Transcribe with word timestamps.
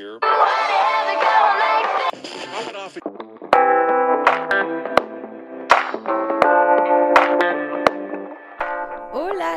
Hola 0.00 0.18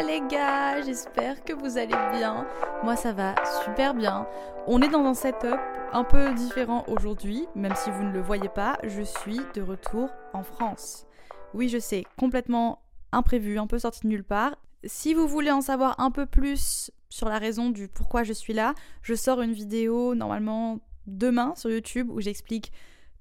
les 0.06 0.20
gars, 0.28 0.82
j'espère 0.82 1.46
que 1.46 1.54
vous 1.54 1.78
allez 1.78 1.96
bien. 2.12 2.46
Moi 2.84 2.98
ça 2.98 3.14
va 3.14 3.36
super 3.64 3.94
bien. 3.94 4.28
On 4.68 4.82
est 4.82 4.90
dans 4.90 5.06
un 5.06 5.14
setup 5.14 5.62
un 5.94 6.04
peu 6.04 6.34
différent 6.34 6.84
aujourd'hui, 6.88 7.48
même 7.56 7.76
si 7.76 7.90
vous 7.92 8.04
ne 8.04 8.12
le 8.12 8.22
voyez 8.22 8.50
pas, 8.50 8.78
je 8.84 9.02
suis 9.02 9.40
de 9.54 9.62
retour 9.62 10.10
en 10.34 10.44
France. 10.44 11.08
Oui, 11.54 11.70
je 11.70 11.78
sais, 11.78 12.04
complètement 12.20 12.82
imprévu, 13.14 13.60
un 13.60 13.68
peu 13.68 13.80
sorti 13.80 14.02
de 14.02 14.08
nulle 14.08 14.26
part. 14.26 14.58
Si 14.84 15.14
vous 15.14 15.26
voulez 15.26 15.52
en 15.52 15.62
savoir 15.62 15.98
un 16.02 16.12
peu 16.12 16.26
plus 16.26 16.92
sur 17.14 17.30
la 17.30 17.38
raison 17.38 17.70
du 17.70 17.88
pourquoi 17.88 18.24
je 18.24 18.34
suis 18.34 18.54
là, 18.54 18.74
je 19.04 19.14
sors 19.14 19.42
une 19.42 19.54
vidéo 19.54 20.16
normalement 20.16 20.80
demain 21.06 21.54
sur 21.56 21.70
YouTube 21.70 22.10
où 22.10 22.20
j'explique 22.22 22.72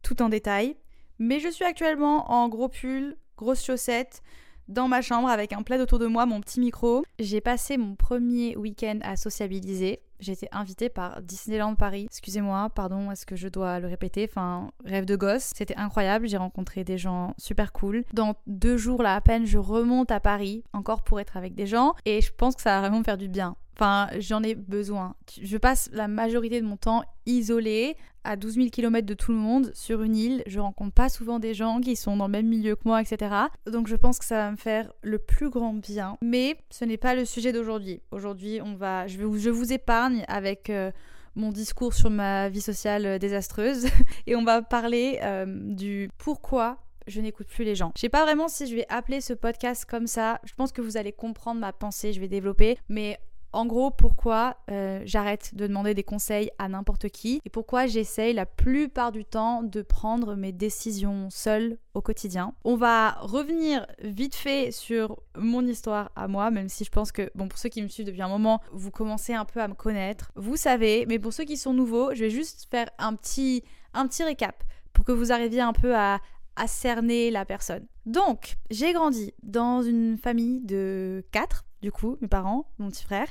tout 0.00 0.22
en 0.22 0.30
détail. 0.30 0.76
Mais 1.18 1.40
je 1.40 1.48
suis 1.48 1.66
actuellement 1.66 2.32
en 2.32 2.48
gros 2.48 2.68
pull, 2.68 3.16
grosses 3.36 3.62
chaussettes, 3.62 4.22
dans 4.66 4.88
ma 4.88 5.02
chambre 5.02 5.28
avec 5.28 5.52
un 5.52 5.62
plaid 5.62 5.80
autour 5.80 5.98
de 5.98 6.06
moi, 6.06 6.24
mon 6.24 6.40
petit 6.40 6.58
micro. 6.58 7.04
J'ai 7.18 7.42
passé 7.42 7.76
mon 7.76 7.94
premier 7.94 8.56
week-end 8.56 8.98
à 9.02 9.16
sociabiliser. 9.16 10.00
J'ai 10.20 10.32
été 10.32 10.48
invitée 10.52 10.88
par 10.88 11.20
Disneyland 11.20 11.74
Paris. 11.74 12.04
Excusez-moi, 12.04 12.70
pardon, 12.70 13.10
est-ce 13.10 13.26
que 13.26 13.36
je 13.36 13.48
dois 13.48 13.78
le 13.78 13.88
répéter? 13.88 14.26
Enfin, 14.30 14.70
rêve 14.86 15.04
de 15.04 15.16
gosse. 15.16 15.50
C'était 15.54 15.76
incroyable. 15.76 16.28
J'ai 16.28 16.38
rencontré 16.38 16.82
des 16.82 16.96
gens 16.96 17.34
super 17.36 17.72
cool. 17.72 18.04
Dans 18.14 18.36
deux 18.46 18.78
jours 18.78 19.02
là 19.02 19.16
à 19.16 19.20
peine, 19.20 19.44
je 19.44 19.58
remonte 19.58 20.10
à 20.10 20.20
Paris 20.20 20.64
encore 20.72 21.02
pour 21.02 21.20
être 21.20 21.36
avec 21.36 21.54
des 21.54 21.66
gens 21.66 21.94
et 22.06 22.22
je 22.22 22.32
pense 22.32 22.54
que 22.54 22.62
ça 22.62 22.76
va 22.76 22.80
vraiment 22.80 23.00
me 23.00 23.04
faire 23.04 23.18
du 23.18 23.28
bien. 23.28 23.56
Enfin, 23.74 24.08
j'en 24.18 24.42
ai 24.42 24.54
besoin. 24.54 25.14
Je 25.40 25.56
passe 25.56 25.88
la 25.92 26.08
majorité 26.08 26.60
de 26.60 26.66
mon 26.66 26.76
temps 26.76 27.02
isolée, 27.26 27.96
à 28.24 28.36
12 28.36 28.54
000 28.54 28.68
km 28.68 29.06
de 29.06 29.14
tout 29.14 29.32
le 29.32 29.38
monde, 29.38 29.72
sur 29.74 30.02
une 30.02 30.16
île. 30.16 30.42
Je 30.46 30.60
rencontre 30.60 30.92
pas 30.92 31.08
souvent 31.08 31.38
des 31.38 31.54
gens 31.54 31.80
qui 31.80 31.96
sont 31.96 32.16
dans 32.16 32.26
le 32.26 32.32
même 32.32 32.46
milieu 32.46 32.76
que 32.76 32.82
moi, 32.84 33.00
etc. 33.00 33.34
Donc 33.66 33.88
je 33.88 33.96
pense 33.96 34.18
que 34.18 34.24
ça 34.24 34.36
va 34.36 34.50
me 34.50 34.56
faire 34.56 34.92
le 35.02 35.18
plus 35.18 35.50
grand 35.50 35.74
bien. 35.74 36.16
Mais 36.22 36.56
ce 36.70 36.84
n'est 36.84 36.96
pas 36.96 37.14
le 37.14 37.24
sujet 37.24 37.52
d'aujourd'hui. 37.52 38.00
Aujourd'hui, 38.10 38.60
on 38.62 38.74
va, 38.74 39.06
je, 39.06 39.22
vous 39.22 39.72
épargne 39.72 40.24
avec 40.28 40.70
euh, 40.70 40.92
mon 41.34 41.50
discours 41.50 41.94
sur 41.94 42.10
ma 42.10 42.48
vie 42.48 42.60
sociale 42.60 43.06
euh, 43.06 43.18
désastreuse 43.18 43.86
et 44.26 44.36
on 44.36 44.44
va 44.44 44.62
parler 44.62 45.18
euh, 45.22 45.46
du 45.48 46.10
pourquoi 46.18 46.78
je 47.06 47.20
n'écoute 47.20 47.48
plus 47.48 47.64
les 47.64 47.74
gens. 47.74 47.92
Je 47.96 48.02
sais 48.02 48.08
pas 48.08 48.24
vraiment 48.24 48.48
si 48.48 48.66
je 48.66 48.76
vais 48.76 48.86
appeler 48.88 49.20
ce 49.20 49.32
podcast 49.32 49.84
comme 49.84 50.06
ça. 50.06 50.40
Je 50.44 50.54
pense 50.54 50.72
que 50.72 50.80
vous 50.80 50.96
allez 50.96 51.12
comprendre 51.12 51.60
ma 51.60 51.72
pensée, 51.72 52.12
je 52.12 52.20
vais 52.20 52.28
développer. 52.28 52.78
Mais 52.88 53.18
en 53.52 53.66
gros, 53.66 53.90
pourquoi 53.90 54.56
euh, 54.70 55.02
j'arrête 55.04 55.54
de 55.54 55.66
demander 55.66 55.94
des 55.94 56.02
conseils 56.02 56.50
à 56.58 56.68
n'importe 56.68 57.08
qui 57.10 57.40
et 57.44 57.50
pourquoi 57.50 57.86
j'essaye 57.86 58.32
la 58.32 58.46
plupart 58.46 59.12
du 59.12 59.24
temps 59.24 59.62
de 59.62 59.82
prendre 59.82 60.34
mes 60.36 60.52
décisions 60.52 61.28
seule 61.30 61.78
au 61.94 62.00
quotidien. 62.00 62.54
On 62.64 62.76
va 62.76 63.12
revenir 63.20 63.86
vite 64.02 64.34
fait 64.34 64.70
sur 64.70 65.20
mon 65.36 65.66
histoire 65.66 66.10
à 66.16 66.28
moi, 66.28 66.50
même 66.50 66.68
si 66.68 66.84
je 66.84 66.90
pense 66.90 67.12
que, 67.12 67.30
bon, 67.34 67.48
pour 67.48 67.58
ceux 67.58 67.68
qui 67.68 67.82
me 67.82 67.88
suivent 67.88 68.06
depuis 68.06 68.22
un 68.22 68.28
moment, 68.28 68.60
vous 68.72 68.90
commencez 68.90 69.34
un 69.34 69.44
peu 69.44 69.60
à 69.60 69.68
me 69.68 69.74
connaître. 69.74 70.32
Vous 70.34 70.56
savez, 70.56 71.04
mais 71.06 71.18
pour 71.18 71.32
ceux 71.32 71.44
qui 71.44 71.56
sont 71.56 71.74
nouveaux, 71.74 72.14
je 72.14 72.24
vais 72.24 72.30
juste 72.30 72.68
faire 72.70 72.88
un 72.98 73.14
petit, 73.14 73.64
un 73.92 74.06
petit 74.06 74.24
récap 74.24 74.64
pour 74.92 75.04
que 75.04 75.12
vous 75.12 75.32
arriviez 75.32 75.60
un 75.60 75.72
peu 75.72 75.94
à, 75.94 76.20
à 76.56 76.66
cerner 76.66 77.30
la 77.30 77.44
personne. 77.44 77.86
Donc, 78.06 78.56
j'ai 78.70 78.92
grandi 78.92 79.32
dans 79.42 79.82
une 79.82 80.16
famille 80.16 80.60
de 80.60 81.24
quatre, 81.32 81.64
du 81.82 81.92
coup, 81.92 82.16
mes 82.20 82.28
parents, 82.28 82.66
mon 82.78 82.88
petit 82.88 83.04
frère, 83.04 83.28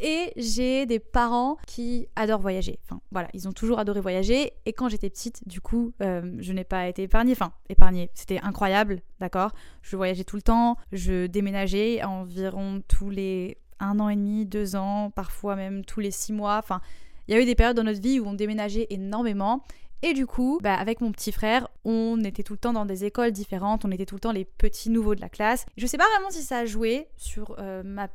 et 0.00 0.32
j'ai 0.36 0.84
des 0.84 0.98
parents 0.98 1.56
qui 1.66 2.08
adorent 2.16 2.40
voyager. 2.40 2.80
Enfin, 2.84 3.00
voilà, 3.12 3.28
ils 3.34 3.46
ont 3.46 3.52
toujours 3.52 3.78
adoré 3.78 4.00
voyager. 4.00 4.52
Et 4.66 4.72
quand 4.72 4.88
j'étais 4.88 5.08
petite, 5.08 5.46
du 5.46 5.60
coup, 5.60 5.92
euh, 6.02 6.34
je 6.38 6.52
n'ai 6.52 6.64
pas 6.64 6.88
été 6.88 7.04
épargnée. 7.04 7.32
Enfin, 7.32 7.52
épargnée, 7.68 8.10
c'était 8.14 8.40
incroyable, 8.42 9.00
d'accord? 9.20 9.52
Je 9.82 9.96
voyageais 9.96 10.24
tout 10.24 10.36
le 10.36 10.42
temps, 10.42 10.76
je 10.90 11.26
déménageais 11.26 12.02
environ 12.02 12.82
tous 12.88 13.10
les 13.10 13.58
un 13.78 13.98
an 13.98 14.08
et 14.08 14.16
demi, 14.16 14.46
deux 14.46 14.76
ans, 14.76 15.10
parfois 15.10 15.56
même 15.56 15.84
tous 15.84 16.00
les 16.00 16.10
six 16.10 16.32
mois. 16.32 16.58
Enfin, 16.58 16.80
il 17.28 17.34
y 17.34 17.38
a 17.38 17.40
eu 17.40 17.44
des 17.44 17.54
périodes 17.54 17.76
dans 17.76 17.84
notre 17.84 18.00
vie 18.00 18.20
où 18.20 18.26
on 18.26 18.34
déménageait 18.34 18.86
énormément. 18.90 19.64
Et 20.02 20.14
du 20.14 20.26
coup, 20.26 20.58
bah, 20.62 20.74
avec 20.74 21.00
mon 21.00 21.12
petit 21.12 21.30
frère, 21.30 21.68
on 21.84 22.22
était 22.24 22.42
tout 22.42 22.54
le 22.54 22.58
temps 22.58 22.72
dans 22.72 22.84
des 22.84 23.04
écoles 23.04 23.30
différentes, 23.30 23.84
on 23.84 23.90
était 23.92 24.04
tout 24.04 24.16
le 24.16 24.20
temps 24.20 24.32
les 24.32 24.44
petits 24.44 24.90
nouveaux 24.90 25.14
de 25.14 25.20
la 25.20 25.28
classe. 25.28 25.64
Je 25.76 25.86
sais 25.86 25.98
pas 25.98 26.08
vraiment 26.14 26.30
si 26.30 26.42
ça 26.42 26.58
a 26.58 26.66
joué 26.66 27.06
sur 27.16 27.54
euh, 27.58 27.82
ma 27.84 28.08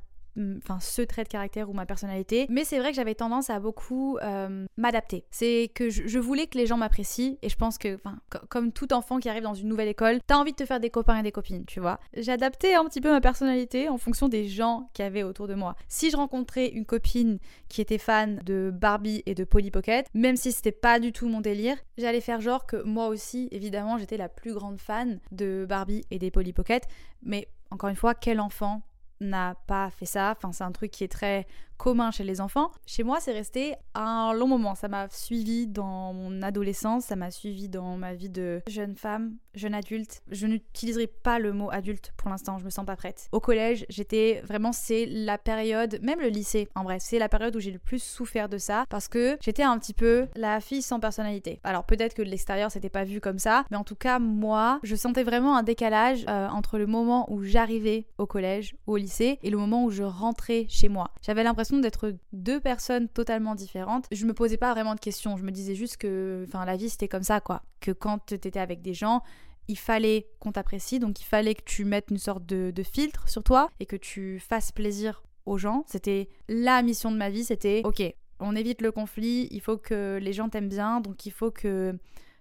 enfin 0.57 0.79
ce 0.79 1.01
trait 1.01 1.23
de 1.23 1.29
caractère 1.29 1.69
ou 1.69 1.73
ma 1.73 1.85
personnalité. 1.85 2.45
Mais 2.49 2.63
c'est 2.63 2.79
vrai 2.79 2.89
que 2.91 2.95
j'avais 2.95 3.15
tendance 3.15 3.49
à 3.49 3.59
beaucoup 3.59 4.17
euh, 4.21 4.65
m'adapter. 4.77 5.25
C'est 5.31 5.71
que 5.73 5.89
je, 5.89 6.19
voulais 6.19 6.47
que 6.47 6.57
les 6.57 6.65
gens 6.65 6.77
m'apprécient 6.77 7.37
et 7.41 7.49
je 7.49 7.55
pense 7.55 7.77
que 7.77 7.95
enfin 7.95 8.19
co- 8.29 8.45
comme 8.49 8.71
tout 8.71 8.93
enfant 8.93 9.19
qui 9.19 9.29
arrive 9.29 9.43
dans 9.43 9.53
une 9.53 9.67
nouvelle 9.67 9.87
école 9.87 10.19
t'as 10.27 10.37
envie 10.37 10.51
de 10.51 10.57
te 10.57 10.65
faire 10.65 10.79
des 10.79 10.89
copains 10.89 11.17
et 11.19 11.23
des 11.23 11.31
copines 11.31 11.65
tu 11.65 11.79
vois. 11.79 11.99
J'adaptais 12.15 12.75
un 12.75 12.85
petit 12.85 13.01
peu 13.01 13.11
ma 13.11 13.21
personnalité 13.21 13.89
en 13.89 13.97
fonction 13.97 14.27
des 14.27 14.47
gens 14.47 14.89
qu'il 14.93 15.03
y 15.03 15.07
avait 15.07 15.23
autour 15.23 15.47
de 15.47 15.55
moi. 15.55 15.75
Si 15.87 16.09
je 16.11 16.17
rencontrais 16.17 16.67
une 16.67 16.85
copine 16.85 17.39
qui 17.69 17.81
était 17.81 17.97
fan 17.97 18.41
de 18.45 18.71
Barbie 18.73 19.23
et 19.25 19.35
de 19.35 19.43
Polly 19.43 19.71
Pocket 19.71 20.07
même 20.13 20.35
si 20.35 20.51
c'était 20.51 20.71
pas 20.71 20.99
du 20.99 21.11
tout 21.11 21.27
mon 21.27 21.41
délire 21.41 21.77
j'allais 21.97 22.21
faire 22.21 22.41
genre 22.41 22.65
que 22.65 22.81
moi 22.83 23.07
aussi 23.07 23.47
évidemment 23.51 23.97
j'étais 23.97 24.17
la 24.17 24.29
plus 24.29 24.53
grande 24.53 24.79
fan 24.79 25.19
de 25.31 25.65
Barbie 25.67 26.05
et 26.11 26.19
des 26.19 26.31
Polly 26.31 26.53
Pocket. 26.53 26.83
Mais 27.23 27.47
encore 27.71 27.89
une 27.89 27.95
fois 27.95 28.13
quel 28.15 28.39
enfant 28.39 28.81
n'a 29.19 29.55
pas 29.67 29.89
fait 29.89 30.05
ça. 30.05 30.33
Enfin, 30.35 30.51
c'est 30.51 30.63
un 30.63 30.71
truc 30.71 30.91
qui 30.91 31.03
est 31.03 31.11
très 31.11 31.47
commun 31.77 32.11
chez 32.11 32.23
les 32.23 32.41
enfants. 32.41 32.71
Chez 32.85 33.03
moi, 33.03 33.19
c'est 33.19 33.33
resté 33.33 33.75
un 33.93 34.33
long 34.33 34.47
moment. 34.47 34.75
Ça 34.75 34.87
m'a 34.87 35.09
suivi 35.09 35.67
dans 35.67 36.13
mon 36.13 36.41
adolescence, 36.41 37.05
ça 37.05 37.15
m'a 37.15 37.31
suivi 37.31 37.69
dans 37.69 37.97
ma 37.97 38.13
vie 38.13 38.29
de 38.29 38.61
jeune 38.67 38.95
femme, 38.95 39.35
jeune 39.57 39.73
adulte. 39.73 40.21
Je 40.31 40.47
n'utiliserai 40.47 41.07
pas 41.07 41.39
le 41.39 41.53
mot 41.53 41.69
adulte 41.71 42.13
pour 42.17 42.29
l'instant, 42.29 42.57
je 42.57 42.65
me 42.65 42.69
sens 42.69 42.85
pas 42.85 42.95
prête. 42.95 43.27
Au 43.31 43.39
collège, 43.39 43.85
j'étais 43.89 44.41
vraiment, 44.43 44.71
c'est 44.71 45.05
la 45.05 45.37
période, 45.37 45.99
même 46.01 46.19
le 46.19 46.29
lycée, 46.29 46.67
en 46.75 46.83
bref, 46.83 47.01
c'est 47.03 47.19
la 47.19 47.29
période 47.29 47.55
où 47.55 47.59
j'ai 47.59 47.71
le 47.71 47.79
plus 47.79 48.01
souffert 48.01 48.49
de 48.49 48.57
ça 48.57 48.85
parce 48.89 49.07
que 49.07 49.37
j'étais 49.41 49.63
un 49.63 49.77
petit 49.79 49.93
peu 49.93 50.27
la 50.35 50.59
fille 50.59 50.81
sans 50.81 50.99
personnalité. 50.99 51.59
Alors 51.63 51.85
peut-être 51.85 52.13
que 52.13 52.21
de 52.21 52.29
l'extérieur, 52.29 52.71
c'était 52.71 52.89
pas 52.89 53.03
vu 53.03 53.19
comme 53.19 53.39
ça, 53.39 53.65
mais 53.71 53.77
en 53.77 53.83
tout 53.83 53.95
cas, 53.95 54.19
moi, 54.19 54.79
je 54.83 54.95
sentais 54.95 55.23
vraiment 55.23 55.57
un 55.57 55.63
décalage 55.63 56.25
euh, 56.27 56.47
entre 56.49 56.77
le 56.77 56.87
moment 56.87 57.31
où 57.31 57.43
j'arrivais 57.43 58.07
au 58.17 58.25
collège 58.25 58.75
ou 58.87 58.93
au 58.93 58.97
lycée 58.97 59.39
et 59.41 59.49
le 59.49 59.57
moment 59.57 59.83
où 59.83 59.91
je 59.91 60.03
rentrais 60.03 60.65
chez 60.69 60.89
moi. 60.89 61.11
J'avais 61.21 61.43
l'impression 61.43 61.77
d'être 61.79 62.13
deux 62.33 62.59
personnes 62.59 63.07
totalement 63.07 63.55
différentes. 63.55 64.05
Je 64.11 64.25
me 64.25 64.33
posais 64.33 64.57
pas 64.57 64.73
vraiment 64.73 64.95
de 64.95 64.99
questions, 64.99 65.37
je 65.37 65.43
me 65.43 65.51
disais 65.51 65.75
juste 65.75 65.97
que 65.97 66.45
enfin 66.47 66.65
la 66.65 66.75
vie 66.75 66.89
c'était 66.89 67.07
comme 67.07 67.23
ça 67.23 67.39
quoi, 67.39 67.63
que 67.79 67.91
quand 67.91 68.19
t'étais 68.25 68.59
avec 68.59 68.81
des 68.81 68.93
gens, 68.93 69.21
il 69.67 69.77
fallait 69.77 70.27
qu'on 70.39 70.51
t'apprécie, 70.51 70.99
donc 70.99 71.19
il 71.19 71.25
fallait 71.25 71.55
que 71.55 71.63
tu 71.63 71.85
mettes 71.85 72.07
une 72.09 72.17
sorte 72.17 72.45
de, 72.45 72.71
de 72.71 72.83
filtre 72.83 73.27
sur 73.29 73.43
toi 73.43 73.69
et 73.79 73.85
que 73.85 73.95
tu 73.95 74.39
fasses 74.39 74.71
plaisir 74.71 75.23
aux 75.45 75.57
gens. 75.57 75.83
C'était 75.87 76.29
la 76.47 76.81
mission 76.81 77.11
de 77.11 77.17
ma 77.17 77.29
vie, 77.29 77.43
c'était 77.43 77.81
ok, 77.83 78.01
on 78.39 78.55
évite 78.55 78.81
le 78.81 78.91
conflit, 78.91 79.47
il 79.51 79.61
faut 79.61 79.77
que 79.77 80.19
les 80.21 80.33
gens 80.33 80.49
t'aiment 80.49 80.69
bien, 80.69 81.01
donc 81.01 81.25
il 81.25 81.31
faut 81.31 81.51
que 81.51 81.97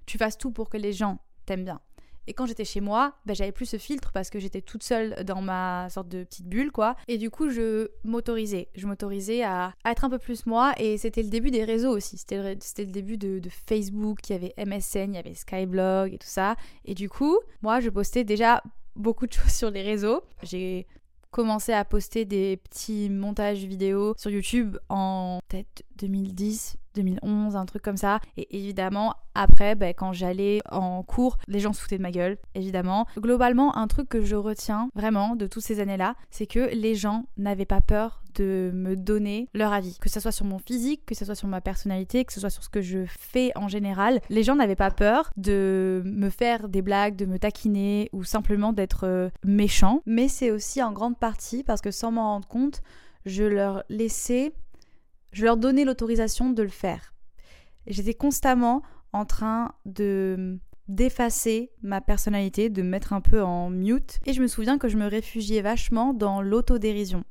tu 0.06 0.18
fasses 0.18 0.38
tout 0.38 0.50
pour 0.50 0.68
que 0.68 0.76
les 0.76 0.92
gens 0.92 1.18
t'aiment 1.46 1.64
bien. 1.64 1.80
Et 2.26 2.34
quand 2.34 2.46
j'étais 2.46 2.64
chez 2.64 2.80
moi, 2.80 3.14
ben, 3.24 3.34
j'avais 3.34 3.52
plus 3.52 3.66
ce 3.66 3.78
filtre 3.78 4.12
parce 4.12 4.30
que 4.30 4.38
j'étais 4.38 4.60
toute 4.60 4.82
seule 4.82 5.14
dans 5.24 5.42
ma 5.42 5.88
sorte 5.90 6.08
de 6.08 6.24
petite 6.24 6.46
bulle, 6.46 6.72
quoi. 6.72 6.96
Et 7.08 7.18
du 7.18 7.30
coup, 7.30 7.50
je 7.50 7.88
m'autorisais. 8.04 8.68
Je 8.74 8.86
m'autorisais 8.86 9.42
à, 9.44 9.74
être 9.84 10.04
un 10.04 10.10
peu 10.10 10.18
plus 10.18 10.46
moi. 10.46 10.72
Et 10.78 10.98
c'était 10.98 11.22
le 11.22 11.30
début 11.30 11.50
des 11.50 11.64
réseaux 11.64 11.90
aussi. 11.90 12.18
C'était 12.18 12.54
le, 12.54 12.86
début 12.86 13.18
de, 13.18 13.38
de 13.38 13.48
Facebook. 13.48 14.28
Il 14.28 14.32
y 14.32 14.36
avait 14.36 14.54
MSN, 14.58 15.12
il 15.12 15.14
y 15.14 15.18
avait 15.18 15.34
Skyblog 15.34 16.14
et 16.14 16.18
tout 16.18 16.26
ça. 16.26 16.56
Et 16.84 16.94
du 16.94 17.08
coup, 17.08 17.38
moi, 17.62 17.80
je 17.80 17.90
postais 17.90 18.24
déjà 18.24 18.62
beaucoup 18.96 19.26
de 19.26 19.32
choses 19.34 19.52
sur 19.52 19.70
les 19.70 19.82
réseaux. 19.82 20.22
J'ai 20.42 20.86
commencé 21.30 21.72
à 21.72 21.84
poster 21.84 22.24
des 22.24 22.56
petits 22.56 23.10
montages 23.10 23.64
vidéo 23.64 24.14
sur 24.16 24.30
YouTube 24.30 24.78
en 24.88 25.40
peut-être 25.48 25.82
2010, 25.98 26.78
2011, 26.96 27.56
un 27.56 27.66
truc 27.66 27.82
comme 27.82 27.96
ça. 27.96 28.20
Et 28.36 28.56
évidemment, 28.56 29.14
après, 29.34 29.74
ben, 29.74 29.94
quand 29.96 30.12
j'allais 30.12 30.60
en 30.70 31.02
cours, 31.02 31.36
les 31.46 31.60
gens 31.60 31.72
se 31.72 31.80
foutaient 31.80 31.98
de 31.98 32.02
ma 32.02 32.10
gueule, 32.10 32.38
évidemment. 32.54 33.06
Globalement, 33.18 33.76
un 33.76 33.86
truc 33.86 34.08
que 34.08 34.22
je 34.22 34.36
retiens 34.36 34.88
vraiment 34.94 35.36
de 35.36 35.46
toutes 35.46 35.62
ces 35.62 35.80
années-là, 35.80 36.16
c'est 36.30 36.46
que 36.46 36.74
les 36.74 36.94
gens 36.94 37.26
n'avaient 37.36 37.66
pas 37.66 37.80
peur 37.80 38.22
de 38.34 38.70
me 38.74 38.96
donner 38.96 39.48
leur 39.54 39.72
avis. 39.72 39.98
Que 39.98 40.10
ce 40.10 40.20
soit 40.20 40.32
sur 40.32 40.44
mon 40.44 40.58
physique, 40.58 41.06
que 41.06 41.14
ce 41.14 41.24
soit 41.24 41.34
sur 41.34 41.48
ma 41.48 41.60
personnalité, 41.60 42.24
que 42.24 42.32
ce 42.32 42.40
soit 42.40 42.50
sur 42.50 42.62
ce 42.62 42.68
que 42.68 42.82
je 42.82 43.04
fais 43.06 43.52
en 43.56 43.68
général. 43.68 44.20
Les 44.28 44.42
gens 44.42 44.56
n'avaient 44.56 44.76
pas 44.76 44.90
peur 44.90 45.30
de 45.36 46.02
me 46.04 46.28
faire 46.28 46.68
des 46.68 46.82
blagues, 46.82 47.16
de 47.16 47.26
me 47.26 47.38
taquiner 47.38 48.10
ou 48.12 48.24
simplement 48.24 48.72
d'être 48.72 49.04
euh, 49.04 49.30
méchant. 49.44 50.02
Mais 50.06 50.28
c'est 50.28 50.50
aussi 50.50 50.82
en 50.82 50.92
grande 50.92 51.18
partie 51.18 51.62
parce 51.62 51.80
que 51.80 51.90
sans 51.90 52.12
m'en 52.12 52.32
rendre 52.32 52.48
compte, 52.48 52.82
je 53.26 53.42
leur 53.42 53.82
laissais, 53.88 54.52
je 55.36 55.44
leur 55.44 55.58
donnais 55.58 55.84
l'autorisation 55.84 56.48
de 56.48 56.62
le 56.62 56.70
faire. 56.70 57.12
J'étais 57.86 58.14
constamment 58.14 58.82
en 59.12 59.26
train 59.26 59.72
de 59.84 60.58
d'effacer 60.88 61.72
ma 61.82 62.00
personnalité, 62.00 62.70
de 62.70 62.80
me 62.80 62.88
mettre 62.88 63.12
un 63.12 63.20
peu 63.20 63.42
en 63.42 63.68
mute. 63.68 64.20
Et 64.24 64.32
je 64.32 64.40
me 64.40 64.46
souviens 64.46 64.78
que 64.78 64.88
je 64.88 64.96
me 64.96 65.06
réfugiais 65.06 65.60
vachement 65.60 66.14
dans 66.14 66.40
l'autodérision. 66.40 67.24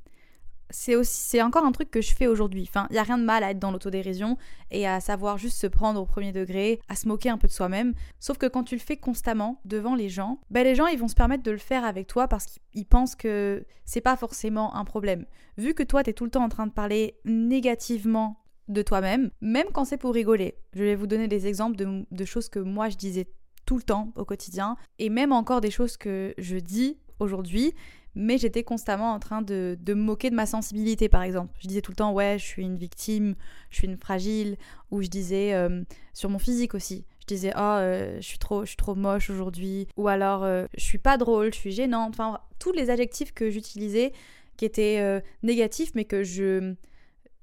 C'est 0.70 0.96
aussi 0.96 1.22
c'est 1.22 1.42
encore 1.42 1.66
un 1.66 1.72
truc 1.72 1.92
que 1.92 2.02
je 2.02 2.14
fais 2.14 2.28
aujourd'hui. 2.28 2.66
Enfin, 2.68 2.88
il 2.90 2.96
y 2.96 3.00
a 3.00 3.04
rien 3.04 3.18
de 3.18 3.24
mal 3.24 3.44
à 3.44 3.52
être 3.52 3.60
dans 3.60 3.72
l'autodérision 3.72 4.38
et 4.72 4.88
à 4.88 5.00
savoir 5.00 5.38
juste 5.38 5.58
se 5.58 5.68
prendre 5.68 6.02
au 6.02 6.06
premier 6.06 6.32
degré, 6.32 6.80
à 6.88 6.96
se 6.96 7.08
moquer 7.08 7.30
un 7.30 7.38
peu 7.38 7.48
de 7.48 7.54
soi-même. 7.54 7.94
Sauf 8.20 8.38
que 8.38 8.46
quand 8.46 8.64
tu 8.64 8.76
le 8.76 8.82
fais 8.82 8.98
constamment 8.98 9.62
devant 9.66 9.96
les 9.96 10.10
gens, 10.10 10.40
ben 10.50 10.64
les 10.64 10.76
gens 10.76 10.88
ils 10.88 11.00
vont 11.00 11.08
se 11.08 11.16
permettre 11.16 11.44
de 11.44 11.52
le 11.52 11.58
faire 11.58 11.86
avec 11.86 12.08
toi 12.08 12.28
parce 12.28 12.46
qu'ils 12.46 12.86
pensent 12.86 13.16
que 13.16 13.66
c'est 13.86 14.02
pas 14.02 14.16
forcément 14.16 14.76
un 14.76 14.86
problème. 14.86 15.26
Vu 15.58 15.74
que 15.74 15.84
toi 15.84 16.04
tu 16.04 16.10
es 16.10 16.14
tout 16.14 16.26
le 16.26 16.32
temps 16.32 16.44
en 16.44 16.50
train 16.50 16.68
de 16.68 16.72
parler 16.72 17.20
négativement 17.26 18.42
de 18.68 18.82
toi-même, 18.82 19.30
même 19.42 19.68
quand 19.72 19.86
c'est 19.86 19.98
pour 19.98 20.14
rigoler. 20.14 20.56
Je 20.74 20.84
vais 20.84 20.96
vous 20.96 21.08
donner 21.08 21.28
des 21.28 21.46
exemples 21.48 21.76
de, 21.76 22.06
de 22.10 22.26
choses 22.26 22.50
que 22.50 22.60
moi 22.60 22.90
je 22.90 22.98
disais 22.98 23.28
tout 23.66 23.78
le 23.78 23.84
temps 23.84 24.12
au 24.16 24.26
quotidien 24.26 24.76
et 25.00 25.10
même 25.10 25.32
encore 25.32 25.62
des 25.62 25.72
choses 25.72 25.98
que 25.98 26.34
je 26.38 26.58
dis 26.58 26.98
aujourd'hui 27.20 27.74
mais 28.16 28.38
j'étais 28.38 28.64
constamment 28.64 29.14
en 29.14 29.20
train 29.20 29.42
de, 29.42 29.78
me 29.88 29.94
moquer 29.94 30.30
de 30.30 30.36
ma 30.36 30.46
sensibilité, 30.46 31.10
par 31.10 31.22
exemple. 31.22 31.54
Je 31.60 31.68
disais 31.68 31.82
tout 31.82 31.92
le 31.92 31.98
temps, 31.98 32.14
ouais, 32.14 32.38
je 32.40 32.46
suis 32.46 32.64
une 32.64 32.78
victime, 32.78 33.36
je 33.70 33.78
suis 33.78 33.88
une 33.88 33.98
fragile, 33.98 34.58
ou 34.92 35.02
je 35.02 35.08
disais 35.08 35.54
euh, 35.54 35.84
sur 36.14 36.30
mon 36.30 36.40
physique 36.40 36.74
aussi. 36.74 37.06
Je 37.22 37.26
disais, 37.28 37.52
oh, 37.56 37.60
euh, 37.60 38.18
je, 38.22 38.26
suis 38.26 38.38
trop, 38.38 38.62
je 38.64 38.70
suis 38.70 38.78
trop 38.78 38.96
moche 38.96 39.30
aujourd'hui, 39.30 39.88
ou 39.98 40.08
alors 40.08 40.44
euh, 40.44 40.66
je 40.78 40.84
suis 40.84 40.98
pas 40.98 41.18
drôle, 41.18 41.54
je 41.54 41.60
suis 41.60 41.72
gênante. 41.72 42.14
Enfin, 42.14 42.40
tous 42.60 42.72
les 42.72 42.90
adjectifs 42.90 43.34
que 43.34 43.50
j'utilisais 43.50 44.14
qui 44.58 44.64
étaient 44.66 45.22
négatifs, 45.44 45.92
mais 45.96 46.06
que 46.06 46.24
je, 46.24 46.76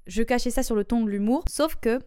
je 0.07 0.23
cachais 0.23 0.49
ça 0.49 0.63
sur 0.63 0.75
le 0.75 0.83
ton 0.83 1.03
de 1.03 1.09
l'humour. 1.11 1.43
Sauf 1.47 1.75
que 1.75 1.99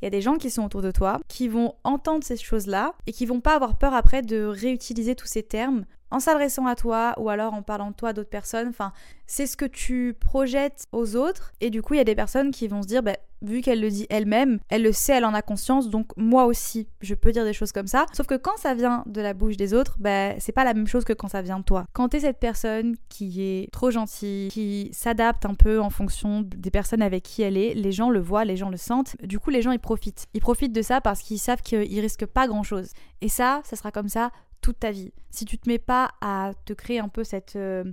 il 0.00 0.06
y 0.06 0.08
a 0.08 0.10
des 0.10 0.20
gens 0.20 0.36
qui 0.36 0.50
sont 0.50 0.64
autour 0.64 0.82
de 0.82 0.90
toi 0.90 1.20
qui 1.28 1.46
vont 1.46 1.76
entendre 1.84 2.24
ces 2.24 2.36
choses-là 2.36 2.94
et 3.06 3.12
qui 3.12 3.24
vont 3.24 3.40
pas 3.40 3.54
avoir 3.54 3.78
peur 3.78 3.94
après 3.94 4.22
de 4.22 4.44
réutiliser 4.44 5.14
tous 5.14 5.28
ces 5.28 5.44
termes 5.44 5.84
en 6.12 6.20
s'adressant 6.20 6.66
à 6.66 6.76
toi 6.76 7.14
ou 7.16 7.28
alors 7.30 7.54
en 7.54 7.62
parlant 7.62 7.90
de 7.90 7.96
toi 7.96 8.10
à 8.10 8.12
d'autres 8.12 8.30
personnes. 8.30 8.68
Enfin, 8.68 8.92
c'est 9.26 9.46
ce 9.46 9.56
que 9.56 9.64
tu 9.64 10.14
projettes 10.18 10.86
aux 10.92 11.16
autres. 11.16 11.52
Et 11.60 11.70
du 11.70 11.82
coup, 11.82 11.94
il 11.94 11.96
y 11.96 12.00
a 12.00 12.04
des 12.04 12.14
personnes 12.14 12.50
qui 12.50 12.68
vont 12.68 12.82
se 12.82 12.86
dire, 12.86 13.02
bah, 13.02 13.16
vu 13.40 13.60
qu'elle 13.60 13.80
le 13.80 13.88
dit 13.88 14.06
elle-même, 14.10 14.58
elle 14.68 14.82
le 14.82 14.92
sait, 14.92 15.14
elle 15.14 15.24
en 15.24 15.34
a 15.34 15.42
conscience, 15.42 15.88
donc 15.88 16.16
moi 16.16 16.44
aussi, 16.44 16.86
je 17.00 17.14
peux 17.14 17.32
dire 17.32 17.44
des 17.44 17.52
choses 17.52 17.72
comme 17.72 17.86
ça. 17.86 18.06
Sauf 18.12 18.26
que 18.26 18.36
quand 18.36 18.56
ça 18.56 18.74
vient 18.74 19.02
de 19.06 19.20
la 19.20 19.34
bouche 19.34 19.56
des 19.56 19.74
autres, 19.74 19.96
bah, 19.98 20.38
c'est 20.38 20.52
pas 20.52 20.64
la 20.64 20.74
même 20.74 20.86
chose 20.86 21.04
que 21.04 21.12
quand 21.12 21.28
ça 21.28 21.42
vient 21.42 21.58
de 21.58 21.64
toi. 21.64 21.86
Quand 21.92 22.10
t'es 22.10 22.20
cette 22.20 22.38
personne 22.38 22.94
qui 23.08 23.42
est 23.42 23.72
trop 23.72 23.90
gentille, 23.90 24.48
qui 24.48 24.90
s'adapte 24.92 25.44
un 25.46 25.54
peu 25.54 25.80
en 25.80 25.90
fonction 25.90 26.42
des 26.42 26.70
personnes 26.70 27.02
avec 27.02 27.22
qui 27.24 27.42
elle 27.42 27.56
est, 27.56 27.74
les 27.74 27.92
gens 27.92 28.10
le 28.10 28.20
voient, 28.20 28.44
les 28.44 28.56
gens 28.56 28.70
le 28.70 28.76
sentent. 28.76 29.16
Du 29.22 29.38
coup, 29.38 29.50
les 29.50 29.62
gens 29.62 29.72
ils 29.72 29.80
profitent. 29.80 30.26
Ils 30.34 30.40
profitent 30.40 30.72
de 30.72 30.82
ça 30.82 31.00
parce 31.00 31.20
qu'ils 31.20 31.38
savent 31.38 31.62
qu'ils 31.62 32.00
risquent 32.00 32.26
pas 32.26 32.46
grand 32.46 32.62
chose. 32.62 32.90
Et 33.22 33.28
ça, 33.28 33.60
ça 33.64 33.76
sera 33.76 33.90
comme 33.90 34.08
ça 34.08 34.30
toute 34.62 34.80
ta 34.80 34.90
vie. 34.90 35.12
Si 35.30 35.44
tu 35.44 35.58
te 35.58 35.68
mets 35.68 35.78
pas 35.78 36.12
à 36.22 36.52
te 36.64 36.72
créer 36.72 37.00
un 37.00 37.08
peu 37.08 37.24
cette, 37.24 37.56
euh, 37.56 37.84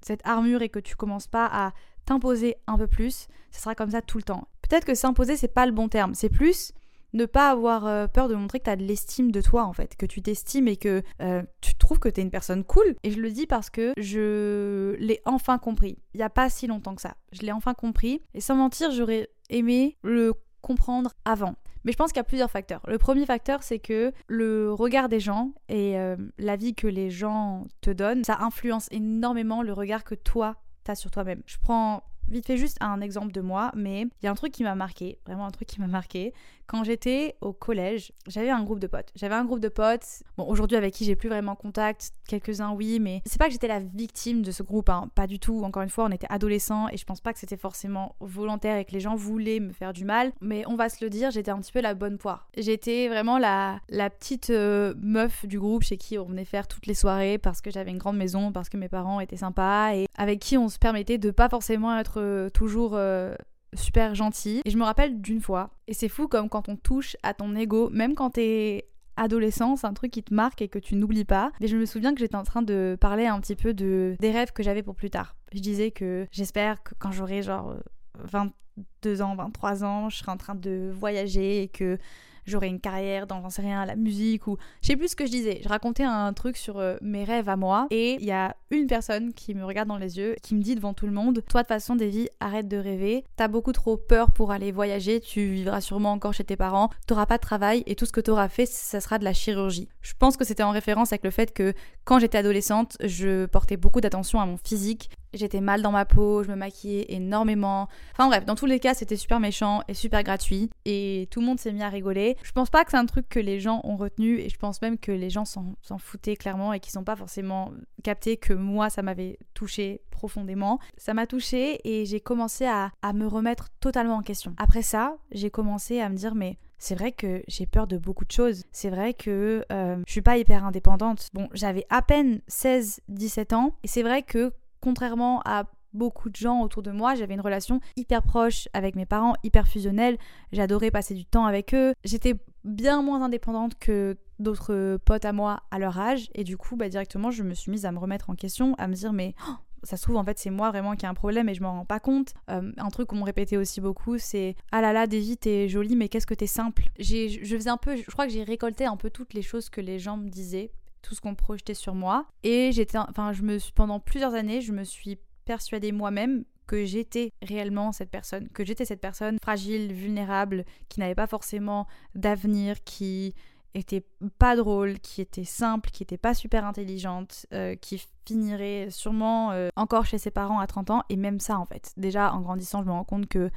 cette 0.00 0.26
armure 0.26 0.62
et 0.62 0.70
que 0.70 0.78
tu 0.78 0.96
commences 0.96 1.26
pas 1.26 1.46
à 1.46 1.72
t'imposer 2.06 2.56
un 2.66 2.78
peu 2.78 2.86
plus, 2.86 3.28
ce 3.50 3.60
sera 3.60 3.74
comme 3.74 3.90
ça 3.90 4.00
tout 4.00 4.16
le 4.16 4.24
temps. 4.24 4.48
Peut-être 4.62 4.84
que 4.86 4.94
s'imposer, 4.94 5.36
c'est 5.36 5.52
pas 5.52 5.66
le 5.66 5.72
bon 5.72 5.88
terme. 5.88 6.14
C'est 6.14 6.30
plus 6.30 6.72
ne 7.12 7.26
pas 7.26 7.50
avoir 7.50 7.86
euh, 7.86 8.06
peur 8.06 8.28
de 8.28 8.34
montrer 8.34 8.58
que 8.58 8.64
tu 8.64 8.70
as 8.70 8.76
de 8.76 8.84
l'estime 8.84 9.30
de 9.30 9.42
toi 9.42 9.64
en 9.64 9.72
fait, 9.72 9.96
que 9.96 10.06
tu 10.06 10.22
t'estimes 10.22 10.68
et 10.68 10.76
que 10.76 11.02
euh, 11.20 11.42
tu 11.60 11.74
trouves 11.74 11.98
que 11.98 12.08
tu 12.08 12.20
es 12.20 12.22
une 12.22 12.30
personne 12.30 12.64
cool. 12.64 12.96
Et 13.02 13.10
je 13.10 13.20
le 13.20 13.30
dis 13.30 13.46
parce 13.46 13.70
que 13.70 13.92
je 13.98 14.94
l'ai 14.98 15.20
enfin 15.26 15.58
compris. 15.58 15.98
Il 16.14 16.18
n'y 16.18 16.24
a 16.24 16.30
pas 16.30 16.48
si 16.48 16.66
longtemps 16.66 16.94
que 16.94 17.02
ça. 17.02 17.16
Je 17.32 17.42
l'ai 17.42 17.52
enfin 17.52 17.74
compris. 17.74 18.22
Et 18.34 18.40
sans 18.40 18.54
mentir, 18.54 18.90
j'aurais 18.92 19.28
aimé 19.50 19.98
le 20.02 20.32
comprendre 20.62 21.12
avant. 21.24 21.56
Mais 21.84 21.92
je 21.92 21.96
pense 21.96 22.12
qu'il 22.12 22.18
y 22.18 22.20
a 22.20 22.24
plusieurs 22.24 22.50
facteurs. 22.50 22.80
Le 22.86 22.98
premier 22.98 23.26
facteur, 23.26 23.62
c'est 23.62 23.78
que 23.78 24.12
le 24.28 24.72
regard 24.72 25.08
des 25.08 25.20
gens 25.20 25.52
et 25.68 25.98
euh, 25.98 26.16
la 26.38 26.56
vie 26.56 26.74
que 26.74 26.86
les 26.86 27.10
gens 27.10 27.64
te 27.80 27.90
donnent, 27.90 28.24
ça 28.24 28.38
influence 28.40 28.88
énormément 28.90 29.62
le 29.62 29.72
regard 29.72 30.04
que 30.04 30.14
toi, 30.14 30.56
tu 30.84 30.90
as 30.90 30.94
sur 30.94 31.10
toi-même. 31.10 31.42
Je 31.46 31.56
prends 31.60 32.02
vite 32.28 32.46
fait 32.46 32.56
juste 32.56 32.78
un 32.80 33.00
exemple 33.00 33.32
de 33.32 33.40
moi, 33.40 33.72
mais 33.74 34.02
il 34.02 34.24
y 34.24 34.26
a 34.26 34.30
un 34.30 34.34
truc 34.34 34.52
qui 34.52 34.62
m'a 34.62 34.74
marqué, 34.74 35.18
vraiment 35.26 35.46
un 35.46 35.50
truc 35.50 35.68
qui 35.68 35.80
m'a 35.80 35.86
marqué. 35.86 36.32
Quand 36.72 36.84
j'étais 36.84 37.36
au 37.42 37.52
collège, 37.52 38.12
j'avais 38.26 38.48
un 38.48 38.64
groupe 38.64 38.78
de 38.78 38.86
potes. 38.86 39.12
J'avais 39.14 39.34
un 39.34 39.44
groupe 39.44 39.60
de 39.60 39.68
potes, 39.68 40.22
bon 40.38 40.46
aujourd'hui 40.46 40.78
avec 40.78 40.94
qui 40.94 41.04
j'ai 41.04 41.16
plus 41.16 41.28
vraiment 41.28 41.54
contact, 41.54 42.14
quelques-uns 42.26 42.72
oui, 42.72 42.98
mais 42.98 43.20
c'est 43.26 43.36
pas 43.36 43.48
que 43.48 43.52
j'étais 43.52 43.68
la 43.68 43.80
victime 43.80 44.40
de 44.40 44.50
ce 44.50 44.62
groupe, 44.62 44.88
hein. 44.88 45.10
pas 45.14 45.26
du 45.26 45.38
tout. 45.38 45.64
Encore 45.64 45.82
une 45.82 45.90
fois, 45.90 46.06
on 46.06 46.10
était 46.10 46.26
adolescents 46.30 46.88
et 46.88 46.96
je 46.96 47.04
pense 47.04 47.20
pas 47.20 47.34
que 47.34 47.38
c'était 47.38 47.58
forcément 47.58 48.16
volontaire 48.20 48.78
et 48.78 48.86
que 48.86 48.92
les 48.92 49.00
gens 49.00 49.14
voulaient 49.16 49.60
me 49.60 49.70
faire 49.70 49.92
du 49.92 50.06
mal, 50.06 50.32
mais 50.40 50.64
on 50.66 50.74
va 50.74 50.88
se 50.88 51.04
le 51.04 51.10
dire, 51.10 51.30
j'étais 51.30 51.50
un 51.50 51.58
petit 51.58 51.72
peu 51.72 51.82
la 51.82 51.92
bonne 51.92 52.16
poire. 52.16 52.48
J'étais 52.56 53.08
vraiment 53.08 53.36
la, 53.36 53.78
la 53.90 54.08
petite 54.08 54.48
euh, 54.48 54.94
meuf 54.96 55.44
du 55.44 55.60
groupe 55.60 55.82
chez 55.82 55.98
qui 55.98 56.16
on 56.16 56.24
venait 56.24 56.46
faire 56.46 56.66
toutes 56.66 56.86
les 56.86 56.94
soirées 56.94 57.36
parce 57.36 57.60
que 57.60 57.70
j'avais 57.70 57.90
une 57.90 57.98
grande 57.98 58.16
maison, 58.16 58.50
parce 58.50 58.70
que 58.70 58.78
mes 58.78 58.88
parents 58.88 59.20
étaient 59.20 59.36
sympas 59.36 59.94
et 59.94 60.06
avec 60.16 60.40
qui 60.40 60.56
on 60.56 60.70
se 60.70 60.78
permettait 60.78 61.18
de 61.18 61.32
pas 61.32 61.50
forcément 61.50 61.94
être 61.98 62.18
euh, 62.18 62.48
toujours 62.48 62.92
euh, 62.94 63.34
super 63.74 64.14
gentil. 64.14 64.62
Et 64.64 64.70
je 64.70 64.78
me 64.78 64.84
rappelle 64.84 65.20
d'une 65.20 65.40
fois, 65.40 65.70
et 65.86 65.94
c'est 65.94 66.08
fou 66.08 66.28
comme 66.28 66.48
quand 66.48 66.68
on 66.68 66.76
touche 66.76 67.16
à 67.22 67.34
ton 67.34 67.54
ego, 67.56 67.90
même 67.90 68.14
quand 68.14 68.30
t'es 68.30 68.88
adolescent, 69.16 69.76
c'est 69.76 69.86
un 69.86 69.92
truc 69.92 70.10
qui 70.10 70.22
te 70.22 70.32
marque 70.32 70.62
et 70.62 70.68
que 70.68 70.78
tu 70.78 70.94
n'oublies 70.94 71.24
pas. 71.24 71.52
Et 71.60 71.68
je 71.68 71.76
me 71.76 71.86
souviens 71.86 72.14
que 72.14 72.20
j'étais 72.20 72.36
en 72.36 72.44
train 72.44 72.62
de 72.62 72.96
parler 73.00 73.26
un 73.26 73.40
petit 73.40 73.56
peu 73.56 73.74
de 73.74 74.16
des 74.20 74.30
rêves 74.30 74.52
que 74.52 74.62
j'avais 74.62 74.82
pour 74.82 74.94
plus 74.94 75.10
tard. 75.10 75.36
Je 75.52 75.60
disais 75.60 75.90
que 75.90 76.26
j'espère 76.30 76.82
que 76.82 76.94
quand 76.98 77.12
j'aurai 77.12 77.42
genre 77.42 77.76
22 78.18 79.22
ans, 79.22 79.34
23 79.34 79.84
ans, 79.84 80.08
je 80.08 80.18
serai 80.18 80.32
en 80.32 80.36
train 80.36 80.54
de 80.54 80.90
voyager 80.92 81.62
et 81.62 81.68
que 81.68 81.98
j'aurais 82.46 82.68
une 82.68 82.80
carrière 82.80 83.26
dans, 83.26 83.42
j'en 83.42 83.50
sais 83.50 83.62
rien, 83.62 83.84
la 83.84 83.96
musique 83.96 84.46
ou. 84.46 84.56
Je 84.80 84.88
sais 84.88 84.96
plus 84.96 85.08
ce 85.08 85.16
que 85.16 85.26
je 85.26 85.30
disais. 85.30 85.60
Je 85.62 85.68
racontais 85.68 86.04
un 86.04 86.32
truc 86.32 86.56
sur 86.56 86.78
euh, 86.78 86.96
mes 87.00 87.24
rêves 87.24 87.48
à 87.48 87.56
moi 87.56 87.86
et 87.90 88.14
il 88.14 88.24
y 88.24 88.32
a 88.32 88.56
une 88.70 88.86
personne 88.86 89.32
qui 89.32 89.54
me 89.54 89.64
regarde 89.64 89.88
dans 89.88 89.98
les 89.98 90.18
yeux, 90.18 90.36
qui 90.42 90.54
me 90.54 90.62
dit 90.62 90.74
devant 90.74 90.94
tout 90.94 91.06
le 91.06 91.12
monde 91.12 91.42
Toi, 91.48 91.62
de 91.62 91.66
toute 91.66 91.68
façon, 91.68 91.96
Davy, 91.96 92.28
arrête 92.40 92.68
de 92.68 92.76
rêver. 92.76 93.24
T'as 93.36 93.48
beaucoup 93.48 93.72
trop 93.72 93.96
peur 93.96 94.30
pour 94.30 94.50
aller 94.50 94.72
voyager. 94.72 95.20
Tu 95.20 95.52
vivras 95.52 95.80
sûrement 95.80 96.12
encore 96.12 96.34
chez 96.34 96.44
tes 96.44 96.56
parents. 96.56 96.90
T'auras 97.06 97.26
pas 97.26 97.36
de 97.36 97.42
travail 97.42 97.82
et 97.86 97.94
tout 97.94 98.06
ce 98.06 98.12
que 98.12 98.20
t'auras 98.20 98.48
fait, 98.48 98.66
ça 98.66 99.00
sera 99.00 99.18
de 99.18 99.24
la 99.24 99.32
chirurgie. 99.32 99.88
Je 100.00 100.12
pense 100.18 100.36
que 100.36 100.44
c'était 100.44 100.62
en 100.62 100.70
référence 100.70 101.12
avec 101.12 101.24
le 101.24 101.30
fait 101.30 101.52
que 101.52 101.74
quand 102.04 102.18
j'étais 102.18 102.38
adolescente, 102.38 102.96
je 103.02 103.46
portais 103.46 103.76
beaucoup 103.76 104.00
d'attention 104.00 104.40
à 104.40 104.46
mon 104.46 104.56
physique 104.56 105.10
j'étais 105.34 105.60
mal 105.60 105.82
dans 105.82 105.92
ma 105.92 106.04
peau, 106.04 106.42
je 106.42 106.50
me 106.50 106.56
maquillais 106.56 107.06
énormément. 107.08 107.88
Enfin 108.12 108.28
bref, 108.28 108.44
dans 108.44 108.54
tous 108.54 108.66
les 108.66 108.80
cas, 108.80 108.94
c'était 108.94 109.16
super 109.16 109.40
méchant 109.40 109.82
et 109.88 109.94
super 109.94 110.22
gratuit. 110.22 110.70
Et 110.84 111.28
tout 111.30 111.40
le 111.40 111.46
monde 111.46 111.60
s'est 111.60 111.72
mis 111.72 111.82
à 111.82 111.88
rigoler. 111.88 112.36
Je 112.42 112.52
pense 112.52 112.70
pas 112.70 112.84
que 112.84 112.90
c'est 112.90 112.96
un 112.96 113.06
truc 113.06 113.28
que 113.28 113.40
les 113.40 113.60
gens 113.60 113.80
ont 113.84 113.96
retenu 113.96 114.38
et 114.38 114.48
je 114.48 114.56
pense 114.56 114.80
même 114.82 114.98
que 114.98 115.12
les 115.12 115.30
gens 115.30 115.44
s'en 115.44 115.98
foutaient 115.98 116.36
clairement 116.36 116.72
et 116.72 116.80
qu'ils 116.80 116.98
n'ont 116.98 117.04
pas 117.04 117.16
forcément 117.16 117.72
capté 118.02 118.36
que 118.36 118.52
moi, 118.52 118.90
ça 118.90 119.02
m'avait 119.02 119.38
touché 119.54 120.02
profondément. 120.10 120.78
Ça 120.96 121.14
m'a 121.14 121.26
touché 121.26 121.80
et 121.84 122.06
j'ai 122.06 122.20
commencé 122.20 122.66
à, 122.66 122.92
me 123.12 123.26
remettre 123.26 123.68
totalement 123.80 124.16
en 124.16 124.22
question. 124.22 124.54
Après 124.56 124.82
ça, 124.82 125.16
j'ai 125.32 125.50
commencé 125.50 126.00
à 126.00 126.08
me 126.08 126.16
dire, 126.16 126.34
mais 126.34 126.58
c'est 126.78 126.94
vrai 126.94 127.12
que 127.12 127.42
j'ai 127.46 127.66
peur 127.66 127.86
de 127.86 127.98
beaucoup 127.98 128.24
de 128.24 128.30
choses. 128.30 128.64
C'est 128.72 128.90
vrai 128.90 129.14
que 129.14 129.64
euh, 129.70 129.96
je 130.06 130.12
suis 130.12 130.22
pas 130.22 130.38
hyper 130.38 130.64
indépendante. 130.64 131.28
Bon, 131.34 131.48
j'avais 131.52 131.86
à 131.90 132.02
peine 132.02 132.40
16-17 132.48 133.54
ans 133.54 133.76
et 133.82 133.88
c'est 133.88 134.02
vrai 134.02 134.22
que 134.22 134.52
contrairement 134.82 135.40
à 135.44 135.64
beaucoup 135.94 136.30
de 136.30 136.36
gens 136.36 136.62
autour 136.62 136.82
de 136.82 136.90
moi, 136.90 137.14
j'avais 137.14 137.34
une 137.34 137.40
relation 137.40 137.80
hyper 137.96 138.22
proche 138.22 138.68
avec 138.72 138.96
mes 138.96 139.06
parents, 139.06 139.34
hyper 139.42 139.68
fusionnelle. 139.68 140.18
J'adorais 140.52 140.90
passer 140.90 141.14
du 141.14 141.24
temps 141.24 141.46
avec 141.46 141.74
eux. 141.74 141.94
J'étais 142.04 142.34
bien 142.64 143.02
moins 143.02 143.22
indépendante 143.22 143.78
que 143.78 144.16
d'autres 144.38 144.98
potes 145.04 145.24
à 145.24 145.32
moi 145.32 145.62
à 145.70 145.78
leur 145.78 145.98
âge. 145.98 146.30
Et 146.34 146.44
du 146.44 146.56
coup, 146.56 146.76
bah, 146.76 146.88
directement, 146.88 147.30
je 147.30 147.42
me 147.42 147.54
suis 147.54 147.70
mise 147.70 147.86
à 147.86 147.92
me 147.92 147.98
remettre 147.98 148.30
en 148.30 148.34
question, 148.34 148.74
à 148.78 148.88
me 148.88 148.94
dire, 148.94 149.12
mais 149.12 149.34
oh, 149.48 149.54
ça 149.82 149.96
se 149.96 150.02
trouve, 150.02 150.16
en 150.16 150.24
fait, 150.24 150.38
c'est 150.38 150.50
moi 150.50 150.70
vraiment 150.70 150.96
qui 150.96 151.04
ai 151.04 151.08
un 151.08 151.14
problème 151.14 151.48
et 151.48 151.54
je 151.54 151.62
m'en 151.62 151.72
rends 151.72 151.84
pas 151.84 152.00
compte. 152.00 152.34
Euh, 152.50 152.72
un 152.76 152.88
truc 152.88 153.08
qu'on 153.08 153.16
me 153.16 153.24
répétait 153.24 153.56
aussi 153.56 153.80
beaucoup, 153.80 154.18
c'est 154.18 154.56
Ah 154.72 154.80
là 154.80 154.92
là, 154.92 155.06
Davy, 155.06 155.36
t'es 155.36 155.68
jolie, 155.68 155.96
mais 155.96 156.08
qu'est-ce 156.08 156.26
que 156.26 156.34
t'es 156.34 156.46
simple? 156.46 156.84
Je 156.98 157.54
faisais 157.56 157.70
un 157.70 157.76
peu, 157.76 157.96
je 157.96 158.10
crois 158.10 158.26
que 158.26 158.32
j'ai 158.32 158.44
récolté 158.44 158.84
un 158.84 158.96
peu 158.96 159.10
toutes 159.10 159.34
les 159.34 159.42
choses 159.42 159.68
que 159.68 159.80
les 159.80 159.98
gens 159.98 160.16
me 160.16 160.28
disaient 160.28 160.72
tout 161.02 161.14
ce 161.14 161.20
qu'on 161.20 161.34
projetait 161.34 161.74
sur 161.74 161.94
moi. 161.94 162.26
Et 162.42 162.72
j'étais, 162.72 162.98
enfin, 162.98 163.32
je 163.32 163.42
me 163.42 163.58
suis, 163.58 163.72
pendant 163.72 164.00
plusieurs 164.00 164.34
années, 164.34 164.60
je 164.60 164.72
me 164.72 164.84
suis 164.84 165.18
persuadée 165.44 165.92
moi-même 165.92 166.44
que 166.66 166.84
j'étais 166.84 167.32
réellement 167.42 167.92
cette 167.92 168.10
personne, 168.10 168.48
que 168.48 168.64
j'étais 168.64 168.84
cette 168.84 169.00
personne 169.00 169.38
fragile, 169.42 169.92
vulnérable, 169.92 170.64
qui 170.88 171.00
n'avait 171.00 171.14
pas 171.14 171.26
forcément 171.26 171.86
d'avenir, 172.14 172.82
qui 172.84 173.34
était 173.74 174.04
pas 174.38 174.56
drôle, 174.56 174.98
qui 175.00 175.20
était 175.20 175.44
simple, 175.44 175.90
qui 175.90 176.02
était 176.02 176.18
pas 176.18 176.34
super 176.34 176.64
intelligente, 176.64 177.46
euh, 177.52 177.74
qui 177.74 178.02
finirait 178.26 178.88
sûrement 178.90 179.50
euh, 179.52 179.68
encore 179.76 180.04
chez 180.04 180.18
ses 180.18 180.30
parents 180.30 180.60
à 180.60 180.66
30 180.66 180.90
ans, 180.90 181.02
et 181.08 181.16
même 181.16 181.40
ça 181.40 181.58
en 181.58 181.64
fait. 181.64 181.92
Déjà 181.96 182.32
en 182.32 182.40
grandissant, 182.40 182.82
je 182.82 182.86
me 182.86 182.92
rends 182.92 183.04
compte 183.04 183.28
que 183.28 183.50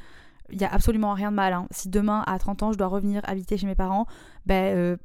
il 0.52 0.64
a 0.64 0.72
absolument 0.72 1.14
rien 1.14 1.32
de 1.32 1.36
mal. 1.36 1.54
Hein. 1.54 1.68
Si 1.72 1.90
demain 1.90 2.24
à 2.28 2.38
30 2.38 2.64
ans 2.64 2.72
je 2.72 2.78
dois 2.78 2.88
revenir 2.88 3.22
habiter 3.26 3.58
chez 3.58 3.66
mes 3.66 3.76
parents, 3.76 4.06
ben 4.46 4.76
euh, 4.76 4.98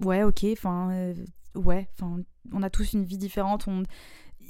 ouais 0.00 0.22
ok, 0.22 0.44
enfin 0.52 1.12
ouais, 1.56 1.88
enfin, 1.92 2.20
on 2.52 2.62
a 2.62 2.70
tous 2.70 2.92
une 2.92 3.04
vie 3.04 3.18
différente. 3.18 3.66
On... 3.68 3.82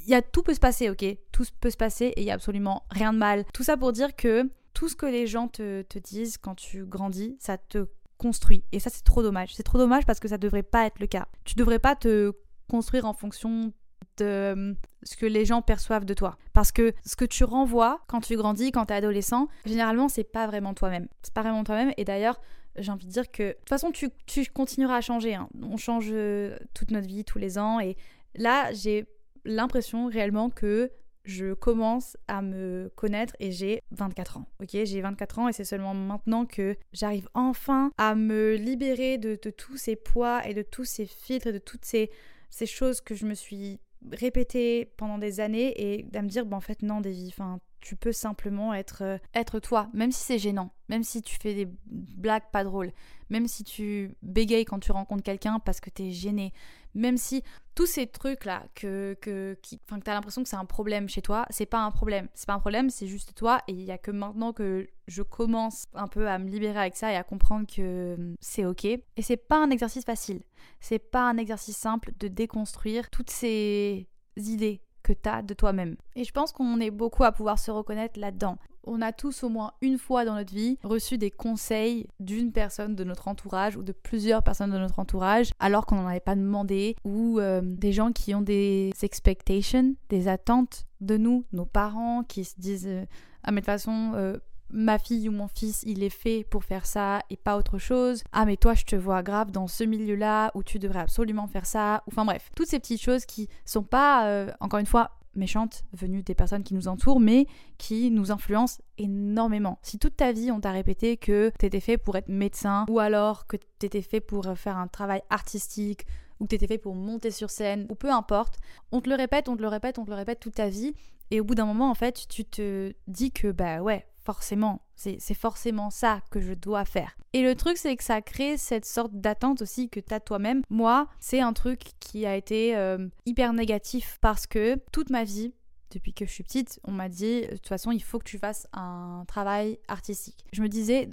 Y 0.06 0.14
a, 0.14 0.22
tout 0.22 0.42
peut 0.42 0.54
se 0.54 0.60
passer, 0.60 0.90
ok? 0.90 1.04
Tout 1.32 1.44
peut 1.60 1.70
se 1.70 1.76
passer 1.76 2.06
et 2.06 2.20
il 2.20 2.26
y 2.26 2.30
a 2.30 2.34
absolument 2.34 2.84
rien 2.90 3.12
de 3.12 3.18
mal. 3.18 3.44
Tout 3.52 3.62
ça 3.62 3.76
pour 3.76 3.92
dire 3.92 4.14
que 4.14 4.50
tout 4.74 4.88
ce 4.88 4.96
que 4.96 5.06
les 5.06 5.26
gens 5.26 5.48
te, 5.48 5.82
te 5.82 5.98
disent 5.98 6.36
quand 6.38 6.54
tu 6.54 6.84
grandis, 6.84 7.36
ça 7.40 7.56
te 7.56 7.86
construit. 8.18 8.64
Et 8.72 8.80
ça, 8.80 8.90
c'est 8.90 9.04
trop 9.04 9.22
dommage. 9.22 9.54
C'est 9.54 9.62
trop 9.62 9.78
dommage 9.78 10.04
parce 10.04 10.20
que 10.20 10.28
ça 10.28 10.38
devrait 10.38 10.62
pas 10.62 10.86
être 10.86 11.00
le 11.00 11.06
cas. 11.06 11.26
Tu 11.44 11.54
devrais 11.54 11.78
pas 11.78 11.96
te 11.96 12.32
construire 12.68 13.06
en 13.06 13.12
fonction 13.12 13.72
de 14.18 14.76
ce 15.02 15.16
que 15.16 15.26
les 15.26 15.44
gens 15.44 15.62
perçoivent 15.62 16.04
de 16.04 16.14
toi. 16.14 16.36
Parce 16.52 16.72
que 16.72 16.92
ce 17.04 17.16
que 17.16 17.24
tu 17.24 17.44
renvoies 17.44 18.00
quand 18.08 18.20
tu 18.20 18.36
grandis, 18.36 18.72
quand 18.72 18.86
tu 18.86 18.92
es 18.92 18.96
adolescent, 18.96 19.48
généralement, 19.64 20.08
c'est 20.08 20.24
pas 20.24 20.46
vraiment 20.46 20.74
toi-même. 20.74 21.08
C'est 21.22 21.34
pas 21.34 21.42
vraiment 21.42 21.64
toi-même. 21.64 21.92
Et 21.96 22.04
d'ailleurs, 22.04 22.40
j'ai 22.78 22.92
envie 22.92 23.06
de 23.06 23.12
dire 23.12 23.30
que 23.30 23.48
de 23.48 23.52
toute 23.52 23.68
façon, 23.68 23.90
tu, 23.90 24.10
continueras 24.52 24.96
à 24.96 25.00
changer. 25.00 25.34
Hein. 25.34 25.48
On 25.62 25.76
change 25.76 26.08
euh, 26.10 26.56
toute 26.74 26.90
notre 26.90 27.06
vie, 27.06 27.24
tous 27.24 27.38
les 27.38 27.58
ans. 27.58 27.80
Et 27.80 27.96
là, 28.34 28.72
j'ai 28.72 29.06
l'impression 29.44 30.06
réellement 30.06 30.50
que 30.50 30.90
je 31.24 31.54
commence 31.54 32.16
à 32.28 32.40
me 32.40 32.90
connaître 32.94 33.34
et 33.40 33.50
j'ai 33.50 33.82
24 33.90 34.38
ans. 34.38 34.46
Ok, 34.62 34.70
j'ai 34.72 35.00
24 35.00 35.38
ans 35.40 35.48
et 35.48 35.52
c'est 35.52 35.64
seulement 35.64 35.92
maintenant 35.92 36.46
que 36.46 36.76
j'arrive 36.92 37.28
enfin 37.34 37.90
à 37.98 38.14
me 38.14 38.54
libérer 38.54 39.18
de, 39.18 39.34
tous 39.34 39.76
ces 39.76 39.96
poids 39.96 40.46
et 40.46 40.54
de 40.54 40.62
tous 40.62 40.84
ces 40.84 41.06
filtres 41.06 41.48
et 41.48 41.52
de 41.52 41.58
toutes 41.58 41.84
ces, 41.84 42.10
ces 42.50 42.66
choses 42.66 43.00
que 43.00 43.14
je 43.14 43.26
me 43.26 43.34
suis 43.34 43.80
répétées 44.12 44.92
pendant 44.96 45.18
des 45.18 45.40
années 45.40 45.74
et 45.76 46.06
à 46.14 46.22
me 46.22 46.28
dire, 46.28 46.46
bah, 46.46 46.56
en 46.56 46.60
fait, 46.60 46.82
non, 46.82 47.00
Davy, 47.00 47.28
enfin, 47.28 47.58
tu 47.86 47.94
peux 47.94 48.10
simplement 48.10 48.74
être, 48.74 49.02
euh, 49.02 49.18
être 49.32 49.60
toi, 49.60 49.88
même 49.92 50.10
si 50.10 50.20
c'est 50.20 50.38
gênant, 50.40 50.72
même 50.88 51.04
si 51.04 51.22
tu 51.22 51.36
fais 51.40 51.54
des 51.54 51.68
blagues 51.86 52.50
pas 52.50 52.64
drôles, 52.64 52.90
même 53.30 53.46
si 53.46 53.62
tu 53.62 54.16
bégayes 54.22 54.64
quand 54.64 54.80
tu 54.80 54.90
rencontres 54.90 55.22
quelqu'un 55.22 55.60
parce 55.60 55.78
que 55.78 55.88
t'es 55.88 56.10
gêné, 56.10 56.52
même 56.94 57.16
si 57.16 57.44
tous 57.76 57.86
ces 57.86 58.08
trucs-là 58.08 58.64
que, 58.74 59.16
que, 59.20 59.56
qui, 59.62 59.78
que 59.78 59.94
t'as 60.00 60.14
l'impression 60.14 60.42
que 60.42 60.48
c'est 60.48 60.56
un 60.56 60.64
problème 60.64 61.08
chez 61.08 61.22
toi, 61.22 61.46
c'est 61.50 61.66
pas 61.66 61.78
un 61.78 61.92
problème. 61.92 62.26
C'est 62.34 62.46
pas 62.46 62.54
un 62.54 62.58
problème, 62.58 62.90
c'est 62.90 63.06
juste 63.06 63.36
toi. 63.36 63.60
Et 63.68 63.72
il 63.72 63.84
y 63.84 63.92
a 63.92 63.98
que 63.98 64.10
maintenant 64.10 64.52
que 64.52 64.88
je 65.06 65.22
commence 65.22 65.84
un 65.94 66.08
peu 66.08 66.28
à 66.28 66.38
me 66.38 66.48
libérer 66.48 66.80
avec 66.80 66.96
ça 66.96 67.12
et 67.12 67.16
à 67.16 67.22
comprendre 67.22 67.68
que 67.72 68.16
hum, 68.18 68.34
c'est 68.40 68.64
ok. 68.64 68.84
Et 68.84 69.00
c'est 69.20 69.36
pas 69.36 69.62
un 69.62 69.70
exercice 69.70 70.04
facile. 70.04 70.42
C'est 70.80 70.98
pas 70.98 71.28
un 71.28 71.36
exercice 71.36 71.76
simple 71.76 72.10
de 72.18 72.26
déconstruire 72.26 73.10
toutes 73.10 73.30
ces 73.30 74.08
idées 74.36 74.80
que 75.06 75.12
t'as 75.12 75.42
de 75.42 75.54
toi-même. 75.54 75.96
Et 76.16 76.24
je 76.24 76.32
pense 76.32 76.50
qu'on 76.50 76.80
est 76.80 76.90
beaucoup 76.90 77.22
à 77.22 77.30
pouvoir 77.30 77.58
se 77.58 77.70
reconnaître 77.70 78.18
là-dedans 78.18 78.58
on 78.86 79.02
a 79.02 79.12
tous 79.12 79.42
au 79.42 79.48
moins 79.48 79.72
une 79.82 79.98
fois 79.98 80.24
dans 80.24 80.34
notre 80.34 80.54
vie 80.54 80.78
reçu 80.84 81.18
des 81.18 81.30
conseils 81.30 82.06
d'une 82.20 82.52
personne 82.52 82.94
de 82.94 83.04
notre 83.04 83.28
entourage 83.28 83.76
ou 83.76 83.82
de 83.82 83.92
plusieurs 83.92 84.42
personnes 84.42 84.70
de 84.70 84.78
notre 84.78 84.98
entourage 84.98 85.52
alors 85.58 85.86
qu'on 85.86 85.96
n'en 85.96 86.06
avait 86.06 86.20
pas 86.20 86.36
demandé 86.36 86.96
ou 87.04 87.38
euh, 87.38 87.60
des 87.64 87.92
gens 87.92 88.12
qui 88.12 88.34
ont 88.34 88.42
des 88.42 88.92
expectations, 89.02 89.96
des 90.08 90.28
attentes 90.28 90.86
de 91.00 91.16
nous, 91.16 91.44
nos 91.52 91.66
parents 91.66 92.22
qui 92.22 92.44
se 92.44 92.54
disent 92.58 92.86
euh, 92.86 93.04
ah 93.42 93.50
mais 93.50 93.60
de 93.60 93.66
toute 93.66 93.66
façon 93.66 94.12
euh, 94.14 94.38
ma 94.70 94.98
fille 94.98 95.28
ou 95.28 95.32
mon 95.32 95.48
fils, 95.48 95.82
il 95.86 96.02
est 96.02 96.10
fait 96.10 96.44
pour 96.44 96.64
faire 96.64 96.86
ça 96.86 97.20
et 97.30 97.36
pas 97.36 97.56
autre 97.56 97.78
chose. 97.78 98.22
Ah 98.32 98.44
mais 98.44 98.56
toi, 98.56 98.74
je 98.74 98.84
te 98.84 98.96
vois 98.96 99.22
grave 99.22 99.50
dans 99.50 99.68
ce 99.68 99.84
milieu-là 99.84 100.50
où 100.54 100.62
tu 100.62 100.78
devrais 100.78 101.00
absolument 101.00 101.46
faire 101.46 101.66
ça. 101.66 102.02
Enfin 102.08 102.24
bref, 102.24 102.50
toutes 102.56 102.68
ces 102.68 102.78
petites 102.78 103.02
choses 103.02 103.26
qui 103.26 103.48
sont 103.64 103.82
pas, 103.82 104.46
encore 104.60 104.80
une 104.80 104.86
fois, 104.86 105.12
méchantes 105.34 105.84
venues 105.92 106.22
des 106.22 106.34
personnes 106.34 106.62
qui 106.62 106.74
nous 106.74 106.88
entourent, 106.88 107.20
mais 107.20 107.46
qui 107.78 108.10
nous 108.10 108.32
influencent 108.32 108.80
énormément. 108.96 109.78
Si 109.82 109.98
toute 109.98 110.16
ta 110.16 110.32
vie 110.32 110.50
on 110.50 110.60
t'a 110.60 110.70
répété 110.70 111.18
que 111.18 111.52
t'étais 111.58 111.80
fait 111.80 111.98
pour 111.98 112.16
être 112.16 112.28
médecin, 112.28 112.86
ou 112.88 112.98
alors 112.98 113.46
que 113.46 113.58
t'étais 113.78 114.02
fait 114.02 114.20
pour 114.20 114.46
faire 114.56 114.78
un 114.78 114.88
travail 114.88 115.20
artistique, 115.28 116.06
ou 116.40 116.44
que 116.44 116.50
t'étais 116.50 116.66
fait 116.66 116.78
pour 116.78 116.94
monter 116.94 117.30
sur 117.30 117.50
scène, 117.50 117.86
ou 117.90 117.94
peu 117.94 118.10
importe, 118.10 118.58
on 118.92 119.00
te 119.00 119.10
le 119.10 119.14
répète, 119.14 119.48
on 119.48 119.56
te 119.56 119.62
le 119.62 119.68
répète, 119.68 119.98
on 119.98 120.04
te 120.04 120.10
le 120.10 120.16
répète 120.16 120.40
toute 120.40 120.54
ta 120.54 120.68
vie, 120.68 120.94
et 121.30 121.40
au 121.40 121.44
bout 121.44 121.54
d'un 121.54 121.66
moment 121.66 121.90
en 121.90 121.94
fait 121.94 122.26
tu 122.28 122.44
te 122.44 122.94
dis 123.06 123.30
que 123.30 123.52
bah 123.52 123.82
ouais, 123.82 124.06
forcément, 124.26 124.82
c'est 124.96 125.34
forcément 125.34 125.90
ça 125.90 126.20
que 126.30 126.40
je 126.40 126.52
dois 126.52 126.84
faire. 126.84 127.16
Et 127.32 127.42
le 127.42 127.54
truc, 127.54 127.76
c'est 127.76 127.94
que 127.96 128.02
ça 128.02 128.20
crée 128.22 128.56
cette 128.56 128.84
sorte 128.84 129.12
d'attente 129.12 129.62
aussi 129.62 129.88
que 129.88 130.00
tu 130.00 130.12
as 130.12 130.18
toi-même. 130.20 130.62
Moi, 130.68 131.06
c'est 131.20 131.40
un 131.40 131.52
truc 131.52 131.80
qui 132.00 132.26
a 132.26 132.34
été 132.34 132.76
euh, 132.76 133.06
hyper 133.24 133.52
négatif 133.52 134.18
parce 134.20 134.48
que 134.48 134.76
toute 134.90 135.10
ma 135.10 135.22
vie, 135.22 135.54
depuis 135.92 136.12
que 136.12 136.26
je 136.26 136.32
suis 136.32 136.42
petite, 136.42 136.80
on 136.82 136.90
m'a 136.90 137.08
dit, 137.08 137.42
de 137.42 137.52
toute 137.52 137.68
façon, 137.68 137.92
il 137.92 138.02
faut 138.02 138.18
que 138.18 138.24
tu 138.24 138.38
fasses 138.38 138.66
un 138.72 139.24
travail 139.28 139.78
artistique. 139.86 140.44
Je 140.52 140.60
me 140.60 140.68
disais, 140.68 141.08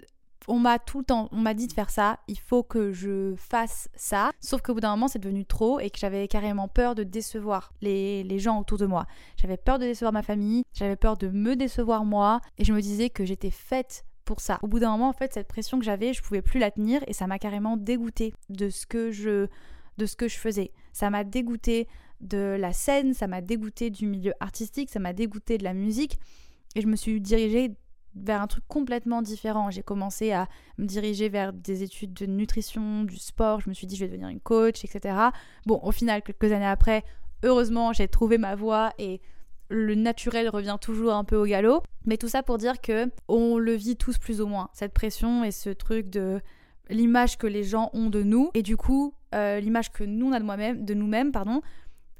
on 0.47 0.59
m'a 0.59 0.79
tout 0.79 0.99
le 0.99 1.05
temps, 1.05 1.29
on 1.31 1.37
m'a 1.37 1.53
dit 1.53 1.67
de 1.67 1.73
faire 1.73 1.89
ça, 1.89 2.19
il 2.27 2.37
faut 2.37 2.63
que 2.63 2.91
je 2.91 3.33
fasse 3.37 3.89
ça. 3.95 4.31
Sauf 4.39 4.61
qu'au 4.61 4.73
bout 4.73 4.79
d'un 4.79 4.91
moment, 4.91 5.07
c'est 5.07 5.19
devenu 5.19 5.45
trop 5.45 5.79
et 5.79 5.89
que 5.89 5.99
j'avais 5.99 6.27
carrément 6.27 6.67
peur 6.67 6.95
de 6.95 7.03
décevoir 7.03 7.73
les, 7.81 8.23
les 8.23 8.39
gens 8.39 8.59
autour 8.59 8.77
de 8.77 8.85
moi. 8.85 9.05
J'avais 9.37 9.57
peur 9.57 9.79
de 9.79 9.85
décevoir 9.85 10.13
ma 10.13 10.23
famille, 10.23 10.63
j'avais 10.73 10.95
peur 10.95 11.17
de 11.17 11.27
me 11.27 11.55
décevoir 11.55 12.05
moi 12.05 12.41
et 12.57 12.63
je 12.63 12.73
me 12.73 12.81
disais 12.81 13.09
que 13.09 13.25
j'étais 13.25 13.51
faite 13.51 14.05
pour 14.25 14.39
ça. 14.39 14.59
Au 14.61 14.67
bout 14.67 14.79
d'un 14.79 14.91
moment, 14.91 15.09
en 15.09 15.13
fait, 15.13 15.33
cette 15.33 15.47
pression 15.47 15.79
que 15.79 15.85
j'avais, 15.85 16.13
je 16.13 16.21
pouvais 16.21 16.41
plus 16.41 16.59
la 16.59 16.71
tenir 16.71 17.01
et 17.07 17.13
ça 17.13 17.27
m'a 17.27 17.39
carrément 17.39 17.77
dégoûté 17.77 18.33
de 18.49 18.69
ce 18.69 18.85
que 18.85 19.11
je 19.11 19.47
de 19.97 20.07
ce 20.07 20.15
que 20.15 20.27
je 20.27 20.37
faisais. 20.37 20.71
Ça 20.91 21.11
m'a 21.11 21.23
dégoûté 21.23 21.87
de 22.19 22.57
la 22.59 22.73
scène, 22.73 23.13
ça 23.13 23.27
m'a 23.27 23.41
dégoûté 23.41 23.91
du 23.91 24.07
milieu 24.07 24.33
artistique, 24.39 24.89
ça 24.89 24.99
m'a 24.99 25.13
dégoûté 25.13 25.59
de 25.59 25.63
la 25.63 25.73
musique 25.73 26.17
et 26.75 26.81
je 26.81 26.87
me 26.87 26.95
suis 26.95 27.21
dirigée 27.21 27.75
vers 28.15 28.41
un 28.41 28.47
truc 28.47 28.63
complètement 28.67 29.21
différent. 29.21 29.71
J'ai 29.71 29.83
commencé 29.83 30.31
à 30.31 30.47
me 30.77 30.85
diriger 30.85 31.29
vers 31.29 31.53
des 31.53 31.83
études 31.83 32.13
de 32.13 32.25
nutrition, 32.25 33.03
du 33.03 33.17
sport. 33.17 33.61
Je 33.61 33.69
me 33.69 33.73
suis 33.73 33.87
dit, 33.87 33.95
je 33.95 34.05
vais 34.05 34.09
devenir 34.09 34.29
une 34.29 34.39
coach, 34.39 34.83
etc. 34.85 35.15
Bon, 35.65 35.79
au 35.83 35.91
final, 35.91 36.21
quelques 36.21 36.51
années 36.51 36.65
après, 36.65 37.03
heureusement, 37.43 37.93
j'ai 37.93 38.07
trouvé 38.07 38.37
ma 38.37 38.55
voie 38.55 38.93
et 38.97 39.21
le 39.69 39.95
naturel 39.95 40.49
revient 40.49 40.77
toujours 40.79 41.13
un 41.13 41.23
peu 41.23 41.35
au 41.35 41.45
galop. 41.45 41.83
Mais 42.05 42.17
tout 42.17 42.27
ça 42.27 42.43
pour 42.43 42.57
dire 42.57 42.81
que 42.81 43.09
on 43.27 43.57
le 43.57 43.73
vit 43.73 43.95
tous 43.95 44.17
plus 44.17 44.41
ou 44.41 44.47
moins, 44.47 44.69
cette 44.73 44.93
pression 44.93 45.43
et 45.43 45.51
ce 45.51 45.69
truc 45.69 46.09
de 46.09 46.41
l'image 46.89 47.37
que 47.37 47.47
les 47.47 47.63
gens 47.63 47.89
ont 47.93 48.09
de 48.09 48.23
nous 48.23 48.51
et 48.53 48.61
du 48.61 48.75
coup 48.75 49.13
euh, 49.33 49.59
l'image 49.61 49.91
que 49.91 50.03
nous 50.03 50.27
on 50.27 50.31
de, 50.31 50.81
de 50.83 50.93
nous-mêmes, 50.93 51.31
pardon, 51.31 51.61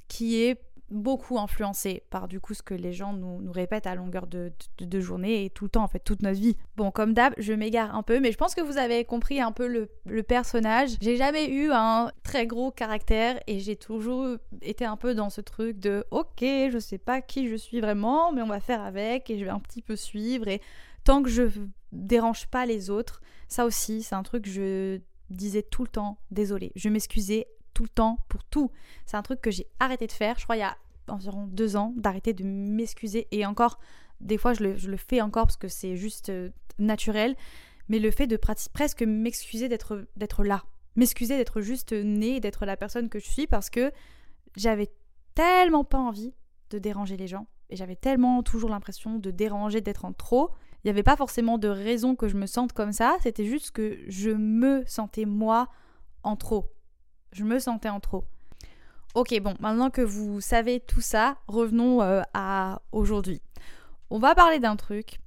qui 0.08 0.42
est 0.42 0.60
beaucoup 0.94 1.40
influencé 1.40 2.04
par 2.10 2.28
du 2.28 2.40
coup 2.40 2.54
ce 2.54 2.64
que 2.64 2.74
les 2.74 2.94
gens 2.94 3.14
nous, 3.14 3.52
répètent 3.52 3.88
à 3.88 3.96
longueur 3.96 4.28
de, 4.28 4.52
de, 4.80 5.00
journée 5.00 5.46
et 5.46 5.50
tout 5.50 5.66
le 5.66 5.70
temps 5.70 5.84
en 5.84 5.88
fait 5.88 6.00
toute 6.00 6.22
notre 6.22 6.40
vie. 6.40 6.56
Bon 6.76 6.92
comme 6.92 7.14
d'hab 7.14 7.34
je 7.38 7.54
m'égare 7.54 7.96
un 7.96 8.04
peu 8.04 8.20
mais 8.20 8.32
je 8.32 8.38
pense 8.38 8.56
que 8.56 8.62
vous 8.62 8.78
avez 8.78 9.06
compris 9.06 9.42
un 9.42 9.52
peu 9.52 9.68
le, 9.68 9.90
le 10.06 10.24
personnage. 10.24 10.92
J'ai 11.02 11.18
jamais 11.18 11.50
eu 11.50 11.72
un 11.72 12.12
très 12.24 12.48
gros 12.48 12.72
caractère 12.72 13.40
et 13.48 13.60
j'ai 13.60 13.76
toujours 13.76 14.38
été 14.62 14.86
un 14.86 14.98
peu 14.98 15.16
dans 15.16 15.30
ce 15.30 15.42
truc 15.42 15.80
de 15.80 16.06
ok 16.12 16.40
je 16.42 16.78
sais 16.80 16.98
pas 16.98 17.22
qui 17.22 17.50
je 17.50 17.56
suis 17.56 17.82
vraiment 17.82 18.32
mais 18.32 18.42
on 18.42 18.48
va 18.48 18.60
faire 18.60 18.82
avec 18.82 19.30
et 19.30 19.38
je 19.38 19.46
vais 19.46 19.52
un 19.52 19.60
petit 19.60 19.82
peu 19.82 19.96
suivre 19.96 20.48
et 20.48 20.62
tant 21.04 21.22
que 21.22 21.30
je 21.30 21.44
dérange 21.92 22.48
pas 22.48 22.66
les 22.66 22.90
autres 22.90 23.22
ça 23.48 23.66
aussi 23.66 24.04
c'est 24.04 24.16
un 24.16 24.24
truc 24.24 24.44
que 24.44 24.50
je 24.50 25.00
disais 25.30 25.64
tout 25.64 25.84
le 25.84 25.90
temps 25.90 26.18
désolé 26.32 26.72
je 26.76 26.90
m'excusais 26.90 27.48
tout 27.74 27.84
le 27.84 27.90
temps 27.90 28.20
pour 28.30 28.44
tout. 28.44 28.72
C'est 29.06 29.18
un 29.18 29.22
truc 29.22 29.42
que 29.42 29.52
j'ai 29.52 29.68
arrêté 29.80 30.08
de 30.08 30.12
faire, 30.12 30.38
je 30.38 30.44
crois 30.44 30.56
il 30.56 30.60
y 30.60 30.64
a 30.64 30.78
environ 31.08 31.48
deux 31.48 31.76
ans, 31.76 31.94
d'arrêter 31.98 32.34
de 32.34 32.44
m'excuser. 32.44 33.28
Et 33.32 33.46
encore, 33.46 33.80
des 34.22 34.38
fois 34.38 34.54
je 34.54 34.64
le, 34.64 34.98
fais 34.98 35.22
encore 35.22 35.46
parce 35.46 35.58
que 35.58 35.68
c'est 35.68 35.96
juste 35.96 36.30
euh, 36.30 36.50
naturel. 36.80 37.36
Mais 37.90 38.00
le 38.00 38.12
fait 38.12 38.28
de 38.28 38.38
presque 38.38 39.04
m'excuser 39.04 39.68
d'être, 39.68 40.08
d'être 40.16 40.44
là. 40.44 40.64
M'excuser 40.96 41.38
d'être 41.38 41.62
juste 41.62 41.92
née, 41.92 42.40
d'être 42.40 42.66
la 42.66 42.78
personne 42.78 43.10
que 43.10 43.20
je 43.20 43.30
suis 43.30 43.48
parce 43.48 43.70
que 43.70 43.92
j'avais 44.56 44.90
tellement 45.36 45.84
pas 45.84 45.98
envie 45.98 46.34
de 46.70 46.80
déranger 46.80 47.18
les 47.18 47.28
gens. 47.28 47.48
Et 47.70 47.76
j'avais 47.76 47.96
tellement 47.96 48.44
toujours 48.44 48.70
l'impression 48.70 49.18
de 49.18 49.32
déranger, 49.32 49.82
d'être 49.82 50.06
en 50.06 50.14
trop. 50.14 50.52
Il 50.84 50.88
n'y 50.88 50.92
avait 50.92 51.04
pas 51.04 51.16
forcément 51.16 51.58
de 51.58 51.68
raison 51.68 52.16
que 52.16 52.28
je 52.28 52.36
me 52.36 52.46
sente 52.46 52.74
comme 52.74 52.92
ça. 52.92 53.18
C'était 53.22 53.46
juste 53.46 53.72
que 53.72 53.98
je 54.08 54.30
me 54.30 54.84
sentais 54.86 55.26
moi 55.26 55.70
en 56.24 56.36
trop. 56.36 56.72
Je 57.32 57.44
me 57.44 57.60
sentais 57.60 57.90
en 57.90 58.00
trop. 58.00 58.26
Ok, 59.16 59.40
bon, 59.42 59.54
maintenant 59.60 59.92
que 59.92 60.02
vous 60.02 60.42
savez 60.42 60.80
tout 60.80 61.02
ça, 61.02 61.38
revenons 61.48 62.02
euh, 62.02 62.24
à 62.34 62.82
aujourd'hui. 62.92 63.42
On 64.10 64.18
va 64.18 64.34
parler 64.34 64.60
d'un 64.60 64.76
truc 64.76 65.20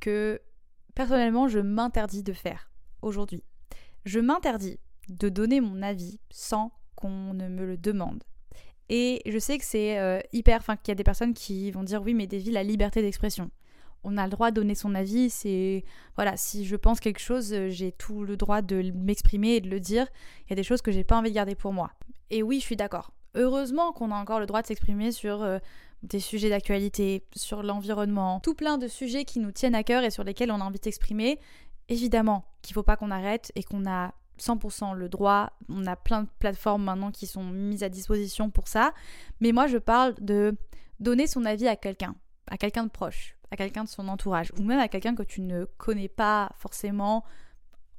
que 0.00 0.40
personnellement 0.94 1.46
je 1.46 1.58
m'interdis 1.58 2.22
de 2.22 2.32
faire 2.32 2.70
aujourd'hui. 3.02 3.44
Je 4.06 4.20
m'interdis 4.20 4.78
de 5.08 5.28
donner 5.28 5.60
mon 5.60 5.82
avis 5.82 6.18
sans 6.30 6.72
qu'on 6.94 7.34
ne 7.34 7.48
me 7.48 7.66
le 7.66 7.76
demande. 7.76 8.24
Et 8.88 9.20
je 9.26 9.38
sais 9.38 9.58
que 9.58 9.64
c'est 9.64 9.98
euh, 9.98 10.20
hyper, 10.32 10.58
enfin 10.58 10.76
qu'il 10.76 10.88
y 10.88 10.92
a 10.92 10.94
des 10.96 11.04
personnes 11.04 11.34
qui 11.34 11.70
vont 11.70 11.82
dire 11.82 12.02
oui 12.02 12.14
mais 12.14 12.26
Davy, 12.26 12.50
la 12.50 12.62
liberté 12.62 13.02
d'expression 13.02 13.50
on 14.06 14.16
a 14.18 14.24
le 14.24 14.30
droit 14.30 14.50
de 14.50 14.56
donner 14.56 14.76
son 14.76 14.94
avis. 14.94 15.30
C'est 15.30 15.84
voilà, 16.14 16.36
si 16.36 16.64
je 16.64 16.76
pense 16.76 17.00
quelque 17.00 17.18
chose, 17.18 17.52
euh, 17.52 17.68
j'ai 17.68 17.90
tout 17.90 18.24
le 18.24 18.36
droit 18.36 18.62
de 18.62 18.92
m'exprimer 18.94 19.56
et 19.56 19.60
de 19.60 19.68
le 19.68 19.80
dire. 19.80 20.06
Il 20.46 20.50
y 20.50 20.52
a 20.52 20.56
des 20.56 20.62
choses 20.62 20.80
que 20.80 20.92
j'ai 20.92 21.02
pas 21.02 21.18
envie 21.18 21.30
de 21.30 21.34
garder 21.34 21.56
pour 21.56 21.72
moi. 21.72 21.90
Et 22.30 22.42
oui, 22.42 22.60
je 22.60 22.64
suis 22.64 22.76
d'accord. 22.76 23.12
Heureusement 23.36 23.92
qu'on 23.92 24.10
a 24.10 24.16
encore 24.16 24.40
le 24.40 24.46
droit 24.46 24.62
de 24.62 24.66
s'exprimer 24.66 25.12
sur 25.12 25.42
euh, 25.42 25.58
des 26.02 26.20
sujets 26.20 26.48
d'actualité, 26.48 27.24
sur 27.34 27.62
l'environnement, 27.62 28.40
tout 28.40 28.54
plein 28.54 28.78
de 28.78 28.88
sujets 28.88 29.24
qui 29.24 29.38
nous 29.38 29.52
tiennent 29.52 29.74
à 29.74 29.82
cœur 29.82 30.02
et 30.04 30.10
sur 30.10 30.24
lesquels 30.24 30.50
on 30.50 30.60
a 30.60 30.64
envie 30.64 30.78
de 30.78 30.84
s'exprimer. 30.84 31.38
Évidemment 31.88 32.44
qu'il 32.62 32.74
faut 32.74 32.82
pas 32.82 32.96
qu'on 32.96 33.10
arrête 33.10 33.52
et 33.54 33.62
qu'on 33.62 33.86
a 33.88 34.14
100% 34.40 34.94
le 34.94 35.08
droit. 35.08 35.52
On 35.68 35.86
a 35.86 35.96
plein 35.96 36.22
de 36.22 36.28
plateformes 36.38 36.82
maintenant 36.82 37.10
qui 37.12 37.26
sont 37.26 37.44
mises 37.44 37.82
à 37.82 37.88
disposition 37.88 38.50
pour 38.50 38.68
ça. 38.68 38.92
Mais 39.40 39.52
moi, 39.52 39.66
je 39.66 39.78
parle 39.78 40.14
de 40.20 40.56
donner 40.98 41.26
son 41.26 41.44
avis 41.44 41.68
à 41.68 41.76
quelqu'un, 41.76 42.16
à 42.48 42.56
quelqu'un 42.56 42.84
de 42.84 42.90
proche 42.90 43.36
à 43.50 43.56
quelqu'un 43.56 43.84
de 43.84 43.88
son 43.88 44.08
entourage 44.08 44.52
ou 44.58 44.62
même 44.62 44.78
à 44.78 44.88
quelqu'un 44.88 45.14
que 45.14 45.22
tu 45.22 45.40
ne 45.40 45.64
connais 45.76 46.08
pas 46.08 46.50
forcément 46.56 47.24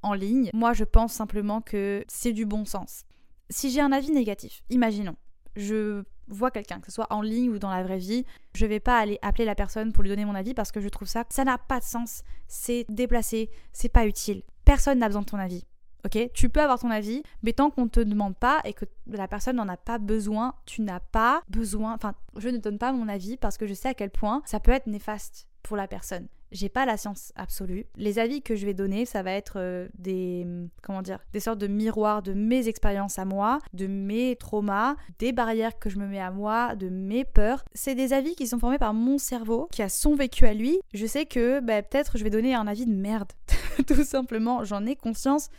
en 0.01 0.13
ligne, 0.13 0.49
moi 0.53 0.73
je 0.73 0.83
pense 0.83 1.13
simplement 1.13 1.61
que 1.61 2.03
c'est 2.07 2.33
du 2.33 2.45
bon 2.45 2.65
sens. 2.65 3.03
Si 3.49 3.71
j'ai 3.71 3.81
un 3.81 3.91
avis 3.91 4.11
négatif, 4.11 4.63
imaginons, 4.69 5.15
je 5.57 6.03
vois 6.27 6.51
quelqu'un, 6.51 6.79
que 6.79 6.87
ce 6.87 6.91
soit 6.91 7.07
en 7.09 7.21
ligne 7.21 7.49
ou 7.49 7.59
dans 7.59 7.69
la 7.69 7.83
vraie 7.83 7.97
vie, 7.97 8.25
je 8.53 8.65
vais 8.65 8.79
pas 8.79 8.99
aller 8.99 9.17
appeler 9.21 9.45
la 9.45 9.55
personne 9.55 9.91
pour 9.91 10.03
lui 10.03 10.09
donner 10.09 10.25
mon 10.25 10.35
avis 10.35 10.53
parce 10.53 10.71
que 10.71 10.79
je 10.79 10.89
trouve 10.89 11.07
ça, 11.07 11.25
ça 11.29 11.43
n'a 11.43 11.57
pas 11.57 11.79
de 11.79 11.85
sens, 11.85 12.23
c'est 12.47 12.85
déplacé, 12.89 13.49
c'est 13.73 13.89
pas 13.89 14.05
utile. 14.05 14.43
Personne 14.65 14.99
n'a 14.99 15.07
besoin 15.07 15.21
de 15.21 15.27
ton 15.27 15.39
avis. 15.39 15.63
Ok, 16.05 16.29
tu 16.33 16.49
peux 16.49 16.61
avoir 16.61 16.79
ton 16.79 16.91
avis, 16.91 17.23
mais 17.43 17.53
tant 17.53 17.69
qu'on 17.69 17.85
ne 17.85 17.89
te 17.89 17.99
demande 17.99 18.37
pas 18.37 18.61
et 18.63 18.73
que 18.73 18.85
la 19.07 19.27
personne 19.27 19.55
n'en 19.55 19.67
a 19.67 19.77
pas 19.77 19.97
besoin, 19.97 20.53
tu 20.65 20.81
n'as 20.81 20.99
pas 20.99 21.41
besoin. 21.49 21.93
Enfin, 21.93 22.13
je 22.37 22.49
ne 22.49 22.57
donne 22.57 22.77
pas 22.77 22.91
mon 22.91 23.09
avis 23.09 23.35
parce 23.35 23.57
que 23.57 23.65
je 23.65 23.73
sais 23.73 23.89
à 23.89 23.93
quel 23.93 24.11
point 24.11 24.41
ça 24.45 24.59
peut 24.59 24.71
être 24.71 24.87
néfaste 24.87 25.47
pour 25.63 25.75
la 25.75 25.87
personne 25.87 26.27
j'ai 26.51 26.69
pas 26.69 26.85
la 26.85 26.97
science 26.97 27.33
absolue. 27.35 27.85
Les 27.95 28.19
avis 28.19 28.41
que 28.41 28.55
je 28.55 28.65
vais 28.65 28.73
donner, 28.73 29.05
ça 29.05 29.23
va 29.23 29.31
être 29.31 29.57
euh, 29.57 29.87
des 29.97 30.45
comment 30.81 31.01
dire, 31.01 31.19
des 31.33 31.39
sortes 31.39 31.59
de 31.59 31.67
miroirs 31.67 32.21
de 32.21 32.33
mes 32.33 32.67
expériences 32.67 33.19
à 33.19 33.25
moi, 33.25 33.59
de 33.73 33.87
mes 33.87 34.35
traumas, 34.35 34.95
des 35.19 35.31
barrières 35.31 35.77
que 35.79 35.89
je 35.89 35.97
me 35.97 36.07
mets 36.07 36.19
à 36.19 36.31
moi, 36.31 36.75
de 36.75 36.89
mes 36.89 37.25
peurs. 37.25 37.63
C'est 37.73 37.95
des 37.95 38.13
avis 38.13 38.35
qui 38.35 38.47
sont 38.47 38.59
formés 38.59 38.77
par 38.77 38.93
mon 38.93 39.17
cerveau, 39.17 39.67
qui 39.71 39.81
a 39.81 39.89
son 39.89 40.15
vécu 40.15 40.45
à 40.45 40.53
lui. 40.53 40.79
Je 40.93 41.05
sais 41.05 41.25
que 41.25 41.59
bah, 41.59 41.81
peut-être 41.81 42.17
je 42.17 42.23
vais 42.23 42.29
donner 42.29 42.55
un 42.55 42.67
avis 42.67 42.85
de 42.85 42.93
merde, 42.93 43.31
tout 43.87 44.03
simplement. 44.03 44.63
J'en 44.63 44.85
ai 44.85 44.95
conscience 44.95 45.49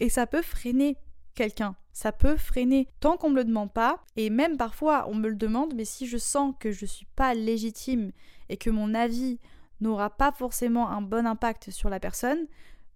et 0.00 0.08
ça 0.08 0.26
peut 0.26 0.42
freiner 0.42 0.96
quelqu'un. 1.34 1.76
Ça 1.92 2.12
peut 2.12 2.36
freiner 2.36 2.88
tant 3.00 3.16
qu'on 3.16 3.30
me 3.30 3.36
le 3.36 3.44
demande 3.44 3.72
pas 3.72 3.98
et 4.16 4.30
même 4.30 4.56
parfois 4.56 5.06
on 5.08 5.14
me 5.14 5.28
le 5.28 5.34
demande 5.34 5.74
mais 5.74 5.84
si 5.84 6.06
je 6.06 6.18
sens 6.18 6.54
que 6.58 6.70
je 6.70 6.86
suis 6.86 7.06
pas 7.16 7.34
légitime 7.34 8.12
et 8.48 8.56
que 8.56 8.70
mon 8.70 8.94
avis 8.94 9.38
n'aura 9.80 10.10
pas 10.10 10.32
forcément 10.32 10.90
un 10.90 11.02
bon 11.02 11.26
impact 11.26 11.70
sur 11.70 11.88
la 11.88 12.00
personne, 12.00 12.46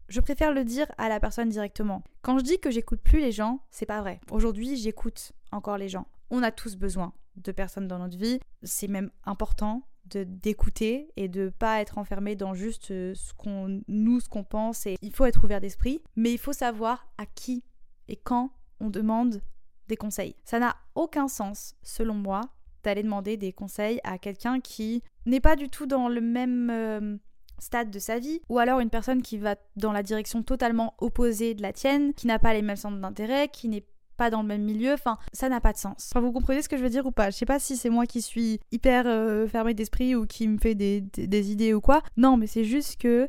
je 0.08 0.20
préfère 0.20 0.52
le 0.52 0.64
dire 0.64 0.86
à 0.98 1.08
la 1.08 1.20
personne 1.20 1.48
directement. 1.48 2.02
Quand 2.22 2.38
je 2.38 2.44
dis 2.44 2.58
que 2.58 2.70
j'écoute 2.70 3.00
plus 3.00 3.20
les 3.20 3.32
gens, 3.32 3.60
c'est 3.70 3.86
pas 3.86 4.00
vrai. 4.00 4.20
Aujourd'hui, 4.30 4.76
j'écoute 4.76 5.32
encore 5.50 5.78
les 5.78 5.88
gens. 5.88 6.06
On 6.30 6.42
a 6.42 6.50
tous 6.50 6.76
besoin 6.76 7.12
de 7.36 7.52
personnes 7.52 7.88
dans 7.88 7.98
notre 7.98 8.18
vie. 8.18 8.40
C'est 8.62 8.88
même 8.88 9.10
important 9.24 9.86
d'écouter 10.06 11.10
et 11.16 11.28
de 11.28 11.48
pas 11.48 11.80
être 11.80 11.96
enfermé 11.96 12.36
dans 12.36 12.52
juste 12.54 12.90
euh, 12.90 13.14
ce 13.14 13.32
qu'on 13.32 13.80
nous 13.88 14.20
ce 14.20 14.28
qu'on 14.28 14.44
pense 14.44 14.86
et 14.86 14.96
il 15.00 15.14
faut 15.14 15.24
être 15.24 15.44
ouvert 15.44 15.62
d'esprit, 15.62 16.02
mais 16.14 16.30
il 16.30 16.38
faut 16.38 16.52
savoir 16.52 17.08
à 17.16 17.24
qui 17.24 17.64
et 18.08 18.16
quand 18.16 18.50
on 18.80 18.90
demande 18.90 19.40
des 19.88 19.96
conseils. 19.96 20.36
Ça 20.44 20.58
n'a 20.58 20.76
aucun 20.94 21.26
sens 21.26 21.76
selon 21.82 22.14
moi 22.14 22.42
d'aller 22.84 23.02
demander 23.02 23.36
des 23.36 23.52
conseils 23.52 24.00
à 24.04 24.18
quelqu'un 24.18 24.60
qui 24.60 25.02
n'est 25.26 25.40
pas 25.40 25.56
du 25.56 25.68
tout 25.68 25.86
dans 25.86 26.08
le 26.08 26.20
même 26.20 26.70
euh, 26.70 27.16
stade 27.58 27.90
de 27.90 27.98
sa 27.98 28.18
vie, 28.18 28.40
ou 28.48 28.58
alors 28.58 28.80
une 28.80 28.90
personne 28.90 29.22
qui 29.22 29.38
va 29.38 29.56
dans 29.76 29.92
la 29.92 30.02
direction 30.02 30.42
totalement 30.42 30.94
opposée 30.98 31.54
de 31.54 31.62
la 31.62 31.72
tienne, 31.72 32.14
qui 32.14 32.26
n'a 32.26 32.38
pas 32.38 32.52
les 32.52 32.62
mêmes 32.62 32.76
centres 32.76 32.98
d'intérêt, 32.98 33.48
qui 33.48 33.68
n'est 33.68 33.84
pas 34.16 34.30
dans 34.30 34.42
le 34.42 34.48
même 34.48 34.62
milieu, 34.62 34.92
enfin 34.92 35.18
ça 35.32 35.48
n'a 35.48 35.60
pas 35.60 35.72
de 35.72 35.78
sens. 35.78 36.10
Enfin 36.12 36.20
vous 36.20 36.30
comprenez 36.30 36.62
ce 36.62 36.68
que 36.68 36.76
je 36.76 36.82
veux 36.82 36.90
dire 36.90 37.06
ou 37.06 37.10
pas? 37.10 37.30
Je 37.30 37.36
sais 37.36 37.46
pas 37.46 37.58
si 37.58 37.76
c'est 37.76 37.90
moi 37.90 38.06
qui 38.06 38.22
suis 38.22 38.60
hyper 38.70 39.04
euh, 39.06 39.48
fermé 39.48 39.74
d'esprit 39.74 40.14
ou 40.14 40.24
qui 40.26 40.46
me 40.46 40.58
fait 40.58 40.76
des, 40.76 41.00
des 41.00 41.50
idées 41.50 41.74
ou 41.74 41.80
quoi. 41.80 42.02
Non 42.16 42.36
mais 42.36 42.46
c'est 42.46 42.64
juste 42.64 43.00
que 43.00 43.28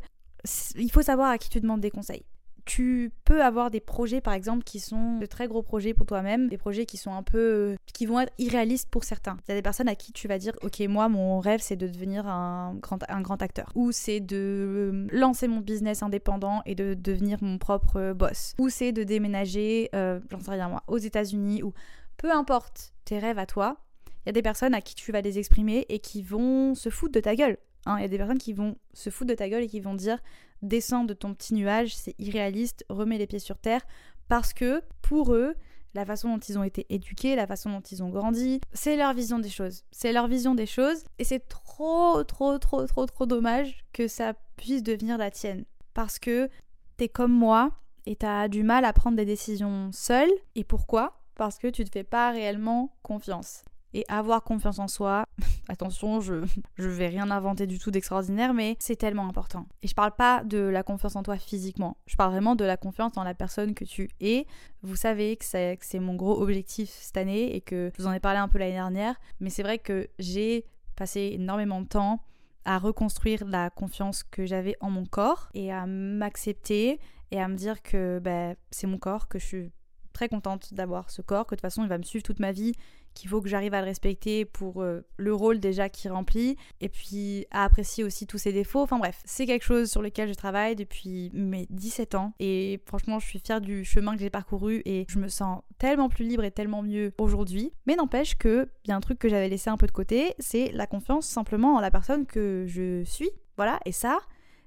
il 0.75 0.91
faut 0.91 1.01
savoir 1.01 1.29
à 1.31 1.39
qui 1.39 1.49
tu 1.49 1.59
demandes 1.59 1.81
des 1.81 1.89
conseils 1.89 2.23
tu 2.65 3.11
peux 3.23 3.43
avoir 3.43 3.71
des 3.71 3.79
projets 3.79 4.21
par 4.21 4.33
exemple 4.33 4.63
qui 4.63 4.79
sont 4.79 5.19
de 5.19 5.25
très 5.25 5.47
gros 5.47 5.61
projets 5.61 5.93
pour 5.93 6.05
toi-même, 6.05 6.49
des 6.49 6.57
projets 6.57 6.85
qui 6.85 6.97
sont 6.97 7.13
un 7.13 7.23
peu 7.23 7.75
qui 7.93 8.05
vont 8.05 8.19
être 8.19 8.33
irréalistes 8.37 8.89
pour 8.89 9.03
certains. 9.03 9.37
Il 9.47 9.51
y 9.51 9.53
a 9.53 9.55
des 9.55 9.61
personnes 9.61 9.87
à 9.87 9.95
qui 9.95 10.11
tu 10.11 10.27
vas 10.27 10.37
dire 10.37 10.53
OK, 10.63 10.79
moi 10.81 11.07
mon 11.07 11.39
rêve 11.39 11.61
c'est 11.61 11.75
de 11.75 11.87
devenir 11.87 12.27
un 12.27 12.75
grand 12.75 12.99
un 13.09 13.21
grand 13.21 13.41
acteur 13.41 13.71
ou 13.75 13.91
c'est 13.91 14.19
de 14.19 14.35
euh, 14.35 15.07
lancer 15.11 15.47
mon 15.47 15.59
business 15.59 16.03
indépendant 16.03 16.61
et 16.65 16.75
de 16.75 16.93
devenir 16.93 17.37
mon 17.41 17.57
propre 17.57 18.13
boss 18.13 18.55
ou 18.57 18.69
c'est 18.69 18.91
de 18.91 19.03
déménager 19.03 19.89
euh, 19.95 20.19
j'en 20.31 20.39
sais 20.39 20.51
rien 20.51 20.67
moi 20.67 20.83
aux 20.87 20.97
États-Unis 20.97 21.63
ou 21.63 21.73
peu 22.17 22.31
importe 22.31 22.93
tes 23.03 23.19
rêves 23.19 23.39
à 23.39 23.45
toi, 23.45 23.77
il 24.25 24.29
y 24.29 24.29
a 24.29 24.33
des 24.33 24.41
personnes 24.41 24.73
à 24.73 24.81
qui 24.81 24.95
tu 24.95 25.11
vas 25.11 25.21
les 25.21 25.37
exprimer 25.37 25.85
et 25.89 25.99
qui 25.99 26.23
vont 26.23 26.75
se 26.75 26.89
foutre 26.89 27.13
de 27.13 27.19
ta 27.19 27.35
gueule. 27.35 27.57
Hein. 27.85 27.97
Il 27.97 28.01
y 28.01 28.05
a 28.05 28.07
des 28.07 28.17
personnes 28.17 28.37
qui 28.37 28.53
vont 28.53 28.77
se 28.93 29.09
foutre 29.09 29.29
de 29.29 29.35
ta 29.35 29.49
gueule 29.49 29.63
et 29.63 29.67
qui 29.67 29.79
vont 29.79 29.95
dire 29.95 30.19
descends 30.61 31.03
de 31.03 31.13
ton 31.13 31.33
petit 31.33 31.53
nuage, 31.53 31.95
c'est 31.95 32.15
irréaliste, 32.19 32.85
remets 32.89 33.17
les 33.17 33.27
pieds 33.27 33.39
sur 33.39 33.57
terre, 33.57 33.81
parce 34.27 34.53
que 34.53 34.81
pour 35.01 35.33
eux, 35.33 35.55
la 35.93 36.05
façon 36.05 36.29
dont 36.29 36.39
ils 36.39 36.57
ont 36.57 36.63
été 36.63 36.85
éduqués, 36.89 37.35
la 37.35 37.47
façon 37.47 37.69
dont 37.69 37.81
ils 37.81 38.03
ont 38.03 38.09
grandi, 38.09 38.59
c'est 38.73 38.97
leur 38.97 39.13
vision 39.13 39.39
des 39.39 39.49
choses. 39.49 39.83
C'est 39.91 40.11
leur 40.11 40.27
vision 40.27 40.55
des 40.55 40.65
choses, 40.65 41.03
et 41.19 41.23
c'est 41.23 41.47
trop, 41.47 42.23
trop, 42.23 42.57
trop, 42.57 42.85
trop, 42.85 43.05
trop 43.05 43.25
dommage 43.25 43.85
que 43.93 44.07
ça 44.07 44.33
puisse 44.57 44.83
devenir 44.83 45.17
la 45.17 45.31
tienne. 45.31 45.65
Parce 45.93 46.19
que 46.19 46.49
t'es 46.97 47.07
comme 47.07 47.31
moi, 47.31 47.71
et 48.05 48.15
t'as 48.15 48.47
du 48.47 48.63
mal 48.63 48.85
à 48.85 48.93
prendre 48.93 49.17
des 49.17 49.25
décisions 49.25 49.89
seule. 49.91 50.31
Et 50.55 50.63
pourquoi? 50.63 51.21
Parce 51.35 51.57
que 51.57 51.67
tu 51.67 51.83
te 51.83 51.91
fais 51.91 52.03
pas 52.03 52.31
réellement 52.31 52.95
confiance 53.01 53.63
et 53.95 54.03
avoir 54.09 54.43
confiance 54.43 54.77
en 54.77 54.89
soi. 54.89 55.25
Attention, 55.69 56.19
je, 56.19 56.45
je 56.77 56.87
vais 56.87 57.07
rien 57.07 57.31
inventer 57.31 57.65
du 57.65 57.79
tout 57.79 57.91
d'extraordinaire, 57.91 58.53
mais 58.53 58.75
c'est 58.79 58.97
tellement 58.97 59.27
important. 59.27 59.65
Et 59.81 59.87
je 59.87 59.95
parle 59.95 60.11
pas 60.11 60.43
de 60.43 60.59
la 60.59 60.83
confiance 60.83 61.15
en 61.15 61.23
toi 61.23 61.37
physiquement, 61.37 61.97
je 62.05 62.15
parle 62.17 62.31
vraiment 62.31 62.55
de 62.55 62.65
la 62.65 62.75
confiance 62.77 63.13
dans 63.13 63.23
la 63.23 63.33
personne 63.33 63.73
que 63.73 63.85
tu 63.85 64.09
es. 64.19 64.45
Vous 64.83 64.97
savez 64.97 65.37
que 65.37 65.45
c'est, 65.45 65.99
mon 65.99 66.15
gros 66.15 66.41
objectif 66.41 66.89
cette 66.89 67.17
année 67.17 67.55
et 67.55 67.61
que 67.61 67.89
je 67.95 68.03
vous 68.03 68.07
en 68.07 68.11
ai 68.11 68.19
parlé 68.19 68.37
un 68.37 68.49
peu 68.49 68.59
l'année 68.59 68.73
dernière, 68.73 69.15
mais 69.39 69.49
c'est 69.49 69.63
vrai 69.63 69.79
que 69.79 70.09
j'ai 70.19 70.65
passé 70.97 71.31
énormément 71.33 71.81
de 71.81 71.87
temps 71.87 72.21
à 72.65 72.79
reconstruire 72.79 73.45
la 73.45 73.69
confiance 73.69 74.23
que 74.23 74.45
j'avais 74.45 74.75
en 74.81 74.89
mon 74.89 75.05
corps 75.05 75.49
et 75.53 75.71
à 75.71 75.85
m'accepter 75.85 76.99
et 77.31 77.39
à 77.39 77.47
me 77.47 77.55
dire 77.55 77.81
que 77.81 78.19
ben, 78.19 78.55
c'est 78.71 78.87
mon 78.87 78.97
corps, 78.97 79.29
que 79.29 79.39
je 79.39 79.45
suis 79.45 79.71
très 80.13 80.29
contente 80.29 80.73
d'avoir 80.73 81.09
ce 81.09 81.21
corps, 81.21 81.45
que 81.45 81.55
de 81.55 81.57
toute 81.57 81.61
façon 81.61 81.83
il 81.83 81.89
va 81.89 81.97
me 81.97 82.03
suivre 82.03 82.23
toute 82.23 82.39
ma 82.39 82.51
vie, 82.51 82.73
qu'il 83.15 83.29
faut 83.29 83.41
que 83.41 83.49
j'arrive 83.49 83.73
à 83.73 83.79
le 83.79 83.85
respecter 83.85 84.45
pour 84.45 84.83
euh, 84.83 85.01
le 85.17 85.33
rôle 85.33 85.59
déjà 85.59 85.89
qu'il 85.89 86.11
remplit, 86.11 86.57
et 86.81 86.89
puis 86.89 87.47
à 87.49 87.63
apprécier 87.63 88.03
aussi 88.03 88.27
tous 88.27 88.37
ses 88.37 88.53
défauts. 88.53 88.81
Enfin 88.81 88.99
bref, 88.99 89.21
c'est 89.25 89.47
quelque 89.47 89.63
chose 89.63 89.89
sur 89.89 90.03
lequel 90.03 90.29
je 90.29 90.35
travaille 90.35 90.75
depuis 90.75 91.31
mes 91.33 91.65
17 91.71 92.15
ans, 92.15 92.33
et 92.39 92.79
franchement 92.85 93.17
je 93.17 93.27
suis 93.27 93.39
fière 93.39 93.61
du 93.61 93.83
chemin 93.83 94.13
que 94.13 94.21
j'ai 94.21 94.29
parcouru, 94.29 94.83
et 94.85 95.05
je 95.09 95.17
me 95.17 95.27
sens 95.27 95.61
tellement 95.79 96.09
plus 96.09 96.25
libre 96.25 96.43
et 96.43 96.51
tellement 96.51 96.83
mieux 96.83 97.13
aujourd'hui. 97.17 97.71
Mais 97.87 97.95
n'empêche 97.95 98.37
que, 98.37 98.69
il 98.83 98.89
y 98.89 98.91
a 98.91 98.95
un 98.95 99.01
truc 99.01 99.17
que 99.17 99.29
j'avais 99.29 99.49
laissé 99.49 99.69
un 99.69 99.77
peu 99.77 99.87
de 99.87 99.91
côté, 99.91 100.35
c'est 100.37 100.71
la 100.73 100.85
confiance 100.85 101.25
simplement 101.25 101.75
en 101.75 101.79
la 101.79 101.89
personne 101.89 102.25
que 102.25 102.65
je 102.67 103.03
suis. 103.05 103.29
Voilà, 103.57 103.79
et 103.85 103.93
ça, 103.93 104.19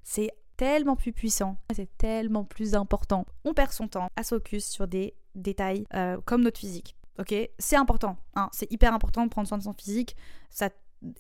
c'est 0.03 0.31
tellement 0.57 0.97
plus 0.97 1.13
puissant, 1.13 1.57
c'est 1.75 1.97
tellement 1.99 2.45
plus 2.45 2.75
important. 2.75 3.27
On 3.45 3.55
perd 3.55 3.73
son 3.73 3.89
temps 3.89 4.09
à 4.17 4.23
focus 4.23 4.67
sur 4.67 4.89
des 4.89 5.15
détails 5.35 5.87
euh, 5.95 6.19
comme 6.25 6.43
notre 6.43 6.59
physique. 6.59 6.98
Ok, 7.19 7.35
c'est 7.59 7.77
important. 7.77 8.17
Hein, 8.35 8.49
c'est 8.53 8.71
hyper 8.73 8.95
important 8.95 9.25
de 9.25 9.31
prendre 9.31 9.49
soin 9.49 9.59
de 9.59 9.63
son 9.63 9.73
physique. 9.73 10.17
Ça, 10.51 10.71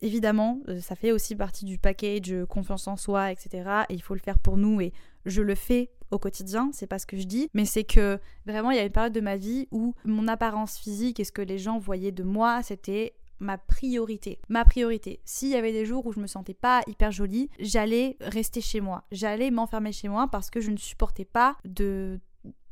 évidemment, 0.01 0.61
euh, 0.69 0.81
ça 0.81 0.95
fait 0.95 1.13
aussi 1.13 1.35
partie 1.35 1.65
du 1.65 1.79
package 1.79 2.33
euh, 2.33 2.47
confiance 2.47 2.87
en 2.87 2.97
soi, 2.97 3.33
etc. 3.33 3.85
Et 3.89 3.95
il 3.95 4.03
faut 4.03 4.15
le 4.15 4.21
faire 4.21 4.39
pour 4.39 4.57
nous. 4.57 4.81
Et 4.81 4.93
je 5.27 5.43
le 5.43 5.55
fais 5.55 5.91
au 6.11 6.19
quotidien. 6.19 6.71
C'est 6.73 6.87
pas 6.87 6.99
ce 6.99 7.07
que 7.07 7.17
je 7.17 7.25
dis, 7.25 7.49
mais 7.53 7.65
c'est 7.65 7.85
que 7.85 8.19
vraiment, 8.47 8.71
il 8.71 8.77
y 8.77 8.81
a 8.81 8.85
une 8.85 8.93
période 8.93 9.13
de 9.13 9.21
ma 9.21 9.37
vie 9.37 9.67
où 9.71 9.95
mon 10.05 10.29
apparence 10.29 10.79
physique 10.79 11.21
et 11.21 11.25
ce 11.25 11.33
que 11.33 11.43
les 11.43 11.59
gens 11.59 11.79
voyaient 11.79 12.13
de 12.13 12.23
moi, 12.23 12.63
c'était 12.63 13.15
ma 13.41 13.59
priorité. 13.59 14.41
Ma 14.49 14.65
priorité. 14.65 15.21
S'il 15.25 15.49
y 15.49 15.57
avait 15.57 15.73
des 15.73 15.85
jours 15.85 16.07
où 16.07 16.13
je 16.13 16.21
me 16.21 16.27
sentais 16.27 16.55
pas 16.55 16.83
hyper 16.87 17.11
jolie, 17.11 17.51
j'allais 17.61 18.17
rester 18.21 18.61
chez 18.61 18.81
moi. 18.81 19.05
J'allais 19.13 19.51
m'enfermer 19.51 19.93
chez 19.93 20.09
moi 20.09 20.29
parce 20.31 20.51
que 20.51 20.61
je 20.61 20.71
ne 20.71 20.77
supportais 20.77 21.25
pas 21.25 21.57
de 21.65 22.21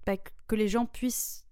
bah, 0.06 0.16
que 0.46 0.56
les 0.56 0.68
gens 0.68 0.86
puissent 0.86 1.45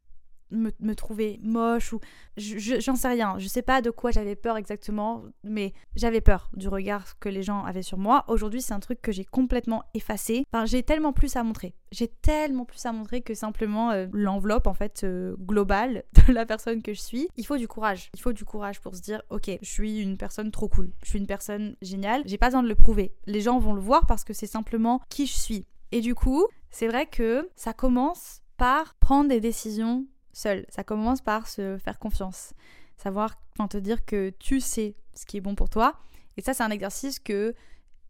me, 0.54 0.94
trouver 0.94 1.38
moche 1.42 1.92
ou 1.92 2.00
j'en 2.36 2.96
sais 2.96 3.08
rien. 3.08 3.38
Je 3.38 3.48
sais 3.48 3.62
pas 3.62 3.82
de 3.82 3.90
quoi 3.90 4.10
j'avais 4.10 4.36
peur 4.36 4.56
exactement, 4.56 5.24
mais 5.42 5.72
j'avais 5.96 6.20
peur 6.20 6.50
du 6.54 6.68
regard 6.68 7.18
que 7.18 7.28
les 7.28 7.42
gens 7.42 7.64
avaient 7.64 7.82
sur 7.82 7.98
moi. 7.98 8.24
Aujourd'hui, 8.28 8.62
c'est 8.62 8.74
un 8.74 8.80
truc 8.80 9.00
que 9.02 9.12
j'ai 9.12 9.24
complètement 9.24 9.84
effacé. 9.94 10.44
Enfin, 10.52 10.66
j'ai 10.66 10.82
tellement 10.82 11.12
plus 11.12 11.36
à 11.36 11.42
montrer. 11.42 11.74
J'ai 11.92 12.08
tellement 12.08 12.64
plus 12.64 12.84
à 12.86 12.92
montrer 12.92 13.22
que 13.22 13.34
simplement 13.34 13.90
euh, 13.90 14.06
l'enveloppe 14.12 14.66
en 14.66 14.74
fait 14.74 15.04
euh, 15.04 15.36
globale 15.38 16.04
de 16.26 16.32
la 16.32 16.46
personne 16.46 16.82
que 16.82 16.92
je 16.92 17.00
suis. 17.00 17.28
Il 17.36 17.46
faut 17.46 17.56
du 17.56 17.68
courage. 17.68 18.10
Il 18.14 18.20
faut 18.20 18.32
du 18.32 18.44
courage 18.44 18.80
pour 18.80 18.94
se 18.94 19.00
dire 19.00 19.22
OK, 19.30 19.50
je 19.60 19.68
suis 19.68 20.00
une 20.00 20.16
personne 20.16 20.50
trop 20.50 20.68
cool. 20.68 20.90
Je 21.02 21.10
suis 21.10 21.18
une 21.18 21.26
personne 21.26 21.76
géniale. 21.82 22.22
J'ai 22.26 22.38
pas 22.38 22.46
besoin 22.46 22.62
de 22.62 22.68
le 22.68 22.74
prouver. 22.74 23.14
Les 23.26 23.40
gens 23.40 23.58
vont 23.58 23.74
le 23.74 23.80
voir 23.80 24.06
parce 24.06 24.24
que 24.24 24.32
c'est 24.32 24.46
simplement 24.46 25.00
qui 25.08 25.26
je 25.26 25.34
suis. 25.34 25.66
Et 25.92 26.00
du 26.00 26.14
coup, 26.14 26.46
c'est 26.70 26.88
vrai 26.88 27.06
que 27.06 27.48
ça 27.54 27.72
commence 27.72 28.42
par 28.56 28.94
prendre 28.96 29.28
des 29.28 29.40
décisions 29.40 30.06
seul. 30.34 30.66
Ça 30.68 30.84
commence 30.84 31.20
par 31.20 31.48
se 31.48 31.78
faire 31.78 31.98
confiance. 31.98 32.52
Savoir, 32.96 33.34
te 33.68 33.76
dire 33.76 34.04
que 34.04 34.30
tu 34.38 34.60
sais 34.60 34.94
ce 35.14 35.24
qui 35.26 35.38
est 35.38 35.40
bon 35.40 35.54
pour 35.54 35.70
toi. 35.70 35.94
Et 36.36 36.42
ça, 36.42 36.54
c'est 36.54 36.62
un 36.62 36.70
exercice 36.70 37.18
que 37.18 37.54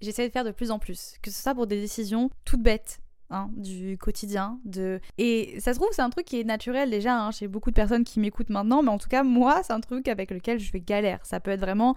j'essaie 0.00 0.26
de 0.26 0.32
faire 0.32 0.44
de 0.44 0.50
plus 0.50 0.70
en 0.70 0.78
plus. 0.78 1.14
Que 1.22 1.30
ce 1.30 1.42
soit 1.42 1.54
pour 1.54 1.66
des 1.66 1.80
décisions 1.80 2.30
toutes 2.44 2.62
bêtes. 2.62 3.00
Hein, 3.30 3.50
du 3.56 3.96
quotidien 3.96 4.60
de 4.66 5.00
et 5.16 5.58
ça 5.58 5.72
se 5.72 5.78
trouve 5.78 5.88
c'est 5.92 6.02
un 6.02 6.10
truc 6.10 6.26
qui 6.26 6.38
est 6.38 6.44
naturel 6.44 6.90
déjà 6.90 7.18
hein, 7.18 7.30
chez 7.30 7.48
beaucoup 7.48 7.70
de 7.70 7.74
personnes 7.74 8.04
qui 8.04 8.20
m'écoutent 8.20 8.50
maintenant 8.50 8.82
mais 8.82 8.90
en 8.90 8.98
tout 8.98 9.08
cas 9.08 9.22
moi 9.22 9.62
c'est 9.64 9.72
un 9.72 9.80
truc 9.80 10.08
avec 10.08 10.30
lequel 10.30 10.60
je 10.60 10.70
vais 10.70 10.80
galère 10.80 11.24
ça 11.24 11.40
peut 11.40 11.50
être 11.50 11.60
vraiment 11.60 11.96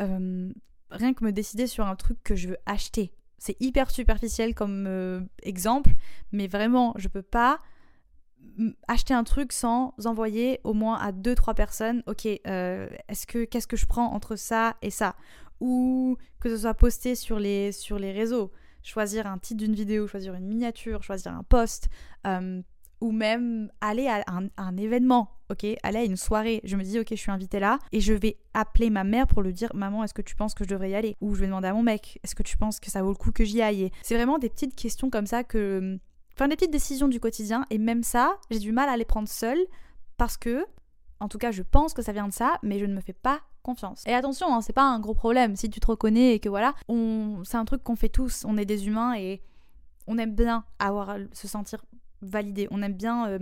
euh, 0.00 0.52
rien 0.92 1.14
que 1.14 1.24
me 1.24 1.32
décider 1.32 1.66
sur 1.66 1.84
un 1.84 1.96
truc 1.96 2.22
que 2.22 2.36
je 2.36 2.50
veux 2.50 2.58
acheter 2.64 3.12
c'est 3.38 3.56
hyper 3.60 3.90
superficiel 3.90 4.54
comme 4.54 4.86
euh, 4.86 5.20
exemple 5.42 5.90
mais 6.30 6.46
vraiment 6.46 6.94
je 6.96 7.08
peux 7.08 7.22
pas 7.22 7.58
acheter 8.88 9.14
un 9.14 9.24
truc 9.24 9.52
sans 9.52 9.94
envoyer 10.04 10.60
au 10.64 10.74
moins 10.74 10.96
à 10.96 11.12
deux 11.12 11.34
trois 11.34 11.54
personnes 11.54 12.02
ok 12.06 12.26
euh, 12.26 12.88
est-ce 13.08 13.26
que 13.26 13.44
qu'est-ce 13.44 13.66
que 13.66 13.76
je 13.76 13.86
prends 13.86 14.12
entre 14.12 14.36
ça 14.36 14.76
et 14.82 14.90
ça? 14.90 15.14
Ou 15.60 16.16
que 16.40 16.48
ce 16.48 16.58
soit 16.58 16.74
posté 16.74 17.14
sur 17.14 17.38
les 17.38 17.72
sur 17.72 17.98
les 17.98 18.12
réseaux 18.12 18.52
choisir 18.82 19.26
un 19.26 19.38
titre 19.38 19.58
d'une 19.58 19.74
vidéo 19.74 20.06
choisir 20.06 20.34
une 20.34 20.46
miniature 20.46 21.02
choisir 21.02 21.32
un 21.32 21.42
post 21.44 21.88
euh, 22.26 22.62
ou 23.00 23.12
même 23.12 23.70
aller 23.80 24.08
à 24.08 24.24
un, 24.56 24.76
événement, 24.76 25.38
ok, 25.50 25.64
aller 25.82 25.98
à 25.98 26.04
une 26.04 26.16
soirée. 26.16 26.60
Je 26.64 26.76
me 26.76 26.82
dis, 26.82 26.98
ok, 26.98 27.06
je 27.10 27.16
suis 27.16 27.30
invitée 27.30 27.60
là 27.60 27.78
et 27.92 28.00
je 28.00 28.12
vais 28.12 28.38
appeler 28.54 28.90
ma 28.90 29.04
mère 29.04 29.26
pour 29.26 29.42
lui 29.42 29.52
dire, 29.52 29.70
maman, 29.74 30.04
est-ce 30.04 30.14
que 30.14 30.22
tu 30.22 30.34
penses 30.34 30.54
que 30.54 30.64
je 30.64 30.68
devrais 30.68 30.90
y 30.90 30.94
aller? 30.94 31.16
Ou 31.20 31.34
je 31.34 31.40
vais 31.40 31.46
demander 31.46 31.68
à 31.68 31.74
mon 31.74 31.82
mec, 31.82 32.18
est-ce 32.24 32.34
que 32.34 32.42
tu 32.42 32.56
penses 32.56 32.80
que 32.80 32.90
ça 32.90 33.02
vaut 33.02 33.10
le 33.10 33.14
coup 33.14 33.32
que 33.32 33.44
j'y 33.44 33.62
aille? 33.62 33.90
C'est 34.02 34.16
vraiment 34.16 34.38
des 34.38 34.48
petites 34.48 34.74
questions 34.74 35.10
comme 35.10 35.26
ça 35.26 35.44
que 35.44 35.98
Enfin, 36.38 36.46
des 36.46 36.54
petites 36.54 36.70
décisions 36.70 37.08
du 37.08 37.18
quotidien, 37.18 37.66
et 37.68 37.78
même 37.78 38.04
ça, 38.04 38.38
j'ai 38.48 38.60
du 38.60 38.70
mal 38.70 38.88
à 38.88 38.96
les 38.96 39.04
prendre 39.04 39.28
seule 39.28 39.58
parce 40.18 40.36
que, 40.36 40.64
en 41.18 41.26
tout 41.26 41.36
cas, 41.36 41.50
je 41.50 41.64
pense 41.64 41.94
que 41.94 42.00
ça 42.00 42.12
vient 42.12 42.28
de 42.28 42.32
ça, 42.32 42.60
mais 42.62 42.78
je 42.78 42.86
ne 42.86 42.94
me 42.94 43.00
fais 43.00 43.12
pas 43.12 43.40
confiance. 43.64 44.04
Et 44.06 44.14
attention, 44.14 44.54
hein, 44.54 44.60
c'est 44.60 44.72
pas 44.72 44.84
un 44.84 45.00
gros 45.00 45.14
problème 45.14 45.56
si 45.56 45.68
tu 45.68 45.80
te 45.80 45.86
reconnais 45.88 46.34
et 46.34 46.38
que 46.38 46.48
voilà, 46.48 46.76
on... 46.86 47.42
c'est 47.42 47.56
un 47.56 47.64
truc 47.64 47.82
qu'on 47.82 47.96
fait 47.96 48.08
tous, 48.08 48.44
on 48.44 48.56
est 48.56 48.66
des 48.66 48.86
humains 48.86 49.16
et 49.16 49.42
on 50.06 50.16
aime 50.16 50.36
bien 50.36 50.64
avoir 50.78 51.16
se 51.32 51.48
sentir 51.48 51.84
validé, 52.22 52.68
on 52.70 52.82
aime 52.82 52.94
bien 52.94 53.26
euh, 53.26 53.40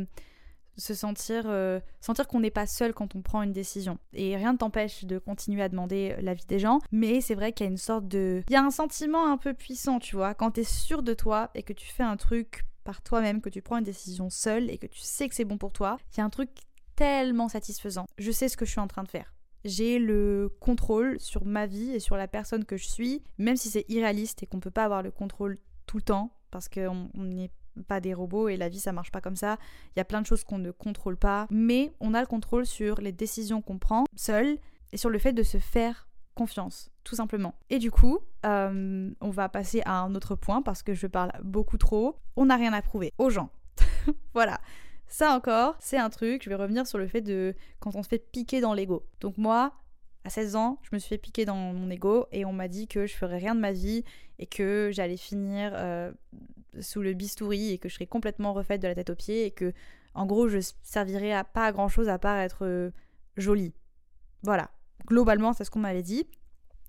se 0.78 0.94
sentir 0.94 1.42
euh, 1.44 1.80
sentir 2.00 2.26
qu'on 2.26 2.40
n'est 2.40 2.50
pas 2.50 2.66
seul 2.66 2.94
quand 2.94 3.14
on 3.14 3.20
prend 3.20 3.42
une 3.42 3.52
décision. 3.52 3.98
Et 4.14 4.36
rien 4.36 4.54
ne 4.54 4.58
t'empêche 4.58 5.04
de 5.04 5.18
continuer 5.18 5.62
à 5.62 5.68
demander 5.68 6.16
l'avis 6.22 6.46
des 6.46 6.58
gens, 6.58 6.78
mais 6.92 7.20
c'est 7.20 7.34
vrai 7.34 7.52
qu'il 7.52 7.66
y 7.66 7.68
a 7.68 7.70
une 7.70 7.76
sorte 7.76 8.08
de 8.08 8.42
il 8.48 8.54
y 8.54 8.56
a 8.56 8.64
un 8.64 8.70
sentiment 8.70 9.30
un 9.30 9.36
peu 9.36 9.52
puissant, 9.52 9.98
tu 9.98 10.16
vois, 10.16 10.32
quand 10.32 10.52
tu 10.52 10.60
es 10.60 10.64
sûr 10.64 11.02
de 11.02 11.12
toi 11.12 11.50
et 11.54 11.62
que 11.62 11.74
tu 11.74 11.86
fais 11.86 12.02
un 12.02 12.16
truc 12.16 12.64
par 12.86 13.02
toi-même, 13.02 13.42
que 13.42 13.50
tu 13.50 13.60
prends 13.60 13.78
une 13.78 13.84
décision 13.84 14.30
seule 14.30 14.70
et 14.70 14.78
que 14.78 14.86
tu 14.86 15.00
sais 15.00 15.28
que 15.28 15.34
c'est 15.34 15.44
bon 15.44 15.58
pour 15.58 15.72
toi, 15.72 15.98
il 16.12 16.18
y 16.18 16.20
a 16.20 16.24
un 16.24 16.30
truc 16.30 16.50
tellement 16.94 17.48
satisfaisant. 17.48 18.06
Je 18.16 18.30
sais 18.30 18.48
ce 18.48 18.56
que 18.56 18.64
je 18.64 18.70
suis 18.70 18.80
en 18.80 18.86
train 18.86 19.02
de 19.02 19.08
faire. 19.08 19.34
J'ai 19.64 19.98
le 19.98 20.56
contrôle 20.60 21.18
sur 21.18 21.44
ma 21.44 21.66
vie 21.66 21.90
et 21.90 21.98
sur 21.98 22.16
la 22.16 22.28
personne 22.28 22.64
que 22.64 22.76
je 22.76 22.86
suis, 22.86 23.24
même 23.38 23.56
si 23.56 23.68
c'est 23.68 23.84
irréaliste 23.88 24.44
et 24.44 24.46
qu'on 24.46 24.60
peut 24.60 24.70
pas 24.70 24.84
avoir 24.84 25.02
le 25.02 25.10
contrôle 25.10 25.58
tout 25.86 25.96
le 25.96 26.04
temps, 26.04 26.30
parce 26.52 26.68
qu'on 26.68 27.10
n'est 27.16 27.50
pas 27.88 28.00
des 28.00 28.14
robots 28.14 28.48
et 28.48 28.56
la 28.56 28.68
vie 28.68 28.78
ça 28.78 28.92
marche 28.92 29.10
pas 29.10 29.20
comme 29.20 29.36
ça. 29.36 29.58
Il 29.94 29.98
y 29.98 30.00
a 30.00 30.04
plein 30.04 30.22
de 30.22 30.26
choses 30.26 30.44
qu'on 30.44 30.58
ne 30.58 30.70
contrôle 30.70 31.16
pas, 31.16 31.48
mais 31.50 31.92
on 31.98 32.14
a 32.14 32.20
le 32.20 32.26
contrôle 32.28 32.66
sur 32.66 33.00
les 33.00 33.12
décisions 33.12 33.62
qu'on 33.62 33.78
prend 33.78 34.04
seul 34.14 34.58
et 34.92 34.96
sur 34.96 35.10
le 35.10 35.18
fait 35.18 35.32
de 35.32 35.42
se 35.42 35.58
faire 35.58 36.08
confiance, 36.36 36.90
tout 37.02 37.16
simplement. 37.16 37.54
Et 37.70 37.80
du 37.80 37.90
coup, 37.90 38.20
euh, 38.44 39.10
on 39.20 39.30
va 39.30 39.48
passer 39.48 39.82
à 39.84 39.98
un 39.98 40.14
autre 40.14 40.36
point 40.36 40.62
parce 40.62 40.84
que 40.84 40.94
je 40.94 41.08
parle 41.08 41.32
beaucoup 41.42 41.78
trop. 41.78 42.20
On 42.36 42.46
n'a 42.46 42.56
rien 42.56 42.72
à 42.72 42.82
prouver 42.82 43.12
aux 43.18 43.30
gens. 43.30 43.50
voilà. 44.34 44.60
Ça 45.08 45.34
encore, 45.34 45.76
c'est 45.80 45.98
un 45.98 46.10
truc, 46.10 46.42
je 46.42 46.48
vais 46.48 46.56
revenir 46.56 46.86
sur 46.86 46.98
le 46.98 47.06
fait 47.06 47.20
de 47.20 47.54
quand 47.78 47.94
on 47.94 48.02
se 48.02 48.08
fait 48.08 48.18
piquer 48.18 48.60
dans 48.60 48.74
l'ego. 48.74 49.06
Donc 49.20 49.38
moi, 49.38 49.72
à 50.24 50.30
16 50.30 50.56
ans, 50.56 50.78
je 50.82 50.90
me 50.92 50.98
suis 50.98 51.08
fait 51.08 51.18
piquer 51.18 51.44
dans 51.44 51.56
mon 51.56 51.88
ego 51.90 52.26
et 52.32 52.44
on 52.44 52.52
m'a 52.52 52.68
dit 52.68 52.88
que 52.88 53.06
je 53.06 53.14
ferais 53.14 53.38
rien 53.38 53.54
de 53.54 53.60
ma 53.60 53.72
vie 53.72 54.04
et 54.38 54.46
que 54.46 54.90
j'allais 54.92 55.16
finir 55.16 55.72
euh, 55.74 56.12
sous 56.80 57.02
le 57.02 57.14
bistouri 57.14 57.72
et 57.72 57.78
que 57.78 57.88
je 57.88 57.94
serais 57.94 58.06
complètement 58.06 58.52
refaite 58.52 58.82
de 58.82 58.88
la 58.88 58.94
tête 58.96 59.10
aux 59.10 59.14
pieds 59.14 59.46
et 59.46 59.52
que 59.52 59.72
en 60.14 60.26
gros 60.26 60.48
je 60.48 60.58
servirais 60.82 61.32
à 61.32 61.44
pas 61.44 61.66
à 61.66 61.72
grand 61.72 61.88
chose 61.88 62.08
à 62.08 62.18
part 62.18 62.38
être 62.38 62.66
euh, 62.66 62.90
jolie. 63.36 63.74
Voilà 64.42 64.70
globalement, 65.06 65.52
c'est 65.52 65.64
ce 65.64 65.70
qu'on 65.70 65.80
m'avait 65.80 66.02
dit. 66.02 66.26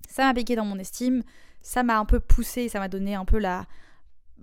Ça 0.10 0.24
m'a 0.24 0.34
piqué 0.34 0.56
dans 0.56 0.66
mon 0.66 0.80
estime, 0.80 1.24
ça 1.62 1.84
m'a 1.84 2.00
un 2.00 2.06
peu 2.06 2.20
poussé, 2.20 2.70
ça 2.70 2.80
m'a 2.80 2.88
donné 2.88 3.16
un 3.16 3.26
peu 3.26 3.40
la. 3.40 3.66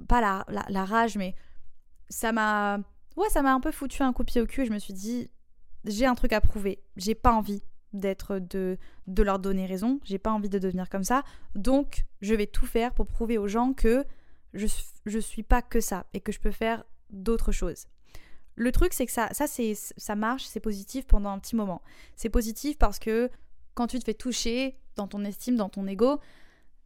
Pas 0.08 0.20
la, 0.20 0.44
la, 0.68 0.84
rage, 0.84 1.16
mais 1.16 1.34
ça 2.08 2.32
m'a. 2.32 2.78
Ouais, 3.16 3.28
ça 3.30 3.42
m'a 3.42 3.54
un 3.54 3.60
peu 3.60 3.70
foutu 3.70 4.02
un 4.02 4.12
coup 4.12 4.24
de 4.24 4.30
pied 4.30 4.40
au 4.40 4.46
cul 4.46 4.62
et 4.62 4.66
je 4.66 4.72
me 4.72 4.78
suis 4.78 4.92
dit, 4.92 5.30
j'ai 5.84 6.04
un 6.04 6.16
truc 6.16 6.32
à 6.32 6.40
prouver, 6.40 6.82
j'ai 6.96 7.14
pas 7.14 7.32
envie 7.32 7.62
d'être 7.92 8.40
de, 8.40 8.76
de 9.06 9.22
leur 9.22 9.38
donner 9.38 9.66
raison, 9.66 10.00
j'ai 10.02 10.18
pas 10.18 10.32
envie 10.32 10.48
de 10.48 10.58
devenir 10.58 10.88
comme 10.88 11.04
ça, 11.04 11.22
donc 11.54 12.04
je 12.22 12.34
vais 12.34 12.48
tout 12.48 12.66
faire 12.66 12.92
pour 12.92 13.06
prouver 13.06 13.38
aux 13.38 13.46
gens 13.46 13.72
que 13.72 14.04
je, 14.52 14.66
je 15.06 15.18
suis 15.20 15.44
pas 15.44 15.62
que 15.62 15.80
ça 15.80 16.06
et 16.12 16.20
que 16.20 16.32
je 16.32 16.40
peux 16.40 16.50
faire 16.50 16.84
d'autres 17.10 17.52
choses. 17.52 17.86
Le 18.56 18.70
truc, 18.70 18.92
c'est 18.92 19.06
que 19.06 19.12
ça, 19.12 19.28
ça, 19.32 19.46
ça 19.48 20.14
marche, 20.14 20.44
c'est 20.44 20.60
positif 20.60 21.06
pendant 21.06 21.30
un 21.30 21.38
petit 21.38 21.56
moment. 21.56 21.82
C'est 22.14 22.28
positif 22.28 22.78
parce 22.78 22.98
que 22.98 23.30
quand 23.74 23.86
tu 23.86 23.98
te 23.98 24.04
fais 24.04 24.14
toucher 24.14 24.78
dans 24.96 25.08
ton 25.08 25.24
estime, 25.24 25.56
dans 25.56 25.68
ton 25.68 25.86
ego, 25.86 26.20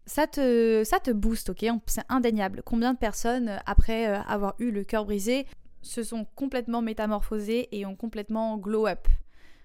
ça 0.06 0.26
te, 0.26 0.82
ça 0.84 1.00
te 1.00 1.10
booste, 1.10 1.50
ok? 1.50 1.66
C'est 1.86 2.04
indéniable. 2.08 2.62
Combien 2.64 2.94
de 2.94 2.98
personnes, 2.98 3.60
après 3.66 4.08
euh, 4.08 4.20
avoir 4.22 4.54
eu 4.58 4.70
le 4.70 4.84
cœur 4.84 5.04
brisé, 5.04 5.46
se 5.82 6.02
sont 6.02 6.24
complètement 6.34 6.82
métamorphosées 6.82 7.68
et 7.78 7.84
ont 7.86 7.94
complètement 7.94 8.56
glow 8.56 8.86
up? 8.86 9.06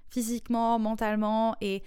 Physiquement, 0.10 0.78
mentalement, 0.78 1.56
et 1.62 1.82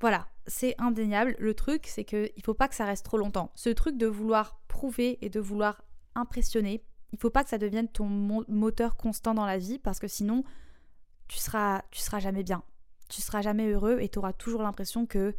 voilà, 0.00 0.26
c'est 0.46 0.74
indéniable. 0.78 1.36
Le 1.38 1.54
truc, 1.54 1.86
c'est 1.86 2.04
qu'il 2.04 2.30
ne 2.36 2.42
faut 2.42 2.54
pas 2.54 2.68
que 2.68 2.74
ça 2.74 2.84
reste 2.84 3.04
trop 3.04 3.16
longtemps. 3.16 3.52
Ce 3.54 3.70
truc 3.70 3.96
de 3.96 4.06
vouloir 4.06 4.60
prouver 4.68 5.18
et 5.22 5.30
de 5.30 5.40
vouloir 5.40 5.82
impressionner, 6.14 6.82
il 7.12 7.18
faut 7.18 7.30
pas 7.30 7.44
que 7.44 7.50
ça 7.50 7.58
devienne 7.58 7.88
ton 7.88 8.06
moteur 8.48 8.96
constant 8.96 9.34
dans 9.34 9.46
la 9.46 9.56
vie 9.56 9.78
parce 9.78 9.98
que 9.98 10.08
sinon, 10.08 10.44
tu 11.26 11.38
seras, 11.38 11.82
tu 11.90 12.00
seras 12.00 12.18
jamais 12.18 12.42
bien 12.42 12.62
tu 13.08 13.20
seras 13.20 13.42
jamais 13.42 13.68
heureux 13.68 13.98
et 14.00 14.08
tu 14.08 14.18
auras 14.18 14.32
toujours 14.32 14.62
l'impression 14.62 15.06
que 15.06 15.34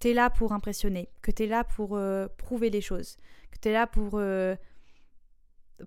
tu 0.00 0.10
es 0.10 0.14
là 0.14 0.30
pour 0.30 0.52
impressionner, 0.52 1.10
que 1.22 1.30
tu 1.30 1.44
es 1.44 1.46
là 1.46 1.64
pour 1.64 1.96
euh, 1.96 2.26
prouver 2.38 2.70
les 2.70 2.80
choses, 2.80 3.16
que 3.50 3.58
tu 3.58 3.68
es 3.68 3.72
là 3.72 3.86
pour 3.86 4.14
euh, 4.14 4.56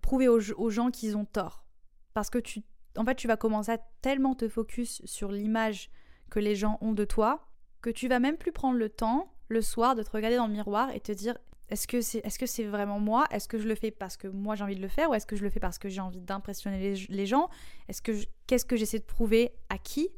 prouver 0.02 0.28
aux, 0.28 0.70
gens 0.70 0.92
qu'ils 0.92 1.18
ont 1.18 1.26
tort. 1.26 1.66
Parce 2.14 2.30
que 2.30 2.40
tu, 2.40 2.62
en 2.96 3.06
fait, 3.06 3.16
tu 3.16 3.28
vas 3.28 3.38
commencer 3.38 3.72
à 3.72 3.78
tellement 4.02 4.36
te 4.36 4.48
focus 4.48 5.02
sur 5.06 5.32
l'image 5.32 5.90
que 6.30 6.40
les 6.40 6.56
gens 6.56 6.78
ont 6.82 6.94
de 6.94 7.06
toi 7.06 7.48
que 7.82 7.90
tu 7.90 8.08
vas 8.08 8.20
même 8.20 8.38
plus 8.38 8.52
prendre 8.52 8.78
le 8.78 8.90
temps 8.90 9.34
le 9.50 9.62
soir 9.62 9.96
de 9.96 10.04
te 10.04 10.10
regarder 10.10 10.36
dans 10.36 10.48
le 10.48 10.54
miroir 10.54 10.92
et 10.92 11.00
te 11.00 11.12
dire 11.12 11.38
est-ce 11.70 11.88
que 11.88 12.02
c'est 12.02 12.20
est-ce 12.26 12.40
que 12.40 12.46
c'est 12.46 12.64
vraiment 12.64 13.00
moi? 13.00 13.26
Est-ce 13.32 13.48
que 13.48 13.58
je 13.58 13.68
le 13.68 13.76
fais 13.76 13.92
parce 13.92 14.18
que 14.18 14.28
moi 14.28 14.56
j'ai 14.56 14.64
envie 14.64 14.76
de 14.76 14.82
le 14.82 14.88
faire 14.88 15.10
ou 15.10 15.14
est-ce 15.14 15.26
que 15.26 15.36
je 15.36 15.44
le 15.44 15.50
fais 15.50 15.60
parce 15.60 15.78
que 15.78 15.90
j'ai 15.90 16.02
envie 16.02 16.22
d'impressionner 16.22 16.80
les, 16.80 17.06
les, 17.10 17.26
gens? 17.26 17.50
Est-ce 17.88 18.02
que 18.02 18.12
qu'est-ce 18.46 18.66
que 18.66 18.76
j'essaie 18.76 19.00
de 19.00 19.06
prouver 19.06 19.54
à 19.70 19.78
qui? 19.78 20.10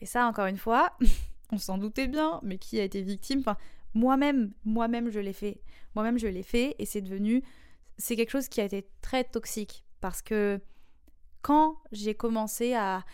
Et 0.00 0.06
ça, 0.06 0.26
encore 0.26 0.46
une 0.46 0.56
fois, 0.56 0.96
on 1.52 1.58
s'en 1.58 1.78
doutait 1.78 2.08
bien, 2.08 2.40
mais 2.42 2.58
qui 2.58 2.80
a 2.80 2.84
été 2.84 3.02
victime? 3.02 3.42
Moi-même, 3.94 4.52
moi-même, 4.64 5.10
je 5.10 5.20
l'ai 5.20 5.32
fait. 5.32 5.60
Moi-même, 5.94 6.18
je 6.18 6.28
l'ai 6.28 6.42
fait 6.42 6.76
et 6.78 6.86
c'est 6.86 7.00
devenu. 7.00 7.42
C'est 7.98 8.16
quelque 8.16 8.30
chose 8.30 8.48
qui 8.48 8.60
a 8.60 8.64
été 8.64 8.88
très 9.02 9.24
toxique 9.24 9.84
parce 10.00 10.22
que 10.22 10.60
quand 11.42 11.76
j'ai 11.92 12.14
commencé 12.14 12.74
à, 12.74 13.04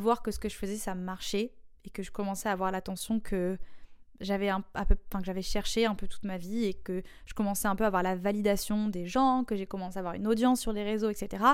voir 0.00 0.22
que 0.22 0.32
ce 0.32 0.38
que 0.38 0.48
je 0.48 0.56
faisais, 0.56 0.76
ça 0.76 0.94
marchait 0.94 1.52
et 1.84 1.90
que 1.90 2.02
je 2.02 2.10
commençais 2.10 2.48
à 2.48 2.52
avoir 2.52 2.72
l'attention 2.72 3.20
que 3.20 3.56
j'avais 4.20 4.50
enfin, 4.50 5.20
que 5.20 5.24
j'avais 5.24 5.42
cherché 5.42 5.86
un 5.86 5.94
peu 5.94 6.08
toute 6.08 6.24
ma 6.24 6.36
vie 6.36 6.64
et 6.64 6.74
que 6.74 7.02
je 7.26 7.34
commençais 7.34 7.68
un 7.68 7.76
peu 7.76 7.84
à 7.84 7.88
avoir 7.88 8.02
la 8.02 8.16
validation 8.16 8.88
des 8.88 9.06
gens, 9.06 9.44
que 9.44 9.54
j'ai 9.54 9.66
commencé 9.66 9.98
à 9.98 10.00
avoir 10.00 10.14
une 10.14 10.26
audience 10.26 10.60
sur 10.60 10.72
les 10.72 10.82
réseaux, 10.82 11.10
etc. 11.10 11.44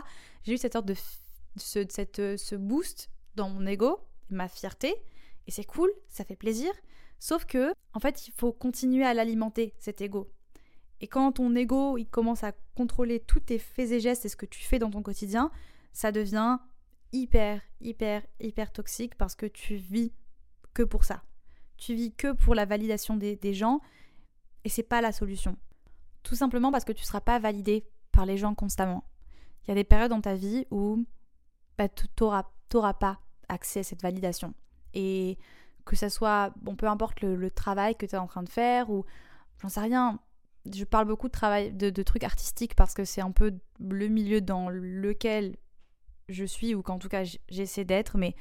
J'ai 0.44 0.54
eu 0.54 0.58
cette 0.58 0.72
sorte 0.72 0.86
de 0.86 0.94
ce, 1.56 1.84
cette, 1.88 2.38
ce 2.38 2.54
boost 2.56 3.10
dans 3.34 3.50
mon 3.50 3.66
ego 3.66 4.00
ma 4.30 4.48
fierté, 4.48 4.94
et 5.46 5.50
c'est 5.50 5.64
cool, 5.64 5.90
ça 6.08 6.24
fait 6.24 6.36
plaisir, 6.36 6.70
sauf 7.18 7.44
que, 7.44 7.72
en 7.92 8.00
fait, 8.00 8.28
il 8.28 8.32
faut 8.32 8.52
continuer 8.52 9.04
à 9.04 9.14
l'alimenter, 9.14 9.74
cet 9.78 10.00
ego. 10.00 10.30
Et 11.00 11.06
quand 11.06 11.32
ton 11.32 11.54
ego, 11.54 11.96
il 11.96 12.06
commence 12.06 12.44
à 12.44 12.52
contrôler 12.74 13.20
tous 13.20 13.40
tes 13.40 13.58
faits 13.58 13.90
et 13.90 14.00
gestes 14.00 14.26
et 14.26 14.28
ce 14.28 14.36
que 14.36 14.46
tu 14.46 14.62
fais 14.62 14.78
dans 14.78 14.90
ton 14.90 15.02
quotidien, 15.02 15.50
ça 15.92 16.12
devient 16.12 16.58
hyper, 17.12 17.62
hyper, 17.80 18.22
hyper 18.38 18.72
toxique 18.72 19.16
parce 19.16 19.34
que 19.34 19.46
tu 19.46 19.76
vis 19.76 20.12
que 20.74 20.82
pour 20.82 21.04
ça. 21.04 21.22
Tu 21.76 21.94
vis 21.94 22.12
que 22.12 22.32
pour 22.32 22.54
la 22.54 22.66
validation 22.66 23.16
des, 23.16 23.54
gens 23.54 23.80
et 24.64 24.68
c'est 24.68 24.82
pas 24.82 25.00
la 25.00 25.12
solution. 25.12 25.56
Tout 26.22 26.34
simplement 26.34 26.70
parce 26.70 26.84
que 26.84 26.92
tu 26.92 27.04
seras 27.04 27.22
pas 27.22 27.38
validé 27.38 27.86
par 28.12 28.26
les 28.26 28.36
gens 28.36 28.54
constamment. 28.54 29.04
Il 29.64 29.68
y 29.68 29.72
a 29.72 29.74
des 29.74 29.84
périodes 29.84 30.10
dans 30.10 30.20
ta 30.20 30.34
vie 30.34 30.66
où 30.70 31.04
bah, 31.78 31.88
tu 31.88 32.06
n'auras 32.20 32.94
pas 32.94 33.20
accès 33.50 33.80
à 33.80 33.82
cette 33.82 34.02
validation. 34.02 34.54
Et 34.94 35.38
que 35.84 35.96
ça 35.96 36.08
soit, 36.08 36.52
bon, 36.62 36.76
peu 36.76 36.86
importe 36.86 37.20
le, 37.20 37.50
travail 37.50 37.96
que 37.96 38.06
tu 38.06 38.14
es 38.14 38.18
en 38.18 38.26
train 38.26 38.42
de 38.42 38.48
faire 38.48 38.90
ou 38.90 39.04
j'en 39.60 39.68
sais 39.68 39.80
rien. 39.80 40.20
Je 40.72 40.84
parle 40.84 41.06
beaucoup 41.06 41.26
de 41.26 41.32
travail, 41.32 41.72
de, 41.72 42.02
trucs 42.02 42.24
artistiques 42.24 42.74
parce 42.74 42.94
que 42.94 43.04
c'est 43.04 43.20
un 43.20 43.32
peu 43.32 43.54
le 43.80 44.08
milieu 44.08 44.40
dans 44.40 44.68
lequel 44.68 45.56
je 46.28 46.44
suis 46.44 46.74
ou 46.74 46.82
qu'en 46.82 46.98
tout 46.98 47.08
cas 47.08 47.24
j'essaie 47.48 47.84
d'être. 47.84 48.18
Mais 48.18 48.34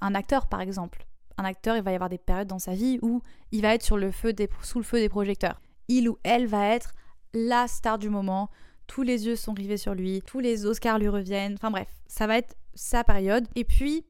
un 0.00 0.14
acteur, 0.14 0.48
par 0.48 0.60
exemple, 0.60 1.06
un 1.38 1.44
acteur, 1.44 1.76
il 1.76 1.82
va 1.82 1.92
y 1.92 1.94
avoir 1.94 2.08
des 2.08 2.18
périodes 2.18 2.48
dans 2.48 2.58
sa 2.58 2.74
vie 2.74 2.98
où 3.02 3.22
il 3.52 3.62
va 3.62 3.74
être 3.74 3.82
sur 3.82 3.98
le 3.98 4.10
feu 4.10 4.32
des, 4.32 4.48
sous 4.62 4.78
le 4.78 4.84
feu 4.84 4.98
des 4.98 5.08
projecteurs. 5.08 5.60
Il 5.88 6.08
ou 6.08 6.18
elle 6.24 6.46
va 6.46 6.66
être 6.68 6.92
la 7.34 7.68
star 7.68 7.98
du 7.98 8.08
moment. 8.08 8.50
Tous 8.86 9.02
les 9.02 9.26
yeux 9.26 9.36
sont 9.36 9.52
rivés 9.52 9.76
sur 9.76 9.94
lui, 9.94 10.22
tous 10.22 10.40
les 10.40 10.64
Oscars 10.64 10.98
lui 10.98 11.08
reviennent. 11.08 11.54
Enfin 11.54 11.70
bref, 11.70 11.88
ça 12.06 12.26
va 12.26 12.38
être 12.38 12.56
sa 12.74 13.04
période. 13.04 13.46
Et 13.54 13.64
puis 13.64 14.06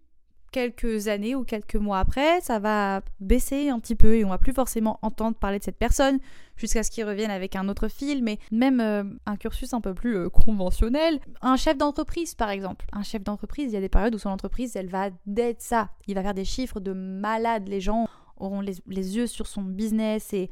quelques 0.53 1.09
années 1.09 1.35
ou 1.35 1.45
quelques 1.45 1.77
mois 1.77 1.99
après, 1.99 2.41
ça 2.41 2.59
va 2.59 3.03
baisser 3.21 3.69
un 3.69 3.79
petit 3.79 3.95
peu 3.95 4.17
et 4.17 4.25
on 4.25 4.29
va 4.29 4.39
plus 4.39 4.53
forcément 4.53 4.99
entendre 5.03 5.37
parler 5.37 5.59
de 5.59 5.65
cette 5.65 5.79
personne 5.79 6.19
jusqu'à 6.57 6.83
ce 6.83 6.91
qu'il 6.91 7.05
revienne 7.05 7.31
avec 7.31 7.57
un 7.57 7.69
autre 7.69 7.89
film 7.89 8.29
et 8.29 8.39
même 8.51 8.81
euh, 8.81 9.05
un 9.27 9.37
cursus 9.37 9.75
un 9.75 9.81
peu 9.81 9.95
plus 9.95 10.17
euh, 10.17 10.29
conventionnel. 10.29 11.21
Un 11.43 11.57
chef 11.57 11.77
d'entreprise 11.77 12.35
par 12.35 12.51
exemple. 12.51 12.87
Un 12.93 13.03
chef 13.03 13.23
d'entreprise, 13.23 13.73
il 13.73 13.75
y 13.75 13.79
a 13.79 13.81
des 13.81 13.89
périodes 13.89 14.15
où 14.15 14.19
son 14.19 14.31
entreprise, 14.31 14.77
elle 14.77 14.89
va 14.89 15.11
d'être 15.27 15.63
ça. 15.63 15.91
Il 16.07 16.15
va 16.15 16.23
faire 16.23 16.35
des 16.35 16.45
chiffres 16.45 16.81
de 16.81 16.93
malade. 16.93 17.69
Les 17.69 17.81
gens 17.81 18.09
auront 18.39 18.61
les, 18.61 18.75
les 18.87 19.17
yeux 19.17 19.27
sur 19.27 19.47
son 19.47 19.63
business 19.63 20.33
et 20.33 20.51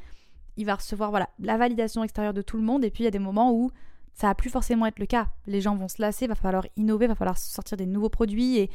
il 0.57 0.67
va 0.67 0.77
recevoir 0.77 1.11
voilà 1.11 1.29
la 1.39 1.57
validation 1.57 2.05
extérieure 2.05 2.35
de 2.35 2.43
tout 2.43 2.57
le 2.57 2.63
monde 2.63 2.85
et 2.85 2.91
puis 2.91 3.03
il 3.03 3.07
y 3.07 3.09
a 3.09 3.13
des 3.13 3.19
moments 3.19 3.53
où 3.53 3.71
ça 4.15 4.29
va 4.29 4.35
plus 4.35 4.51
forcément 4.51 4.87
être 4.87 4.99
le 4.99 5.07
cas. 5.07 5.29
Les 5.47 5.61
gens 5.61 5.77
vont 5.77 5.89
se 5.89 6.01
lasser, 6.01 6.27
va 6.27 6.35
falloir 6.35 6.67
innover, 6.77 7.07
va 7.07 7.15
falloir 7.15 7.37
sortir 7.37 7.77
des 7.77 7.87
nouveaux 7.87 8.09
produits 8.09 8.59
et 8.59 8.71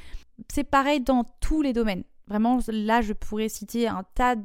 c'est 0.52 0.64
pareil 0.64 1.02
dans 1.02 1.24
tous 1.40 1.62
les 1.62 1.74
domaines. 1.74 2.04
Vraiment, 2.28 2.60
là, 2.68 3.02
je 3.02 3.14
pourrais 3.14 3.50
citer 3.50 3.88
un 3.88 4.04
tas 4.14 4.36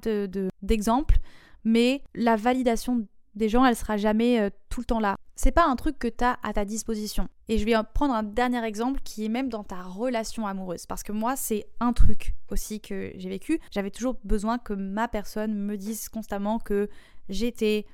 d'exemples, 0.63 1.17
de, 1.17 1.21
mais 1.65 2.03
la 2.15 2.37
validation 2.37 3.07
des 3.35 3.49
gens, 3.49 3.65
elle 3.65 3.77
sera 3.77 3.97
jamais 3.97 4.41
euh, 4.41 4.51
tout 4.71 4.81
le 4.81 4.87
temps 4.87 5.01
là. 5.01 5.17
C'est 5.37 5.51
pas 5.51 5.67
un 5.67 5.75
truc 5.77 5.99
que 5.99 6.09
tu 6.09 6.25
as 6.25 6.39
à 6.43 6.53
ta 6.53 6.65
disposition. 6.65 7.29
Et 7.49 7.59
je 7.59 7.65
vais 7.65 7.75
prendre 7.93 8.15
un 8.15 8.23
dernier 8.23 8.65
exemple 8.65 9.01
qui 9.03 9.25
est 9.25 9.29
même 9.29 9.49
dans 9.49 9.65
ta 9.65 9.83
relation 9.83 10.47
amoureuse. 10.47 10.87
Parce 10.87 11.03
que 11.03 11.11
moi, 11.11 11.35
c'est 11.35 11.67
un 11.81 11.93
truc 11.93 12.35
aussi 12.51 12.81
que 12.81 13.13
j'ai 13.17 13.29
vécu. 13.29 13.59
J'avais 13.73 13.91
toujours 13.91 14.17
besoin 14.23 14.59
que 14.59 14.73
ma 14.73 15.09
personne 15.09 15.55
me 15.55 15.77
dise 15.77 16.09
constamment 16.09 16.61
que 16.61 16.89
j'étais 17.29 17.87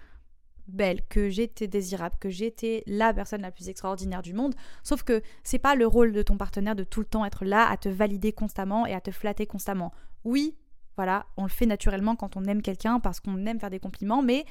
belle, 0.72 1.00
que 1.08 1.28
j'étais 1.28 1.66
désirable, 1.66 2.16
que 2.20 2.30
j'étais 2.30 2.82
la 2.86 3.12
personne 3.12 3.42
la 3.42 3.50
plus 3.50 3.68
extraordinaire 3.68 4.22
du 4.22 4.32
monde. 4.34 4.54
Sauf 4.82 5.02
que 5.02 5.22
c'est 5.44 5.58
pas 5.58 5.74
le 5.74 5.86
rôle 5.86 6.12
de 6.12 6.22
ton 6.22 6.36
partenaire 6.36 6.76
de 6.76 6.84
tout 6.84 7.00
le 7.00 7.06
temps 7.06 7.24
être 7.24 7.44
là 7.44 7.68
à 7.68 7.76
te 7.76 7.88
valider 7.88 8.32
constamment 8.32 8.86
et 8.86 8.94
à 8.94 9.00
te 9.00 9.10
flatter 9.10 9.46
constamment. 9.46 9.92
Oui, 10.24 10.56
voilà, 10.96 11.26
on 11.36 11.44
le 11.44 11.48
fait 11.48 11.66
naturellement 11.66 12.16
quand 12.16 12.36
on 12.36 12.44
aime 12.44 12.62
quelqu'un 12.62 13.00
parce 13.00 13.20
qu'on 13.20 13.46
aime 13.46 13.60
faire 13.60 13.70
des 13.70 13.80
compliments, 13.80 14.22
mais 14.22 14.44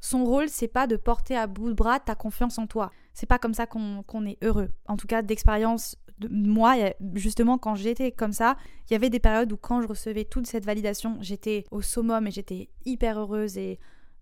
son 0.00 0.24
rôle, 0.24 0.48
c'est 0.48 0.68
pas 0.68 0.86
de 0.86 0.96
porter 0.96 1.36
à 1.36 1.46
bout 1.46 1.70
de 1.70 1.74
bras 1.74 1.98
ta 1.98 2.14
confiance 2.14 2.58
en 2.58 2.66
toi. 2.66 2.90
C'est 3.14 3.26
pas 3.26 3.38
comme 3.38 3.54
ça 3.54 3.66
qu'on 3.66 4.26
est 4.26 4.38
heureux. 4.44 4.70
En 4.86 4.96
tout 4.96 5.06
cas, 5.06 5.22
d'expérience 5.22 5.96
de 6.18 6.28
moi, 6.28 6.74
justement, 7.14 7.58
quand 7.58 7.74
j'étais 7.74 8.12
comme 8.12 8.32
ça, 8.32 8.56
il 8.88 8.92
y 8.92 8.96
avait 8.96 9.10
des 9.10 9.20
périodes 9.20 9.52
où 9.52 9.56
quand 9.56 9.82
je 9.82 9.88
recevais 9.88 10.24
toute 10.24 10.46
cette 10.46 10.64
validation, 10.64 11.16
j'étais 11.20 11.64
au 11.70 11.80
summum 11.80 12.26
et 12.26 12.30
j'étais 12.30 12.68
hyper 12.84 13.18
heureuse 13.18 13.56
et 13.56 13.78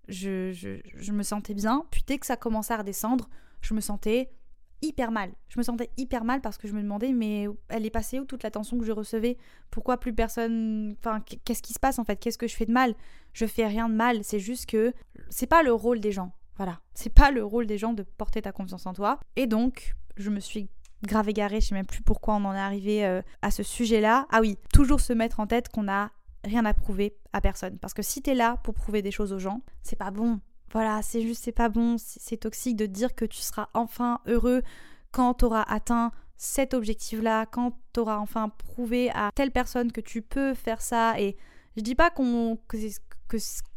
je, 0.09 1.13
me 1.13 1.23
sentais 1.23 1.55
bien. 1.55 1.85
Puis 1.91 2.03
dès 2.07 2.19
que 2.19 2.27
ça 2.27 2.37
commençait 2.37 2.75
à 2.75 2.79
redescendre, 2.79 3.29
je 3.61 3.75
me 3.75 3.81
sentais 3.81 4.31
hyper 4.83 5.11
mal. 5.11 5.31
Je 5.49 5.59
me 5.59 5.63
sentais 5.63 5.91
hyper 5.97 6.25
mal 6.25 6.41
parce 6.41 6.59
que 6.59 6.69
je 6.69 6.75
me 6.75 6.83
demandais, 6.83 7.13
mais 7.13 7.49
elle 7.69 7.87
est 7.87 7.91
passée 7.91 8.21
où 8.21 8.25
toute 8.25 8.43
l'attention 8.43 8.79
que 8.79 8.85
je 8.85 8.93
recevais? 8.93 9.37
Pourquoi 9.71 9.99
plus 9.99 10.15
personne. 10.15 10.95
Enfin, 10.99 11.23
qu'est-ce 11.45 11.63
qui 11.63 11.73
se 11.73 11.81
passe 11.81 11.99
en 11.99 12.05
fait? 12.05 12.17
Qu'est-ce 12.17 12.39
que 12.39 12.47
je 12.47 12.55
fais 12.55 12.67
de 12.67 12.73
mal? 12.73 12.95
Je 13.33 13.47
fais 13.47 13.67
rien 13.67 13.89
de 13.89 13.95
mal. 13.95 14.23
C'est 14.23 14.41
juste 14.41 14.67
que 14.67 14.93
c'est 15.31 15.47
pas 15.47 15.63
le 15.63 15.73
rôle 15.73 16.01
des 16.01 16.13
gens. 16.13 16.33
Voilà. 16.57 16.81
C'est 16.95 17.13
pas 17.13 17.31
le 17.31 17.45
rôle 17.45 17.67
des 17.67 17.79
gens 17.79 17.93
de 17.93 18.03
porter 18.03 18.43
ta 18.43 18.53
confiance 18.53 18.87
en 18.87 18.93
toi. 18.93 19.21
Et 19.37 19.47
donc, 19.47 19.95
je 20.17 20.31
me 20.31 20.41
suis 20.41 20.71
grave 21.03 21.29
égarée. 21.29 21.61
Je 21.61 21.69
sais 21.69 21.75
même 21.75 21.87
plus 21.87 22.03
pourquoi 22.03 22.35
on 22.35 22.45
en 22.45 22.55
est 22.55 22.59
arrivé 22.59 23.05
euh, 23.05 23.23
à 23.43 23.51
ce 23.51 23.63
sujet-là. 23.63 24.27
Ah 24.31 24.41
oui, 24.41 24.57
toujours 24.73 25.01
se 25.01 25.13
mettre 25.13 25.41
en 25.41 25.47
tête 25.47 25.69
qu'on 25.69 25.89
a 25.89 26.11
rien 26.47 26.65
à 26.65 26.75
prouver 26.75 27.17
à 27.33 27.41
personne. 27.41 27.79
Parce 27.79 27.95
que 27.95 28.03
si 28.03 28.23
t'es 28.23 28.35
là 28.35 28.57
pour 28.63 28.75
prouver 28.75 29.03
des 29.03 29.11
choses 29.11 29.33
aux 29.33 29.39
gens, 29.39 29.63
c'est 29.83 29.97
pas 29.97 30.11
bon. 30.11 30.41
Voilà, 30.73 31.03
c'est 31.03 31.23
juste, 31.23 31.45
c'est 31.45 31.53
pas 31.53 31.69
bon, 31.69 31.97
c'est 31.99 32.39
toxique 32.39 32.77
de 32.77 32.87
dire 32.87 33.15
que 33.15 33.25
tu 33.25 33.39
seras 33.39 33.69
enfin 33.75 34.21
heureux 34.27 34.63
quand 35.13 35.35
t'auras 35.35 35.63
atteint 35.63 36.13
cet 36.37 36.75
objectif-là, 36.75 37.47
quand 37.47 37.79
t'auras 37.93 38.19
enfin 38.19 38.49
prouvé 38.49 39.11
à 39.11 39.31
telle 39.35 39.53
personne 39.53 39.93
que 39.93 40.01
tu 40.01 40.23
peux 40.23 40.55
faire 40.55 40.83
ça. 40.83 41.21
Et 41.21 41.37
je 41.77 41.83
dis 41.83 41.95
pas 41.95 42.11
qu'on 42.11 42.59
que, 42.69 42.77
que, 43.29 43.37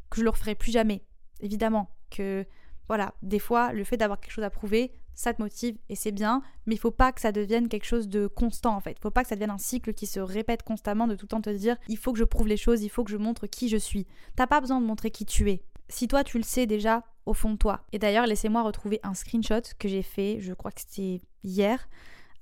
que 0.10 0.18
je 0.18 0.24
le 0.24 0.30
referai 0.30 0.56
plus 0.56 0.72
jamais, 0.72 1.04
évidemment. 1.40 1.90
Que 2.10 2.46
voilà, 2.88 3.14
des 3.22 3.40
fois, 3.40 3.72
le 3.72 3.84
fait 3.84 3.98
d'avoir 3.98 4.20
quelque 4.20 4.34
chose 4.34 4.44
à 4.44 4.50
prouver, 4.50 4.92
ça 5.20 5.34
te 5.34 5.42
motive 5.42 5.78
et 5.90 5.96
c'est 5.96 6.14
bien, 6.14 6.42
mais 6.66 6.76
il 6.76 6.78
faut 6.78 6.92
pas 6.92 7.12
que 7.12 7.20
ça 7.20 7.34
devienne 7.34 7.68
quelque 7.68 7.84
chose 7.84 8.08
de 8.08 8.28
constant 8.28 8.74
en 8.74 8.80
fait. 8.80 8.92
Il 8.92 9.02
faut 9.02 9.12
pas 9.12 9.24
que 9.24 9.28
ça 9.28 9.36
devienne 9.36 9.50
un 9.50 9.58
cycle 9.58 9.94
qui 9.94 10.06
se 10.06 10.22
répète 10.22 10.64
constamment 10.64 11.08
de 11.08 11.16
tout 11.16 11.26
le 11.26 11.28
temps 11.28 11.42
te 11.42 11.50
dire 11.50 11.76
il 11.90 11.98
faut 11.98 12.14
que 12.14 12.20
je 12.20 12.24
prouve 12.24 12.48
les 12.48 12.56
choses, 12.56 12.84
il 12.84 12.90
faut 12.90 13.04
que 13.04 13.12
je 13.12 13.18
montre 13.18 13.46
qui 13.46 13.68
je 13.68 13.76
suis. 13.76 14.08
T'as 14.38 14.48
pas 14.48 14.62
besoin 14.62 14.80
de 14.80 14.86
montrer 14.86 15.12
qui 15.12 15.26
tu 15.26 15.52
es. 15.52 15.62
Si 15.90 16.08
toi 16.08 16.24
tu 16.24 16.38
le 16.38 16.44
sais 16.44 16.68
déjà 16.68 17.04
au 17.26 17.34
fond 17.34 17.52
de 17.52 17.58
toi. 17.58 17.82
Et 17.92 18.00
d'ailleurs, 18.00 18.28
laissez-moi 18.28 18.62
retrouver 18.62 19.02
un 19.04 19.14
screenshot 19.14 19.62
que 19.78 19.90
j'ai 19.90 20.04
fait, 20.04 20.38
je 20.40 20.54
crois 20.54 20.72
que 20.72 20.80
c'était 20.80 21.22
hier. 21.44 21.90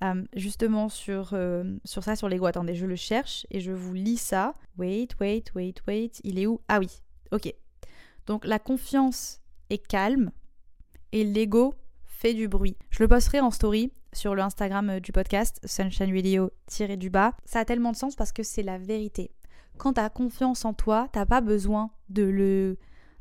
Euh, 0.03 0.23
justement 0.35 0.87
sur, 0.87 1.31
euh, 1.33 1.63
sur 1.83 2.03
ça, 2.03 2.15
sur 2.15 2.29
l'ego. 2.29 2.45
Attendez, 2.45 2.75
je 2.75 2.85
le 2.85 2.95
cherche 2.95 3.47
et 3.49 3.59
je 3.59 3.71
vous 3.71 3.95
lis 3.95 4.17
ça. 4.17 4.53
Wait, 4.77 5.07
wait, 5.19 5.45
wait, 5.55 5.73
wait. 5.87 6.11
Il 6.23 6.37
est 6.37 6.45
où? 6.45 6.61
Ah 6.67 6.77
oui, 6.77 6.89
ok. 7.31 7.51
Donc 8.27 8.45
la 8.45 8.59
confiance 8.59 9.41
est 9.71 9.79
calme 9.79 10.29
et 11.11 11.23
l'ego 11.23 11.73
fait 12.17 12.34
du 12.34 12.47
bruit. 12.47 12.75
Je 12.89 13.03
le 13.03 13.08
posterai 13.08 13.41
en 13.41 13.51
story 13.51 13.91
sur 14.12 14.34
le 14.34 14.41
Instagram 14.41 14.89
euh, 14.89 14.99
du 14.99 15.12
podcast, 15.12 15.60
Sunshine 15.65 16.13
Radio 16.13 16.49
du 16.97 17.10
bas. 17.12 17.34
Ça 17.45 17.60
a 17.60 17.65
tellement 17.65 17.91
de 17.91 17.95
sens 17.95 18.15
parce 18.15 18.32
que 18.32 18.41
c'est 18.41 18.63
la 18.63 18.80
vérité. 18.80 19.30
Quand 19.77 19.93
t'as 19.93 20.10
confiance 20.10 20.65
en 20.65 20.73
toi, 20.73 21.10
t'as 21.13 21.27
pas 21.27 21.41
besoin 21.41 21.91
de 22.10 22.23
le. 22.23 22.77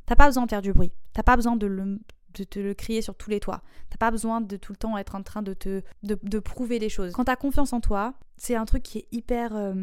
T'as 0.07 0.17
pas 0.17 0.27
besoin 0.27 0.45
de 0.45 0.51
faire 0.51 0.63
du 0.63 0.73
bruit. 0.73 0.93
T'as 1.13 1.23
pas 1.23 1.37
besoin 1.37 1.57
de 1.57 1.67
le 1.67 2.01
de 2.35 2.45
te 2.45 2.59
le 2.59 2.75
crier 2.75 3.03
sur 3.03 3.15
tous 3.15 3.31
les 3.31 3.41
toits. 3.41 3.63
T'as 3.91 3.99
pas 3.99 4.11
besoin 4.11 4.41
de 4.41 4.57
tout 4.57 4.73
le 4.73 4.77
temps 4.77 4.97
être 4.97 5.15
en 5.15 5.23
train 5.23 5.43
de 5.43 5.53
te 5.53 5.83
de, 6.03 6.39
prouver 6.39 6.79
des 6.79 6.89
choses. 6.89 7.13
Quand 7.13 7.25
t'as 7.25 7.37
confiance 7.37 7.75
en 7.75 7.81
toi, 7.81 8.15
c'est 8.37 8.57
un 8.57 8.65
truc 8.65 8.83
qui 8.83 8.99
est 8.99 9.09
hyper 9.13 9.55
euh, 9.55 9.75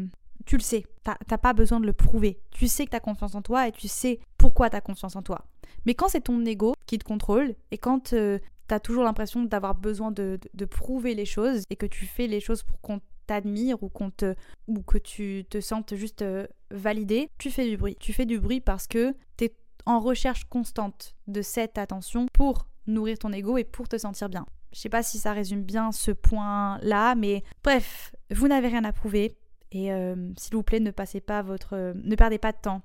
tu 0.46 0.56
le 0.56 0.62
sais, 0.62 0.84
t'as 1.04 1.38
pas 1.38 1.52
besoin 1.52 1.80
de 1.80 1.86
le 1.86 1.92
prouver. 1.92 2.40
Tu 2.50 2.68
sais 2.68 2.84
que 2.84 2.90
t'as 2.90 3.00
confiance 3.00 3.34
en 3.34 3.42
toi 3.42 3.68
et 3.68 3.72
tu 3.72 3.88
sais 3.88 4.20
pourquoi 4.38 4.70
t'as 4.70 4.80
confiance 4.80 5.16
en 5.16 5.22
toi. 5.22 5.46
Mais 5.86 5.94
quand 5.94 6.08
c'est 6.08 6.22
ton 6.22 6.44
ego 6.44 6.74
qui 6.86 6.98
te 6.98 7.04
contrôle 7.04 7.54
et 7.70 7.78
quand 7.78 8.12
euh, 8.12 8.38
t'as 8.66 8.80
toujours 8.80 9.04
l'impression 9.04 9.42
d'avoir 9.42 9.74
besoin 9.74 10.10
de, 10.10 10.38
prouver 10.70 11.14
les 11.14 11.26
choses 11.26 11.64
et 11.70 11.76
que 11.76 11.86
tu 11.86 12.06
fais 12.06 12.26
les 12.26 12.40
choses 12.40 12.62
pour 12.62 12.80
qu'on 12.80 13.00
t'admire 13.26 13.82
ou, 13.82 13.88
qu'on 13.88 14.10
te, 14.10 14.34
ou 14.66 14.82
que 14.82 14.98
tu 14.98 15.44
te 15.48 15.60
sentes 15.60 15.94
juste 15.94 16.22
euh, 16.22 16.46
validé, 16.70 17.30
tu 17.38 17.50
fais 17.50 17.68
du 17.68 17.76
bruit. 17.76 17.96
Tu 17.98 18.12
fais 18.12 18.26
du 18.26 18.38
bruit 18.38 18.60
parce 18.60 18.86
que 18.86 19.14
t'es 19.36 19.54
en 19.86 20.00
recherche 20.00 20.44
constante 20.44 21.14
de 21.26 21.40
cette 21.40 21.78
attention 21.78 22.26
pour 22.32 22.68
nourrir 22.86 23.18
ton 23.18 23.32
ego 23.32 23.56
et 23.56 23.64
pour 23.64 23.88
te 23.88 23.96
sentir 23.96 24.28
bien. 24.28 24.46
Je 24.72 24.80
sais 24.80 24.88
pas 24.88 25.02
si 25.02 25.18
ça 25.18 25.32
résume 25.32 25.62
bien 25.62 25.92
ce 25.92 26.10
point-là, 26.10 27.14
mais 27.14 27.44
bref, 27.62 28.14
vous 28.30 28.48
n'avez 28.48 28.68
rien 28.68 28.84
à 28.84 28.92
prouver 28.92 29.36
et 29.70 29.92
euh, 29.92 30.32
s'il 30.36 30.54
vous 30.54 30.62
plaît, 30.62 30.80
ne 30.80 30.90
passez 30.90 31.20
pas 31.20 31.42
votre, 31.42 31.94
ne 31.94 32.16
perdez 32.16 32.38
pas 32.38 32.52
de 32.52 32.58
temps 32.58 32.82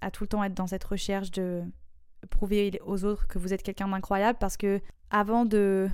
à 0.00 0.10
tout 0.10 0.24
le 0.24 0.28
temps 0.28 0.44
être 0.44 0.54
dans 0.54 0.66
cette 0.66 0.84
recherche 0.84 1.30
de 1.30 1.62
prouver 2.30 2.80
aux 2.84 3.04
autres 3.04 3.26
que 3.26 3.38
vous 3.38 3.52
êtes 3.52 3.62
quelqu'un 3.62 3.88
d'incroyable 3.88 4.38
parce 4.40 4.56
que 4.56 4.80
avant 5.10 5.44
de 5.44 5.88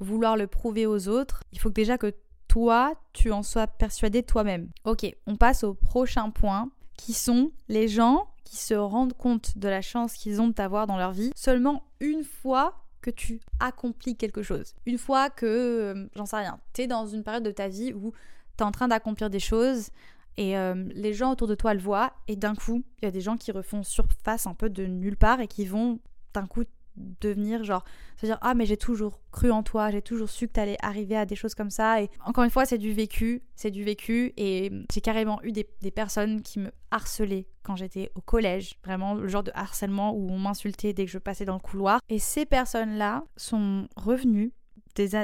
vouloir 0.00 0.36
le 0.36 0.46
prouver 0.46 0.86
aux 0.86 1.08
autres, 1.08 1.42
il 1.52 1.58
faut 1.58 1.70
déjà 1.70 1.98
que 1.98 2.14
toi, 2.48 2.94
tu 3.12 3.32
en 3.32 3.42
sois 3.42 3.66
persuadé 3.66 4.22
toi-même. 4.22 4.70
Ok, 4.84 5.06
on 5.26 5.36
passe 5.36 5.64
au 5.64 5.74
prochain 5.74 6.30
point 6.30 6.70
qui 6.96 7.12
sont 7.12 7.50
les 7.68 7.88
gens 7.88 8.28
qui 8.44 8.56
se 8.56 8.74
rendent 8.74 9.14
compte 9.14 9.58
de 9.58 9.68
la 9.68 9.82
chance 9.82 10.14
qu'ils 10.14 10.40
ont 10.40 10.48
de 10.48 10.52
t'avoir 10.52 10.86
dans 10.86 10.96
leur 10.96 11.12
vie 11.12 11.32
seulement 11.34 11.82
une 12.00 12.22
fois 12.22 12.84
que 13.00 13.10
tu 13.10 13.40
accomplis 13.60 14.16
quelque 14.16 14.42
chose. 14.42 14.74
Une 14.86 14.98
fois 14.98 15.30
que, 15.30 15.46
euh, 15.46 16.06
j'en 16.14 16.26
sais 16.26 16.36
rien, 16.36 16.58
tu 16.72 16.82
es 16.82 16.86
dans 16.86 17.06
une 17.06 17.22
période 17.22 17.42
de 17.42 17.50
ta 17.50 17.68
vie 17.68 17.92
où 17.92 18.12
tu 18.56 18.62
es 18.62 18.66
en 18.66 18.70
train 18.70 18.88
d'accomplir 18.88 19.30
des 19.30 19.40
choses, 19.40 19.90
et 20.36 20.56
euh, 20.56 20.74
les 20.94 21.12
gens 21.12 21.32
autour 21.32 21.46
de 21.46 21.54
toi 21.54 21.74
le 21.74 21.80
voient, 21.80 22.12
et 22.28 22.36
d'un 22.36 22.54
coup, 22.54 22.84
il 23.00 23.04
y 23.04 23.08
a 23.08 23.10
des 23.10 23.20
gens 23.20 23.36
qui 23.36 23.52
refont 23.52 23.82
surface 23.82 24.46
un 24.46 24.54
peu 24.54 24.68
de 24.68 24.86
nulle 24.86 25.16
part 25.16 25.40
et 25.40 25.48
qui 25.48 25.64
vont 25.64 26.00
d'un 26.32 26.46
coup 26.46 26.64
devenir 26.96 27.64
genre 27.64 27.84
se 28.20 28.26
dire 28.26 28.38
ah 28.40 28.54
mais 28.54 28.66
j'ai 28.66 28.76
toujours 28.76 29.20
cru 29.32 29.50
en 29.50 29.64
toi 29.64 29.90
j'ai 29.90 30.00
toujours 30.00 30.30
su 30.30 30.46
que 30.46 30.52
t'allais 30.52 30.76
arriver 30.80 31.16
à 31.16 31.26
des 31.26 31.36
choses 31.36 31.54
comme 31.54 31.70
ça. 31.70 32.02
Et 32.02 32.10
encore 32.24 32.44
une 32.44 32.50
fois 32.50 32.66
c'est 32.66 32.78
du 32.78 32.92
vécu 32.92 33.42
c'est 33.56 33.70
du 33.70 33.84
vécu. 33.84 34.32
Et 34.36 34.70
j'ai 34.92 35.00
carrément 35.00 35.40
eu 35.42 35.52
des, 35.52 35.64
personnes 35.90 36.42
qui 36.42 36.58
me 36.58 36.70
harcelaient 36.90 37.46
quand 37.62 37.76
j'étais 37.76 38.10
au 38.14 38.20
collège. 38.20 38.74
Vraiment 38.84 39.14
le 39.14 39.28
genre 39.28 39.42
de 39.42 39.52
harcèlement 39.54 40.14
où 40.14 40.30
on 40.30 40.38
m'insultait 40.38 40.92
dès 40.92 41.04
que 41.04 41.10
je 41.10 41.18
passais 41.18 41.44
dans 41.44 41.54
le 41.54 41.60
couloir. 41.60 42.00
Et 42.08 42.18
ces 42.18 42.46
personnes 42.46 42.96
là 42.96 43.24
sont 43.36 43.88
revenues 43.96 44.52
des 44.94 45.14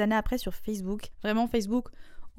années 0.00 0.14
après 0.14 0.38
sur 0.38 0.54
Facebook. 0.54 1.10
Vraiment 1.22 1.46
Facebook 1.46 1.88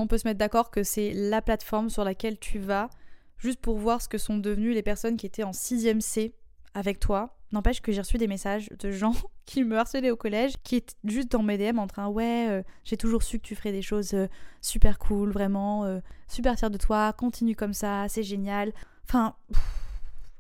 on 0.02 0.08
peut 0.08 0.18
se 0.18 0.28
mettre 0.28 0.40
d'accord 0.40 0.72
que 0.72 0.84
c'est 0.84 1.14
la 1.14 1.42
plateforme 1.42 1.90
sur 1.90 2.04
laquelle 2.04 2.40
tu 2.40 2.58
vas 2.58 2.90
juste 3.38 3.60
pour 3.60 3.78
voir 3.78 4.02
ce 4.02 4.10
que 4.10 4.18
sont 4.18 4.38
devenues 4.38 4.74
les 4.74 4.82
personnes 4.82 5.16
qui 5.16 5.26
étaient 5.26 5.44
en 5.44 5.52
6ème 5.52 6.02
C 6.02 6.34
avec 6.74 7.00
toi. 7.00 7.38
N'empêche 7.52 7.82
que 7.82 7.92
j'ai 7.92 8.02
reçu 8.02 8.18
des 8.18 8.28
messages 8.28 8.70
de 8.80 8.92
gens 8.92 9.14
qui 9.46 9.64
me 9.64 9.78
harcelaient 9.78 10.12
au 10.12 10.16
collège, 10.16 10.54
qui 10.64 10.78
étaient 10.78 10.96
juste 11.04 11.32
dans 11.32 11.44
mes 11.44 11.58
DM 11.58 11.78
en 11.78 11.88
train 11.88 12.08
ouais, 12.08 12.48
euh, 12.50 12.64
j'ai 12.84 12.98
toujours 12.98 13.22
su 13.24 13.40
que 13.40 13.46
tu 13.46 13.56
ferais 13.56 13.72
des 13.72 13.82
choses 13.82 14.14
euh, 14.14 14.28
super 14.62 14.98
cool, 14.98 15.32
vraiment, 15.32 15.86
euh, 15.86 16.00
super 16.28 16.58
fier 16.58 16.72
de 16.72 16.78
toi, 16.78 17.14
continue 17.14 17.56
comme 17.56 17.74
ça, 17.74 18.08
c'est 18.08 18.24
génial. 18.24 18.74
Enfin, 19.08 19.36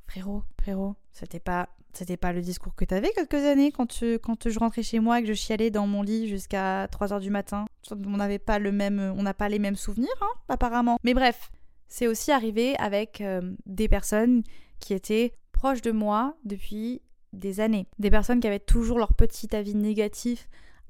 frérot, 0.08 0.44
frérot, 0.60 0.96
c'était 1.12 1.40
pas 1.40 1.70
c'était 1.94 2.18
pas 2.18 2.34
le 2.34 2.42
discours 2.42 2.76
que 2.76 2.86
t'avais 2.86 3.12
quelques 3.12 3.34
années 3.34 3.72
quand, 3.72 3.88
tu, 3.88 4.20
quand 4.20 4.50
je 4.50 4.60
rentrais 4.60 4.84
chez 4.84 5.00
moi 5.00 5.20
et 5.20 5.24
que 5.24 5.28
je 5.28 5.34
chialais 5.34 5.72
dans 5.72 5.88
mon 5.88 6.02
lit 6.02 6.28
jusqu'à 6.28 6.86
3h 6.88 7.20
du 7.20 7.30
matin. 7.30 7.66
On 7.92 8.18
n'avait 8.18 8.40
pas 8.40 8.60
le 8.60 8.72
même, 8.72 9.14
on 9.18 9.24
n'a 9.24 9.34
pas 9.34 9.50
les 9.50 9.60
mêmes 9.60 9.76
souvenirs, 9.76 10.10
hein, 10.22 10.32
apparemment. 10.50 10.98
Mais 11.04 11.14
bref, 11.14 11.52
c'est 11.88 12.08
aussi 12.08 12.32
arrivé 12.32 12.76
avec 12.78 13.22
euh, 13.22 13.42
des 13.66 13.90
personnes 13.90 14.44
qui 14.80 14.94
étaient 14.94 15.34
proches 15.52 15.82
de 15.82 15.92
moi 15.92 16.36
depuis 16.46 17.02
des 17.34 17.60
années. 17.60 17.88
Des 18.00 18.10
personnes 18.10 18.40
qui 18.40 18.48
avaient 18.48 18.60
toujours 18.60 18.98
leur 18.98 19.14
petit 19.14 19.54
avis 19.56 19.76
négatif 19.76 20.50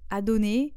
à 0.09 0.21
donner 0.21 0.75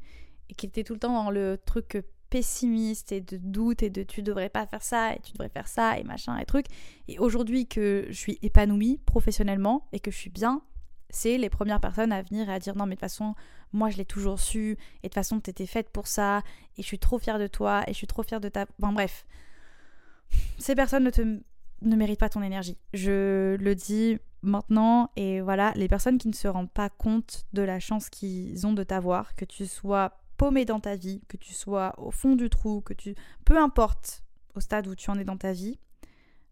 et 0.49 0.53
qui 0.55 0.65
étaient 0.65 0.83
tout 0.83 0.93
le 0.93 0.99
temps 0.99 1.13
dans 1.13 1.31
le 1.31 1.57
truc 1.63 2.03
pessimiste 2.29 3.11
et 3.11 3.21
de 3.21 3.37
doute 3.37 3.83
et 3.83 3.89
de 3.89 4.03
tu 4.03 4.21
devrais 4.21 4.49
pas 4.49 4.65
faire 4.65 4.83
ça 4.83 5.13
et 5.13 5.19
tu 5.19 5.31
devrais 5.33 5.49
faire 5.49 5.67
ça 5.67 5.97
et 5.99 6.03
machin 6.03 6.37
et 6.37 6.45
truc. 6.45 6.65
Et 7.07 7.19
aujourd'hui 7.19 7.67
que 7.67 8.05
je 8.09 8.13
suis 8.13 8.39
épanouie 8.41 8.99
professionnellement 9.05 9.87
et 9.91 9.99
que 9.99 10.11
je 10.11 10.17
suis 10.17 10.29
bien, 10.29 10.61
c'est 11.09 11.37
les 11.37 11.49
premières 11.49 11.79
personnes 11.79 12.11
à 12.11 12.21
venir 12.21 12.49
et 12.49 12.53
à 12.53 12.59
dire 12.59 12.75
non 12.75 12.85
mais 12.85 12.95
de 12.95 12.99
toute 12.99 13.09
façon 13.09 13.35
moi 13.71 13.89
je 13.89 13.97
l'ai 13.97 14.05
toujours 14.05 14.39
su 14.39 14.71
et 14.71 14.75
de 14.75 14.77
toute 15.03 15.13
façon 15.13 15.39
t'étais 15.39 15.65
faite 15.65 15.89
pour 15.89 16.07
ça 16.07 16.41
et 16.77 16.81
je 16.81 16.87
suis 16.87 16.99
trop 16.99 17.19
fière 17.19 17.39
de 17.39 17.47
toi 17.47 17.83
et 17.87 17.93
je 17.93 17.97
suis 17.97 18.07
trop 18.07 18.23
fière 18.23 18.41
de 18.41 18.49
ta... 18.49 18.65
Enfin 18.81 18.91
bref. 18.91 19.25
Ces 20.57 20.75
personnes 20.75 21.03
ne 21.03 21.09
te 21.11 21.21
ne 21.81 21.95
méritent 21.95 22.19
pas 22.19 22.29
ton 22.29 22.41
énergie. 22.41 22.77
Je 22.93 23.55
le 23.57 23.75
dis 23.75 24.17
maintenant 24.41 25.11
et 25.15 25.41
voilà, 25.41 25.73
les 25.75 25.87
personnes 25.87 26.17
qui 26.17 26.27
ne 26.27 26.33
se 26.33 26.47
rendent 26.47 26.71
pas 26.71 26.89
compte 26.89 27.45
de 27.53 27.61
la 27.61 27.79
chance 27.79 28.09
qu'ils 28.09 28.65
ont 28.65 28.73
de 28.73 28.83
t'avoir, 28.83 29.35
que 29.35 29.45
tu 29.45 29.65
sois 29.65 30.17
paumé 30.37 30.65
dans 30.65 30.79
ta 30.79 30.95
vie, 30.95 31.21
que 31.27 31.37
tu 31.37 31.53
sois 31.53 31.93
au 31.97 32.11
fond 32.11 32.35
du 32.35 32.49
trou, 32.49 32.81
que 32.81 32.93
tu... 32.93 33.15
Peu 33.45 33.57
importe 33.57 34.23
au 34.55 34.59
stade 34.59 34.87
où 34.87 34.95
tu 34.95 35.09
en 35.09 35.19
es 35.19 35.23
dans 35.23 35.37
ta 35.37 35.53
vie, 35.53 35.79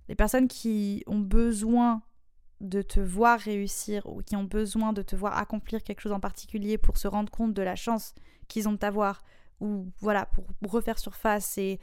les 0.10 0.16
personnes 0.16 0.48
qui 0.48 1.04
ont 1.08 1.20
besoin 1.20 2.02
de 2.62 2.82
te 2.82 3.00
voir 3.00 3.40
réussir 3.40 4.06
ou 4.06 4.22
qui 4.22 4.36
ont 4.36 4.44
besoin 4.44 4.94
de 4.94 5.02
te 5.02 5.16
voir 5.16 5.38
accomplir 5.38 5.84
quelque 5.84 6.02
chose 6.02 6.12
en 6.12 6.20
particulier 6.20 6.78
pour 6.78 6.98
se 6.98 7.08
rendre 7.08 7.32
compte 7.32 7.54
de 7.54 7.62
la 7.62 7.76
chance 7.76 8.16
qu'ils 8.48 8.68
ont 8.70 8.74
de 8.74 8.78
t'avoir 8.78 9.24
ou 9.60 9.92
voilà, 10.00 10.26
pour 10.26 10.46
refaire 10.72 11.00
surface 11.00 11.58
et, 11.58 11.80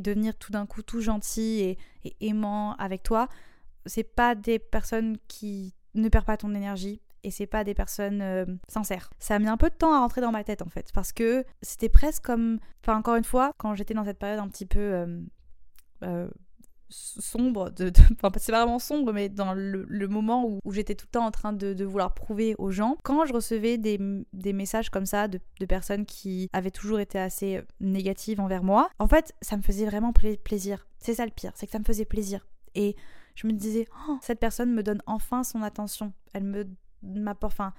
devenir 0.00 0.36
tout 0.38 0.52
d'un 0.52 0.66
coup 0.66 0.82
tout 0.82 1.00
gentil 1.00 1.60
et, 1.60 1.78
et 2.04 2.14
aimant 2.20 2.74
avec 2.76 3.02
toi, 3.02 3.28
c'est 3.86 4.04
pas 4.04 4.36
des 4.36 4.60
personnes 4.60 5.16
qui 5.26 5.74
ne 5.94 6.08
perdent 6.08 6.26
pas 6.26 6.36
ton 6.36 6.54
énergie, 6.54 7.00
et 7.24 7.30
c'est 7.30 7.46
pas 7.46 7.64
des 7.64 7.74
personnes 7.74 8.22
euh, 8.22 8.44
sincères. 8.68 9.10
Ça 9.18 9.34
a 9.34 9.38
mis 9.38 9.48
un 9.48 9.56
peu 9.56 9.70
de 9.70 9.74
temps 9.74 9.92
à 9.92 10.00
rentrer 10.00 10.20
dans 10.20 10.32
ma 10.32 10.44
tête 10.44 10.62
en 10.62 10.68
fait 10.68 10.90
parce 10.92 11.12
que 11.12 11.44
c'était 11.62 11.88
presque 11.88 12.24
comme 12.24 12.58
enfin 12.82 12.96
encore 12.96 13.16
une 13.16 13.24
fois 13.24 13.52
quand 13.58 13.74
j'étais 13.74 13.94
dans 13.94 14.04
cette 14.04 14.18
période 14.18 14.38
un 14.38 14.48
petit 14.48 14.66
peu 14.66 14.78
euh, 14.78 15.20
euh, 16.02 16.28
sombre 16.88 17.72
enfin 18.22 18.32
c'est 18.38 18.52
pas 18.52 18.64
vraiment 18.64 18.80
sombre 18.80 19.12
mais 19.12 19.28
dans 19.28 19.54
le, 19.54 20.08
moment 20.08 20.44
où, 20.44 20.72
j'étais 20.72 20.96
tout 20.96 21.06
le 21.06 21.12
temps 21.12 21.26
en 21.26 21.30
train 21.30 21.52
de, 21.52 21.84
vouloir 21.84 22.14
prouver 22.14 22.56
aux 22.58 22.72
gens 22.72 22.96
quand 23.04 23.26
je 23.26 23.32
recevais 23.32 23.78
des, 23.78 23.98
messages 24.52 24.90
comme 24.90 25.06
ça 25.06 25.28
de, 25.28 25.40
de, 25.60 25.66
personnes 25.66 26.04
qui 26.04 26.48
avaient 26.52 26.72
toujours 26.72 26.98
été 26.98 27.18
assez 27.18 27.62
négatives 27.80 28.40
envers 28.40 28.64
moi 28.64 28.90
en 28.98 29.06
fait 29.06 29.34
ça 29.40 29.56
me 29.56 29.62
faisait 29.62 29.86
vraiment 29.86 30.12
plaisir. 30.12 30.86
C'est 30.98 31.14
ça 31.14 31.24
le 31.24 31.32
pire 31.32 31.52
c'est 31.54 31.66
que 31.66 31.72
ça 31.72 31.78
me 31.78 31.84
faisait 31.84 32.04
plaisir. 32.04 32.46
Et 32.74 32.96
je 33.34 33.46
me 33.46 33.52
disais 33.52 33.86
oh, 34.08 34.18
cette 34.20 34.40
personne 34.40 34.72
me 34.72 34.82
donne 34.82 35.02
enfin 35.06 35.44
son 35.44 35.62
attention. 35.62 36.12
Elle 36.34 36.44
me 36.44 36.66
enfin, 37.42 37.72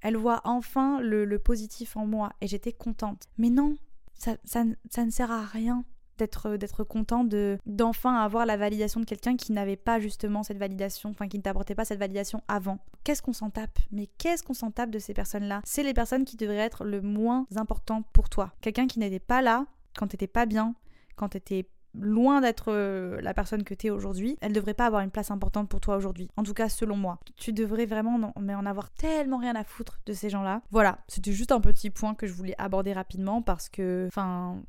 elle 0.00 0.16
voit 0.16 0.40
enfin 0.44 1.00
le, 1.00 1.38
positif 1.38 1.96
en 1.96 2.06
moi 2.06 2.32
et 2.40 2.46
j'étais 2.46 2.72
contente. 2.72 3.24
Mais 3.36 3.50
non, 3.50 3.76
ça, 4.14 4.36
ça, 4.44 4.64
ne 4.64 5.10
sert 5.10 5.30
à 5.30 5.44
rien 5.44 5.84
d'être 6.18 6.56
d'être 6.56 6.82
content 6.82 7.22
de 7.22 7.58
d'enfin 7.64 8.16
avoir 8.16 8.44
la 8.44 8.56
validation 8.56 8.98
de 8.98 9.04
quelqu'un 9.04 9.36
qui 9.36 9.52
n'avait 9.52 9.76
pas 9.76 10.00
justement 10.00 10.42
cette 10.42 10.58
validation, 10.58 11.10
enfin 11.10 11.28
qui 11.28 11.38
ne 11.38 11.42
t'apportait 11.42 11.76
pas 11.76 11.84
cette 11.84 12.00
validation 12.00 12.42
avant. 12.48 12.78
Qu'est-ce 13.04 13.22
qu'on 13.22 13.32
s'en 13.32 13.50
tape? 13.50 13.78
Mais 13.92 14.08
qu'est-ce 14.18 14.42
qu'on 14.42 14.54
s'en 14.54 14.72
tape 14.72 14.90
de 14.90 14.98
ces 14.98 15.14
personnes-là? 15.14 15.60
C'est 15.64 15.84
les 15.84 15.94
personnes 15.94 16.24
qui 16.24 16.36
devraient 16.36 16.56
être 16.56 16.84
le 16.84 17.00
moins 17.00 17.46
important 17.54 18.02
pour 18.12 18.28
toi. 18.28 18.52
Quelqu'un 18.60 18.88
qui 18.88 18.98
n'était 18.98 19.20
pas 19.20 19.42
là 19.42 19.66
quand 19.96 20.08
t'étais 20.08 20.26
pas 20.26 20.46
bien, 20.46 20.74
quand 21.16 21.30
t'étais 21.30 21.68
loin 21.94 22.40
d'être 22.40 22.72
euh, 22.72 23.20
la 23.20 23.34
personne 23.34 23.64
que 23.64 23.74
tu 23.74 23.88
es 23.88 23.90
aujourd'hui, 23.90 24.36
elle 24.40 24.52
devrait 24.52 24.74
pas 24.74 24.86
avoir 24.86 25.02
une 25.02 25.10
place 25.10 25.30
importante 25.30 25.68
pour 25.68 25.80
toi 25.80 25.96
aujourd'hui. 25.96 26.30
En 26.36 26.42
tout 26.42 26.54
cas, 26.54 26.68
selon 26.68 26.96
moi. 26.96 27.18
Tu 27.36 27.52
devrais 27.52 27.86
vraiment 27.86 28.32
mais 28.40 28.54
en 28.54 28.66
avoir 28.66 28.90
tellement 28.90 29.38
rien 29.38 29.54
à 29.54 29.64
foutre 29.64 30.00
de 30.06 30.12
ces 30.12 30.30
gens-là. 30.30 30.62
Voilà, 30.70 30.98
c'était 31.08 31.32
juste 31.32 31.52
un 31.52 31.60
petit 31.60 31.90
point 31.90 32.14
que 32.14 32.26
je 32.26 32.32
voulais 32.32 32.54
aborder 32.58 32.92
rapidement 32.92 33.42
parce 33.42 33.68
que, 33.68 34.06
enfin, 34.08 34.62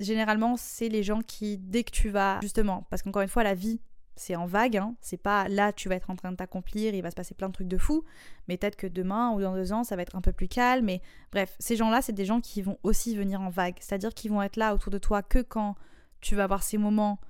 généralement, 0.00 0.56
c'est 0.56 0.88
les 0.88 1.02
gens 1.02 1.20
qui, 1.20 1.58
dès 1.58 1.84
que 1.84 1.90
tu 1.90 2.10
vas, 2.10 2.38
justement, 2.42 2.86
parce 2.90 3.02
qu'encore 3.02 3.22
une 3.22 3.28
fois, 3.28 3.42
la 3.42 3.54
vie, 3.54 3.80
c'est 4.14 4.36
en 4.36 4.46
vague, 4.46 4.76
hein. 4.76 4.94
c'est 5.00 5.16
pas 5.16 5.48
là 5.48 5.72
tu 5.72 5.88
vas 5.88 5.94
être 5.94 6.10
en 6.10 6.16
train 6.16 6.30
de 6.30 6.36
t'accomplir, 6.36 6.94
il 6.94 7.02
va 7.02 7.10
se 7.10 7.16
passer 7.16 7.34
plein 7.34 7.48
de 7.48 7.54
trucs 7.54 7.68
de 7.68 7.78
fou, 7.78 8.04
mais 8.46 8.58
peut-être 8.58 8.76
que 8.76 8.86
demain 8.86 9.30
ou 9.32 9.40
dans 9.40 9.54
deux 9.54 9.72
ans 9.72 9.84
ça 9.84 9.96
va 9.96 10.02
être 10.02 10.14
un 10.16 10.20
peu 10.20 10.32
plus 10.32 10.48
calme, 10.48 10.84
mais 10.84 11.00
bref, 11.32 11.56
ces 11.58 11.76
gens-là 11.76 12.02
c'est 12.02 12.12
des 12.12 12.26
gens 12.26 12.40
qui 12.40 12.60
vont 12.60 12.78
aussi 12.82 13.16
venir 13.16 13.40
en 13.40 13.48
vague, 13.48 13.76
c'est-à-dire 13.80 14.12
qu'ils 14.12 14.30
vont 14.30 14.42
être 14.42 14.56
là 14.56 14.74
autour 14.74 14.92
de 14.92 14.98
toi 14.98 15.22
que 15.22 15.38
quand 15.38 15.76
tu 16.22 16.34
vas 16.34 16.44
avoir 16.44 16.62
ces 16.62 16.78
moments 16.78 17.20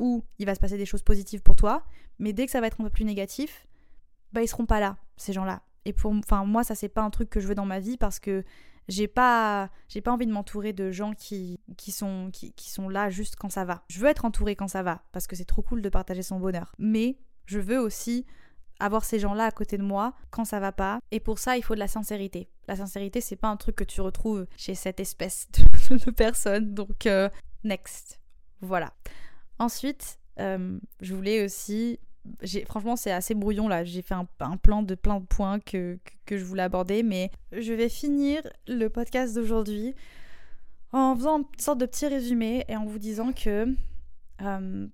où 0.00 0.24
il 0.38 0.46
va 0.46 0.54
se 0.54 0.60
passer 0.60 0.76
des 0.76 0.86
choses 0.86 1.02
positives 1.02 1.42
pour 1.42 1.54
toi, 1.54 1.84
mais 2.18 2.32
dès 2.32 2.46
que 2.46 2.52
ça 2.52 2.60
va 2.60 2.66
être 2.66 2.80
un 2.80 2.84
peu 2.84 2.90
plus 2.90 3.04
négatif, 3.04 3.68
bah 4.32 4.42
ils 4.42 4.48
seront 4.48 4.66
pas 4.66 4.80
là, 4.80 4.96
ces 5.16 5.32
gens-là. 5.32 5.62
Et 5.84 5.92
pour 5.92 6.12
enfin 6.12 6.44
moi 6.44 6.64
ça 6.64 6.74
c'est 6.74 6.88
pas 6.88 7.02
un 7.02 7.10
truc 7.10 7.30
que 7.30 7.40
je 7.40 7.46
veux 7.46 7.54
dans 7.54 7.64
ma 7.64 7.80
vie 7.80 7.96
parce 7.96 8.18
que 8.18 8.44
j'ai 8.88 9.08
pas 9.08 9.70
j'ai 9.88 10.00
pas 10.00 10.12
envie 10.12 10.26
de 10.26 10.32
m'entourer 10.32 10.72
de 10.72 10.90
gens 10.90 11.12
qui, 11.12 11.60
qui 11.76 11.92
sont 11.92 12.30
qui, 12.32 12.52
qui 12.52 12.70
sont 12.70 12.88
là 12.88 13.10
juste 13.10 13.36
quand 13.36 13.50
ça 13.50 13.64
va. 13.64 13.84
Je 13.88 14.00
veux 14.00 14.08
être 14.08 14.24
entourée 14.24 14.56
quand 14.56 14.68
ça 14.68 14.82
va 14.82 15.02
parce 15.12 15.26
que 15.26 15.36
c'est 15.36 15.44
trop 15.44 15.62
cool 15.62 15.82
de 15.82 15.88
partager 15.88 16.22
son 16.22 16.40
bonheur. 16.40 16.74
Mais 16.78 17.18
je 17.46 17.58
veux 17.58 17.78
aussi 17.78 18.26
avoir 18.80 19.04
ces 19.04 19.18
gens-là 19.18 19.44
à 19.44 19.50
côté 19.50 19.76
de 19.78 19.82
moi 19.82 20.14
quand 20.30 20.44
ça 20.44 20.60
va 20.60 20.72
pas. 20.72 21.00
Et 21.10 21.20
pour 21.20 21.38
ça, 21.38 21.56
il 21.56 21.62
faut 21.62 21.74
de 21.74 21.80
la 21.80 21.88
sincérité. 21.88 22.48
La 22.66 22.76
sincérité, 22.76 23.20
c'est 23.20 23.36
pas 23.36 23.48
un 23.48 23.56
truc 23.56 23.76
que 23.76 23.84
tu 23.84 24.00
retrouves 24.00 24.46
chez 24.56 24.74
cette 24.74 25.00
espèce 25.00 25.48
de, 25.90 26.10
personne. 26.16 26.74
Donc, 26.74 27.06
euh, 27.06 27.28
next. 27.64 28.20
Voilà. 28.60 28.92
Ensuite, 29.58 30.18
euh, 30.38 30.78
je 31.00 31.14
voulais 31.14 31.44
aussi. 31.44 31.98
Franchement, 32.66 32.96
c'est 32.96 33.10
assez 33.10 33.34
brouillon 33.34 33.68
là. 33.68 33.84
J'ai 33.84 34.02
fait 34.02 34.14
un, 34.14 34.26
plan 34.56 34.82
de 34.82 34.94
plein 34.94 35.20
de 35.20 35.24
points 35.24 35.60
que, 35.60 35.98
que, 36.26 36.36
je 36.36 36.44
voulais 36.44 36.62
aborder, 36.62 37.02
mais 37.02 37.30
je 37.52 37.72
vais 37.72 37.88
finir 37.88 38.42
le 38.66 38.88
podcast 38.88 39.34
d'aujourd'hui 39.34 39.94
en 40.92 41.16
faisant 41.16 41.38
une 41.38 41.44
sorte 41.58 41.78
de 41.78 41.86
petit 41.86 42.06
résumé 42.06 42.64
et 42.68 42.76
en 42.76 42.84
vous 42.84 42.98
disant 42.98 43.32
que 43.32 43.66
euh, 44.42 44.86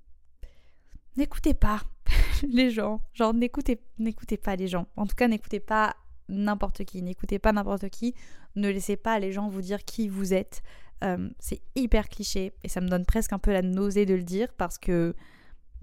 n'écoutez 1.16 1.54
pas 1.54 1.82
les 2.48 2.70
gens. 2.70 3.00
Genre, 3.14 3.34
n'écoutez, 3.34 3.80
n'écoutez 3.98 4.36
pas 4.36 4.56
les 4.56 4.68
gens. 4.68 4.86
En 4.96 5.06
tout 5.06 5.16
cas, 5.16 5.28
n'écoutez 5.28 5.60
pas 5.60 5.96
n'importe 6.28 6.84
qui. 6.84 7.02
N'écoutez 7.02 7.38
pas 7.38 7.52
n'importe 7.52 7.88
qui. 7.88 8.14
Ne 8.56 8.68
laissez 8.68 8.96
pas 8.96 9.18
les 9.18 9.32
gens 9.32 9.48
vous 9.48 9.62
dire 9.62 9.84
qui 9.84 10.08
vous 10.08 10.32
êtes. 10.34 10.62
Euh, 11.04 11.28
c'est 11.38 11.60
hyper 11.74 12.08
cliché 12.08 12.54
et 12.62 12.68
ça 12.68 12.80
me 12.80 12.88
donne 12.88 13.04
presque 13.04 13.32
un 13.32 13.38
peu 13.38 13.52
la 13.52 13.62
nausée 13.62 14.06
de 14.06 14.14
le 14.14 14.22
dire 14.22 14.52
parce 14.54 14.78
que, 14.78 15.14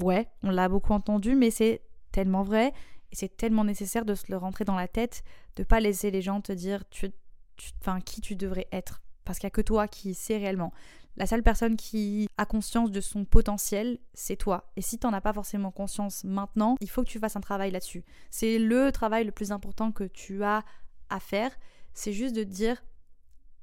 ouais, 0.01 0.27
on 0.41 0.49
l'a 0.49 0.67
beaucoup 0.67 0.93
entendu, 0.93 1.35
mais 1.35 1.51
c'est 1.51 1.81
tellement 2.11 2.43
vrai 2.43 2.73
et 3.11 3.15
c'est 3.15 3.37
tellement 3.37 3.63
nécessaire 3.63 4.05
de 4.05 4.15
se 4.15 4.25
le 4.29 4.37
rentrer 4.37 4.65
dans 4.65 4.75
la 4.75 4.87
tête, 4.87 5.23
de 5.57 5.63
pas 5.63 5.79
laisser 5.79 6.11
les 6.11 6.21
gens 6.21 6.41
te 6.41 6.51
dire 6.51 6.87
tu, 6.89 7.11
tu, 7.57 7.71
qui 8.05 8.21
tu 8.21 8.35
devrais 8.35 8.67
être. 8.71 9.01
Parce 9.25 9.37
qu'il 9.37 9.45
n'y 9.45 9.51
a 9.51 9.51
que 9.51 9.61
toi 9.61 9.87
qui 9.87 10.13
sais 10.13 10.37
réellement. 10.37 10.73
La 11.17 11.27
seule 11.27 11.43
personne 11.43 11.75
qui 11.75 12.27
a 12.37 12.45
conscience 12.45 12.89
de 12.89 13.01
son 13.01 13.25
potentiel, 13.25 13.99
c'est 14.13 14.37
toi. 14.37 14.71
Et 14.77 14.81
si 14.81 14.97
tu 14.97 15.05
n'en 15.05 15.13
as 15.13 15.21
pas 15.21 15.33
forcément 15.33 15.69
conscience 15.69 16.23
maintenant, 16.23 16.77
il 16.79 16.89
faut 16.89 17.03
que 17.03 17.09
tu 17.09 17.19
fasses 17.19 17.35
un 17.35 17.41
travail 17.41 17.69
là-dessus. 17.69 18.03
C'est 18.29 18.57
le 18.57 18.91
travail 18.91 19.25
le 19.25 19.31
plus 19.31 19.51
important 19.51 19.91
que 19.91 20.05
tu 20.05 20.43
as 20.43 20.63
à 21.09 21.19
faire. 21.19 21.51
C'est 21.93 22.13
juste 22.13 22.35
de 22.35 22.43
te 22.43 22.49
dire 22.49 22.81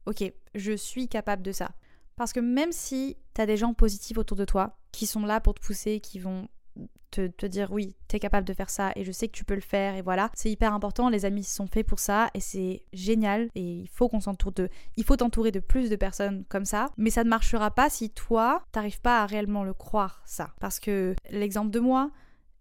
ok, 0.09 0.33
je 0.55 0.73
suis 0.73 1.09
capable 1.09 1.43
de 1.43 1.53
ça. 1.53 1.71
Parce 2.17 2.33
que 2.33 2.41
même 2.41 2.73
si 2.73 3.17
tu 3.35 3.41
as 3.41 3.47
des 3.47 3.57
gens 3.57 3.75
positifs 3.75 4.19
autour 4.19 4.37
de 4.37 4.45
toi, 4.45 4.77
qui 4.91 5.07
sont 5.07 5.25
là 5.25 5.41
pour 5.41 5.55
te 5.55 5.61
pousser, 5.61 6.01
qui 6.01 6.19
vont 6.19 6.49
te, 7.11 7.47
dire 7.47 7.73
oui, 7.73 7.97
t'es 8.07 8.19
capable 8.19 8.47
de 8.47 8.53
faire 8.53 8.71
ça 8.71 8.93
et 8.95 9.05
je 9.05 9.13
sais 9.13 9.29
que 9.29 9.33
tu 9.33 9.45
peux 9.45 9.55
le 9.55 9.61
faire 9.61 9.95
et 9.95 10.03
voilà, 10.03 10.31
c'est 10.35 10.51
hyper 10.51 10.73
important, 10.75 11.09
les 11.09 11.25
amis 11.25 11.45
sont 11.45 11.67
faits 11.67 11.87
pour 11.87 11.99
ça 11.99 12.31
et 12.35 12.41
c'est 12.41 12.85
génial 12.93 13.49
et 13.55 13.63
il 13.63 13.89
faut 13.89 14.09
qu'on 14.09 14.21
s'entoure 14.21 14.53
de... 14.53 14.69
Il 14.97 15.05
faut 15.05 15.17
t'entourer 15.17 15.51
de 15.51 15.61
plus 15.61 15.91
de 15.91 15.97
personnes 15.97 16.45
comme 16.49 16.65
ça, 16.65 16.91
mais 16.97 17.11
ça 17.11 17.25
ne 17.25 17.29
marchera 17.29 17.71
pas 17.71 17.91
si 17.91 18.11
toi, 18.11 18.63
t'arrives 18.73 19.01
pas 19.01 19.23
à 19.23 19.27
réellement 19.27 19.65
le 19.65 19.75
croire 19.75 20.23
ça. 20.25 20.55
Parce 20.61 20.81
que 20.81 21.15
l'exemple 21.31 21.71
de 21.71 21.81
moi, 21.81 22.11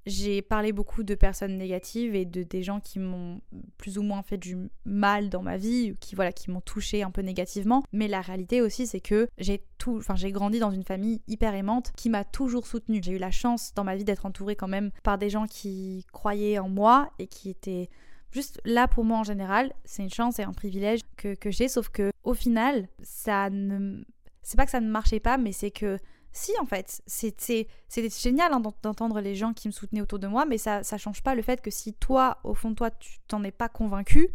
j'ai 0.07 0.41
parlé 0.41 0.71
beaucoup 0.71 1.03
de 1.03 1.15
personnes 1.15 1.57
négatives 1.57 2.15
et 2.15 2.23
de 2.23 2.41
des 2.43 2.63
gens 2.63 2.79
qui 2.79 2.97
m'ont 2.97 3.41
plus 3.77 3.97
ou 3.97 4.03
moins 4.03 4.23
fait 4.23 4.37
du 4.37 4.57
mal 4.85 5.29
dans 5.29 5.41
ma 5.43 5.57
vie, 5.57 5.93
qui 5.99 6.15
voilà, 6.15 6.31
qui 6.31 6.49
m'ont 6.49 6.61
touché 6.61 7.03
un 7.03 7.11
peu 7.11 7.21
négativement. 7.21 7.83
Mais 7.91 8.07
la 8.07 8.21
réalité 8.21 8.61
aussi, 8.61 8.87
c'est 8.87 9.01
que 9.01 9.27
j'ai 9.37 9.61
tout, 9.77 9.97
enfin 9.97 10.15
j'ai 10.15 10.31
grandi 10.31 10.59
dans 10.59 10.71
une 10.71 10.85
famille 10.85 11.21
hyper 11.27 11.53
aimante 11.53 11.91
qui 11.97 12.09
m'a 12.09 12.23
toujours 12.23 12.67
soutenue. 12.67 13.01
J'ai 13.03 13.13
eu 13.13 13.17
la 13.17 13.31
chance 13.31 13.73
dans 13.75 13.83
ma 13.83 13.97
vie 13.97 14.05
d'être 14.05 14.25
entourée 14.25 14.55
quand 14.55 14.69
même 14.69 14.91
par 15.03 15.17
des 15.17 15.29
gens 15.29 15.45
qui 15.45 16.05
croyaient 16.13 16.57
en 16.57 16.69
moi 16.69 17.11
et 17.19 17.27
qui 17.27 17.49
étaient 17.49 17.89
juste 18.31 18.61
là 18.63 18.87
pour 18.87 19.03
moi 19.03 19.19
en 19.19 19.23
général. 19.25 19.73
C'est 19.83 20.03
une 20.03 20.13
chance 20.13 20.39
et 20.39 20.43
un 20.43 20.53
privilège 20.53 21.01
que, 21.17 21.35
que 21.35 21.51
j'ai, 21.51 21.67
sauf 21.67 21.89
que 21.89 22.11
au 22.23 22.33
final, 22.33 22.87
ça 23.03 23.49
ne, 23.49 24.03
c'est 24.41 24.55
pas 24.55 24.65
que 24.65 24.71
ça 24.71 24.79
ne 24.79 24.89
marchait 24.89 25.19
pas, 25.19 25.37
mais 25.37 25.51
c'est 25.51 25.71
que 25.71 25.97
si, 26.37 26.51
en 26.59 26.65
fait, 26.65 27.01
c'était 27.07 27.67
génial 28.09 28.53
hein, 28.53 28.61
d'entendre 28.83 29.21
les 29.21 29.33
gens 29.33 29.53
qui 29.53 29.67
me 29.67 29.73
soutenaient 29.73 30.01
autour 30.01 30.19
de 30.19 30.27
moi, 30.27 30.45
mais 30.45 30.59
ça 30.59 30.79
ne 30.79 30.97
change 30.97 31.23
pas 31.23 31.33
le 31.33 31.41
fait 31.41 31.61
que 31.61 31.71
si 31.71 31.93
toi, 31.93 32.37
au 32.43 32.53
fond 32.53 32.69
de 32.69 32.75
toi, 32.75 32.91
tu 32.91 33.17
t'en 33.27 33.43
es 33.43 33.51
pas 33.51 33.69
convaincu, 33.69 34.29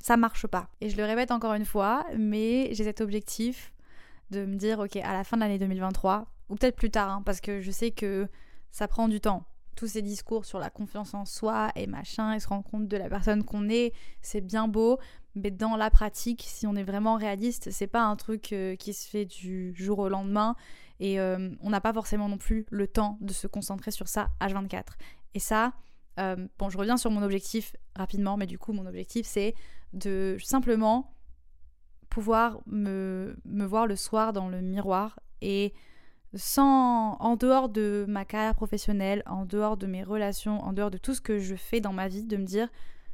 ça 0.00 0.16
marche 0.16 0.46
pas. 0.46 0.70
Et 0.80 0.88
je 0.88 0.96
le 0.96 1.04
répète 1.04 1.30
encore 1.30 1.52
une 1.52 1.66
fois, 1.66 2.06
mais 2.16 2.70
j'ai 2.72 2.84
cet 2.84 3.02
objectif 3.02 3.74
de 4.30 4.46
me 4.46 4.56
dire, 4.56 4.78
ok, 4.78 4.96
à 4.96 5.12
la 5.12 5.24
fin 5.24 5.36
de 5.36 5.42
l'année 5.42 5.58
2023, 5.58 6.26
ou 6.48 6.54
peut-être 6.54 6.76
plus 6.76 6.90
tard, 6.90 7.10
hein, 7.10 7.22
parce 7.24 7.42
que 7.42 7.60
je 7.60 7.70
sais 7.70 7.90
que 7.90 8.28
ça 8.70 8.88
prend 8.88 9.06
du 9.06 9.20
temps. 9.20 9.44
Tous 9.76 9.88
ces 9.88 10.00
discours 10.00 10.46
sur 10.46 10.58
la 10.58 10.70
confiance 10.70 11.12
en 11.12 11.26
soi 11.26 11.70
et 11.76 11.86
machin, 11.86 12.32
et 12.32 12.40
se 12.40 12.48
rendre 12.48 12.64
compte 12.64 12.88
de 12.88 12.96
la 12.96 13.10
personne 13.10 13.44
qu'on 13.44 13.68
est, 13.68 13.92
c'est 14.22 14.40
bien 14.40 14.68
beau, 14.68 14.98
mais 15.34 15.50
dans 15.50 15.76
la 15.76 15.90
pratique, 15.90 16.44
si 16.46 16.66
on 16.66 16.74
est 16.76 16.82
vraiment 16.82 17.16
réaliste, 17.16 17.70
c'est 17.70 17.86
pas 17.86 18.04
un 18.04 18.16
truc 18.16 18.54
euh, 18.54 18.74
qui 18.74 18.94
se 18.94 19.06
fait 19.06 19.26
du 19.26 19.74
jour 19.76 19.98
au 19.98 20.08
lendemain, 20.08 20.56
et 21.00 21.20
euh, 21.20 21.50
on 21.60 21.70
n'a 21.70 21.80
pas 21.80 21.92
forcément 21.92 22.28
non 22.28 22.38
plus 22.38 22.66
le 22.70 22.86
temps 22.86 23.18
de 23.20 23.32
se 23.32 23.46
concentrer 23.46 23.90
sur 23.90 24.08
ça 24.08 24.28
H24. 24.40 24.94
Et 25.34 25.40
ça, 25.40 25.74
euh, 26.18 26.48
bon, 26.58 26.70
je 26.70 26.78
reviens 26.78 26.96
sur 26.96 27.10
mon 27.10 27.22
objectif 27.22 27.76
rapidement, 27.94 28.36
mais 28.36 28.46
du 28.46 28.58
coup, 28.58 28.72
mon 28.72 28.86
objectif, 28.86 29.26
c'est 29.26 29.54
de 29.92 30.36
simplement 30.42 31.12
pouvoir 32.08 32.60
me, 32.66 33.36
me 33.44 33.64
voir 33.64 33.86
le 33.86 33.96
soir 33.96 34.32
dans 34.32 34.48
le 34.48 34.60
miroir 34.60 35.20
et 35.42 35.74
sans 36.34 37.16
en 37.20 37.36
dehors 37.36 37.68
de 37.68 38.04
ma 38.08 38.24
carrière 38.24 38.54
professionnelle, 38.54 39.22
en 39.26 39.44
dehors 39.44 39.76
de 39.76 39.86
mes 39.86 40.02
relations, 40.02 40.62
en 40.62 40.72
dehors 40.72 40.90
de 40.90 40.98
tout 40.98 41.14
ce 41.14 41.20
que 41.20 41.38
je 41.38 41.54
fais 41.54 41.80
dans 41.80 41.92
ma 41.92 42.08
vie, 42.08 42.24
de 42.24 42.36
me 42.36 42.44
dire 42.44 42.68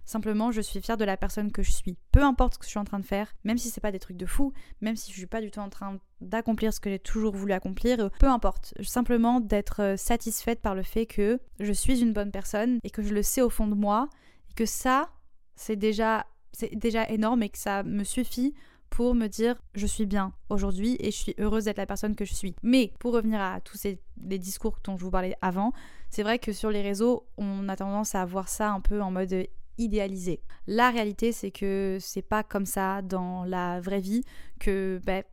simplement 0.05 0.51
je 0.51 0.61
suis 0.61 0.81
fière 0.81 0.97
de 0.97 1.05
la 1.05 1.17
personne 1.17 1.53
que 1.53 1.63
je 1.63 1.73
suis. 1.73 1.97
Peu 2.11 2.23
importe 2.23 2.55
ce 2.55 2.59
que 2.59 2.65
je 2.65 2.71
suis 2.71 2.79
en 2.79 2.85
train 2.85 2.99
de 2.99 3.05
faire, 3.05 3.35
même 3.45 3.59
si 3.59 3.71
c'est 3.71 3.81
pas 3.81 3.93
des 3.93 3.99
trucs 3.99 4.17
de 4.17 4.27
fou, 4.27 4.53
même 4.81 4.97
si 4.97 5.13
je 5.13 5.17
suis 5.17 5.27
pas 5.27 5.41
du 5.41 5.51
tout 5.51 5.61
en 5.61 5.69
train 5.69 5.99
d'accomplir 6.23 6.73
ce 6.73 6.81
que 6.81 6.91
j'ai 6.91 6.99
toujours 6.99 7.35
voulu 7.35 7.53
accomplir, 7.53 8.11
peu 8.19 8.27
importe. 8.27 8.75
Simplement 8.83 9.41
d'être 9.41 9.83
euh, 9.83 9.97
satisfaite 9.97 10.61
par 10.61 10.75
le 10.75 10.83
fait 10.83 11.07
que 11.07 11.41
je 11.61 11.73
suis 11.73 12.01
une 12.01 12.13
bonne 12.13 12.31
personne 12.31 12.79
et 12.85 12.91
que 12.91 13.03
je 13.03 13.15
le 13.15 13.23
sais 13.23 13.43
au 13.43 13.51
fond 13.51 13.67
de 13.67 13.75
moi 13.75 14.09
et 14.51 14.55
que 14.55 14.67
ça 14.67 15.11
c'est 15.57 15.77
déjà 15.77 16.27
c'est 16.53 16.75
déjà 16.75 17.09
énorme 17.09 17.43
et 17.43 17.49
que 17.49 17.59
ça 17.59 17.83
me 17.83 18.05
suffit 18.05 18.55
pour 18.91 19.15
me 19.15 19.27
dire 19.27 19.57
je 19.75 19.87
suis 19.87 20.05
bien 20.05 20.35
aujourd'hui 20.51 20.97
et 21.01 21.11
je 21.11 21.17
suis 21.17 21.35
heureuse 21.39 21.65
d'être 21.65 21.79
la 21.79 21.87
personne 21.87 22.15
que 22.15 22.27
je 22.27 22.35
suis. 22.35 22.55
Mais 22.63 22.93
pour 22.99 23.15
revenir 23.15 23.41
à 23.41 23.61
tous 23.61 23.79
ces, 23.79 23.99
les 24.21 24.39
discours 24.39 24.79
dont 24.85 24.99
je 24.99 25.05
vous 25.05 25.11
parlais 25.11 25.35
avant, 25.41 25.73
c'est 26.11 26.23
vrai 26.23 26.39
que 26.39 26.53
sur 26.53 26.71
les 26.71 26.83
réseaux, 26.83 27.27
on 27.39 27.69
a 27.71 27.77
tendance 27.77 28.15
à 28.15 28.25
voir 28.27 28.49
ça 28.49 28.71
un 28.71 28.81
peu 28.81 29.01
en 29.01 29.11
mode 29.11 29.47
idéalisé. 29.79 30.43
La 30.67 30.91
réalité, 30.91 31.33
c'est 31.33 31.51
que 31.51 31.97
c'est 32.01 32.23
pas 32.23 32.43
comme 32.43 32.67
ça 32.67 33.01
dans 33.01 33.45
la 33.45 33.81
vraie 33.81 34.01
vie 34.01 34.25
que 34.61 35.01
ben, 35.05 35.25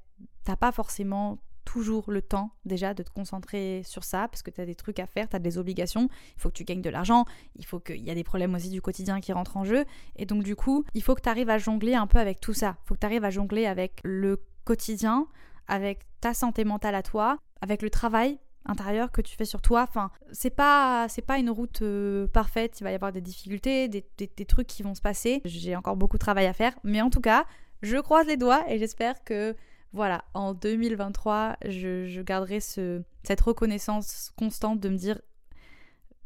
t'as 0.43 0.55
pas 0.55 0.71
forcément 0.71 1.39
toujours 1.69 2.09
le 2.09 2.23
temps 2.23 2.49
déjà 2.65 2.95
de 2.95 3.03
te 3.03 3.11
concentrer 3.11 3.83
sur 3.85 4.03
ça 4.03 4.27
parce 4.27 4.41
que 4.41 4.49
tu 4.49 4.59
as 4.59 4.65
des 4.65 4.73
trucs 4.73 4.99
à 4.99 5.05
faire, 5.05 5.29
tu 5.29 5.35
as 5.35 5.39
des 5.39 5.59
obligations, 5.59 6.09
il 6.35 6.41
faut 6.41 6.49
que 6.49 6.55
tu 6.55 6.63
gagnes 6.63 6.81
de 6.81 6.89
l'argent, 6.89 7.25
il 7.55 7.65
faut 7.65 7.79
qu'il 7.79 8.03
y 8.03 8.09
a 8.09 8.15
des 8.15 8.23
problèmes 8.23 8.55
aussi 8.55 8.69
du 8.69 8.81
quotidien 8.81 9.19
qui 9.19 9.33
rentrent 9.33 9.55
en 9.55 9.63
jeu 9.63 9.85
et 10.15 10.25
donc 10.25 10.43
du 10.43 10.55
coup, 10.55 10.83
il 10.95 11.03
faut 11.03 11.13
que 11.13 11.21
tu 11.21 11.29
arrives 11.29 11.49
à 11.49 11.59
jongler 11.59 11.93
un 11.93 12.07
peu 12.07 12.17
avec 12.17 12.39
tout 12.39 12.53
ça. 12.53 12.77
Il 12.83 12.87
faut 12.87 12.95
que 12.95 12.99
tu 12.99 13.05
arrives 13.05 13.23
à 13.23 13.29
jongler 13.29 13.67
avec 13.67 14.01
le 14.03 14.41
quotidien, 14.63 15.27
avec 15.67 16.07
ta 16.21 16.33
santé 16.33 16.63
mentale 16.63 16.95
à 16.95 17.03
toi, 17.03 17.37
avec 17.61 17.83
le 17.83 17.91
travail 17.91 18.39
intérieur 18.65 19.11
que 19.11 19.21
tu 19.21 19.35
fais 19.35 19.45
sur 19.45 19.61
toi. 19.61 19.85
Enfin, 19.87 20.09
c'est 20.31 20.49
pas 20.49 21.07
c'est 21.07 21.21
pas 21.21 21.37
une 21.37 21.51
route 21.51 21.83
euh, 21.83 22.27
parfaite, 22.27 22.79
il 22.79 22.83
va 22.83 22.91
y 22.91 22.95
avoir 22.95 23.11
des 23.11 23.21
difficultés, 23.21 23.87
des, 23.87 24.03
des 24.17 24.45
trucs 24.45 24.67
qui 24.67 24.81
vont 24.81 24.95
se 24.95 25.01
passer. 25.01 25.41
J'ai 25.45 25.75
encore 25.75 25.97
beaucoup 25.97 26.17
de 26.17 26.23
travail 26.23 26.47
à 26.47 26.53
faire, 26.53 26.73
mais 26.83 27.01
en 27.01 27.11
tout 27.11 27.21
cas, 27.21 27.45
je 27.83 27.97
croise 27.97 28.25
les 28.25 28.37
doigts 28.37 28.63
et 28.67 28.79
j'espère 28.79 29.23
que 29.23 29.55
voilà, 29.93 30.23
en 30.33 30.53
2023, 30.53 31.57
je, 31.65 32.21
garderai 32.21 32.59
ce, 32.59 33.01
cette 33.23 33.41
reconnaissance 33.41 34.31
constante 34.37 34.79
de 34.79 34.89
me 34.89 34.97
dire, 34.97 35.19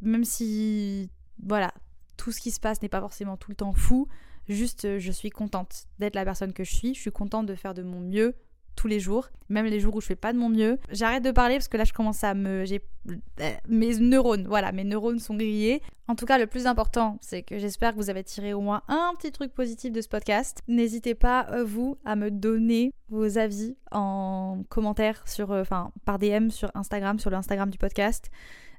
même 0.01 0.26
si, 0.26 1.09
voilà, 1.41 1.74
tout 2.18 2.32
ce 2.32 2.41
qui 2.41 2.51
se 2.51 2.59
passe 2.59 2.82
n'est 2.82 2.89
pas 2.89 2.99
forcément 2.99 3.38
tout 3.38 3.51
le 3.51 3.55
temps 3.55 3.74
fou, 3.74 4.07
juste 4.49 4.99
je 4.99 5.11
suis 5.11 5.30
contente 5.30 5.86
d'être 5.99 6.16
la 6.16 6.26
personne 6.26 6.51
que 6.51 6.64
je 6.64 6.76
suis, 6.76 6.93
je 6.93 6.99
suis 6.99 7.11
contente 7.11 7.45
de 7.45 7.55
faire 7.55 7.74
de 7.74 7.84
mon 7.84 8.01
mieux 8.01 8.36
tous 8.76 8.88
les 8.88 8.99
jours, 8.99 9.30
même 9.49 9.65
les 9.65 9.80
jours 9.80 9.95
où 9.95 10.01
je 10.01 10.07
fais 10.07 10.15
pas 10.15 10.34
de 10.34 10.38
mon 10.38 10.49
mieux. 10.49 10.80
J'arrête 10.91 11.24
de 11.24 11.32
parler 11.32 11.55
parce 11.55 11.67
que 11.67 11.78
là 11.78 11.84
je 11.84 11.93
commence 11.93 12.24
à 12.24 12.34
me 12.34 12.65
j'ai 12.65 12.82
euh, 13.09 13.51
mes 13.67 13.95
neurones, 13.97 14.47
voilà, 14.47 14.71
mes 14.71 14.84
neurones 14.84 15.19
sont 15.19 15.36
grillés. 15.36 15.82
En 16.07 16.15
tout 16.15 16.26
cas, 16.26 16.38
le 16.38 16.47
plus 16.47 16.67
important, 16.67 17.17
c'est 17.21 17.43
que 17.43 17.57
j'espère 17.57 17.93
que 17.93 17.97
vous 17.97 18.09
avez 18.09 18.24
tiré 18.24 18.53
au 18.53 18.59
moins 18.59 18.82
un 18.88 19.13
petit 19.17 19.32
truc 19.32 19.53
positif 19.53 19.91
de 19.91 20.01
ce 20.01 20.09
podcast. 20.09 20.61
N'hésitez 20.67 21.15
pas 21.15 21.47
euh, 21.51 21.63
vous 21.63 21.97
à 22.03 22.15
me 22.15 22.30
donner 22.30 22.93
vos 23.09 23.38
avis 23.38 23.76
en 23.91 24.63
commentaire 24.69 25.24
sur 25.28 25.51
euh, 25.51 25.61
enfin 25.61 25.91
par 26.05 26.19
DM 26.19 26.49
sur 26.49 26.71
Instagram, 26.76 27.19
sur 27.19 27.30
l'Instagram 27.30 27.69
du 27.69 27.78
podcast 27.78 28.30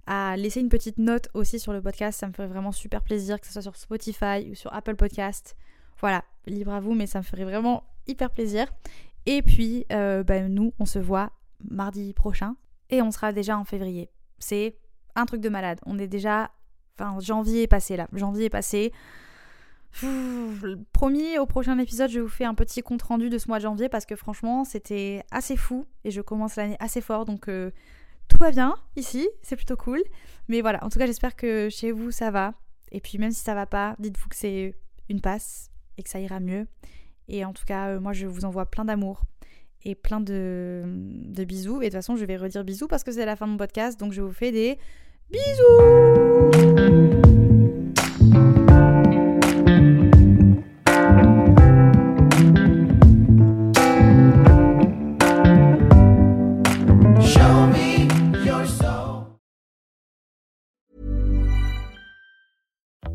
à 0.06 0.36
laisser 0.36 0.60
une 0.60 0.68
petite 0.68 0.98
note 0.98 1.28
aussi 1.34 1.58
sur 1.58 1.72
le 1.72 1.80
podcast, 1.80 2.20
ça 2.20 2.28
me 2.28 2.32
ferait 2.32 2.48
vraiment 2.48 2.72
super 2.72 3.02
plaisir, 3.02 3.40
que 3.40 3.46
ce 3.46 3.54
soit 3.54 3.62
sur 3.62 3.76
Spotify 3.76 4.50
ou 4.50 4.54
sur 4.54 4.72
Apple 4.74 4.96
Podcast. 4.96 5.56
Voilà, 6.00 6.24
libre 6.46 6.72
à 6.72 6.80
vous, 6.80 6.94
mais 6.94 7.06
ça 7.06 7.20
me 7.20 7.24
ferait 7.24 7.44
vraiment 7.44 7.84
hyper 8.06 8.30
plaisir. 8.30 8.66
Et 9.26 9.42
puis, 9.42 9.86
euh, 9.92 10.22
bah, 10.22 10.48
nous, 10.48 10.72
on 10.78 10.86
se 10.86 10.98
voit 10.98 11.32
mardi 11.70 12.12
prochain 12.12 12.56
et 12.90 13.02
on 13.02 13.10
sera 13.10 13.32
déjà 13.32 13.58
en 13.58 13.64
février. 13.64 14.10
C'est 14.38 14.76
un 15.14 15.26
truc 15.26 15.40
de 15.40 15.48
malade. 15.48 15.80
On 15.86 15.98
est 15.98 16.08
déjà. 16.08 16.50
Enfin, 16.98 17.18
janvier 17.20 17.62
est 17.62 17.66
passé 17.66 17.96
là. 17.96 18.08
Janvier 18.12 18.46
est 18.46 18.50
passé. 18.50 18.92
promis, 20.92 21.38
au 21.38 21.46
prochain 21.46 21.78
épisode, 21.78 22.10
je 22.10 22.20
vous 22.20 22.28
fais 22.28 22.44
un 22.44 22.54
petit 22.54 22.82
compte 22.82 23.02
rendu 23.02 23.30
de 23.30 23.38
ce 23.38 23.48
mois 23.48 23.58
de 23.58 23.62
janvier 23.62 23.88
parce 23.88 24.06
que 24.06 24.16
franchement, 24.16 24.64
c'était 24.64 25.22
assez 25.30 25.56
fou 25.56 25.86
et 26.04 26.10
je 26.10 26.20
commence 26.20 26.56
l'année 26.56 26.76
assez 26.80 27.00
fort 27.00 27.24
donc 27.24 27.48
euh, 27.48 27.70
tout 28.28 28.38
va 28.38 28.50
bien 28.50 28.74
ici, 28.96 29.28
c'est 29.42 29.56
plutôt 29.56 29.76
cool. 29.76 30.02
Mais 30.48 30.60
voilà, 30.60 30.82
en 30.84 30.88
tout 30.88 30.98
cas, 30.98 31.06
j'espère 31.06 31.36
que 31.36 31.68
chez 31.68 31.92
vous 31.92 32.10
ça 32.10 32.30
va. 32.30 32.54
Et 32.92 33.00
puis, 33.00 33.18
même 33.18 33.32
si 33.32 33.42
ça 33.42 33.54
va 33.54 33.66
pas, 33.66 33.96
dites-vous 33.98 34.28
que 34.28 34.36
c'est 34.36 34.74
une 35.08 35.20
passe 35.20 35.70
et 35.98 36.02
que 36.02 36.08
ça 36.08 36.20
ira 36.20 36.40
mieux. 36.40 36.66
Et 37.28 37.44
en 37.44 37.52
tout 37.52 37.64
cas, 37.64 37.88
euh, 37.88 38.00
moi, 38.00 38.12
je 38.12 38.26
vous 38.26 38.44
envoie 38.44 38.66
plein 38.66 38.84
d'amour 38.84 39.22
et 39.84 39.94
plein 39.94 40.20
de, 40.20 40.82
de 40.86 41.44
bisous. 41.44 41.82
Et 41.82 41.86
de 41.86 41.90
toute 41.90 41.94
façon, 41.94 42.16
je 42.16 42.24
vais 42.24 42.36
redire 42.36 42.64
bisous 42.64 42.88
parce 42.88 43.04
que 43.04 43.12
c'est 43.12 43.26
la 43.26 43.36
fin 43.36 43.46
de 43.46 43.52
mon 43.52 43.58
podcast. 43.58 43.98
Donc, 43.98 44.12
je 44.12 44.22
vous 44.22 44.32
fais 44.32 44.52
des 44.52 44.78
bisous 45.30 47.23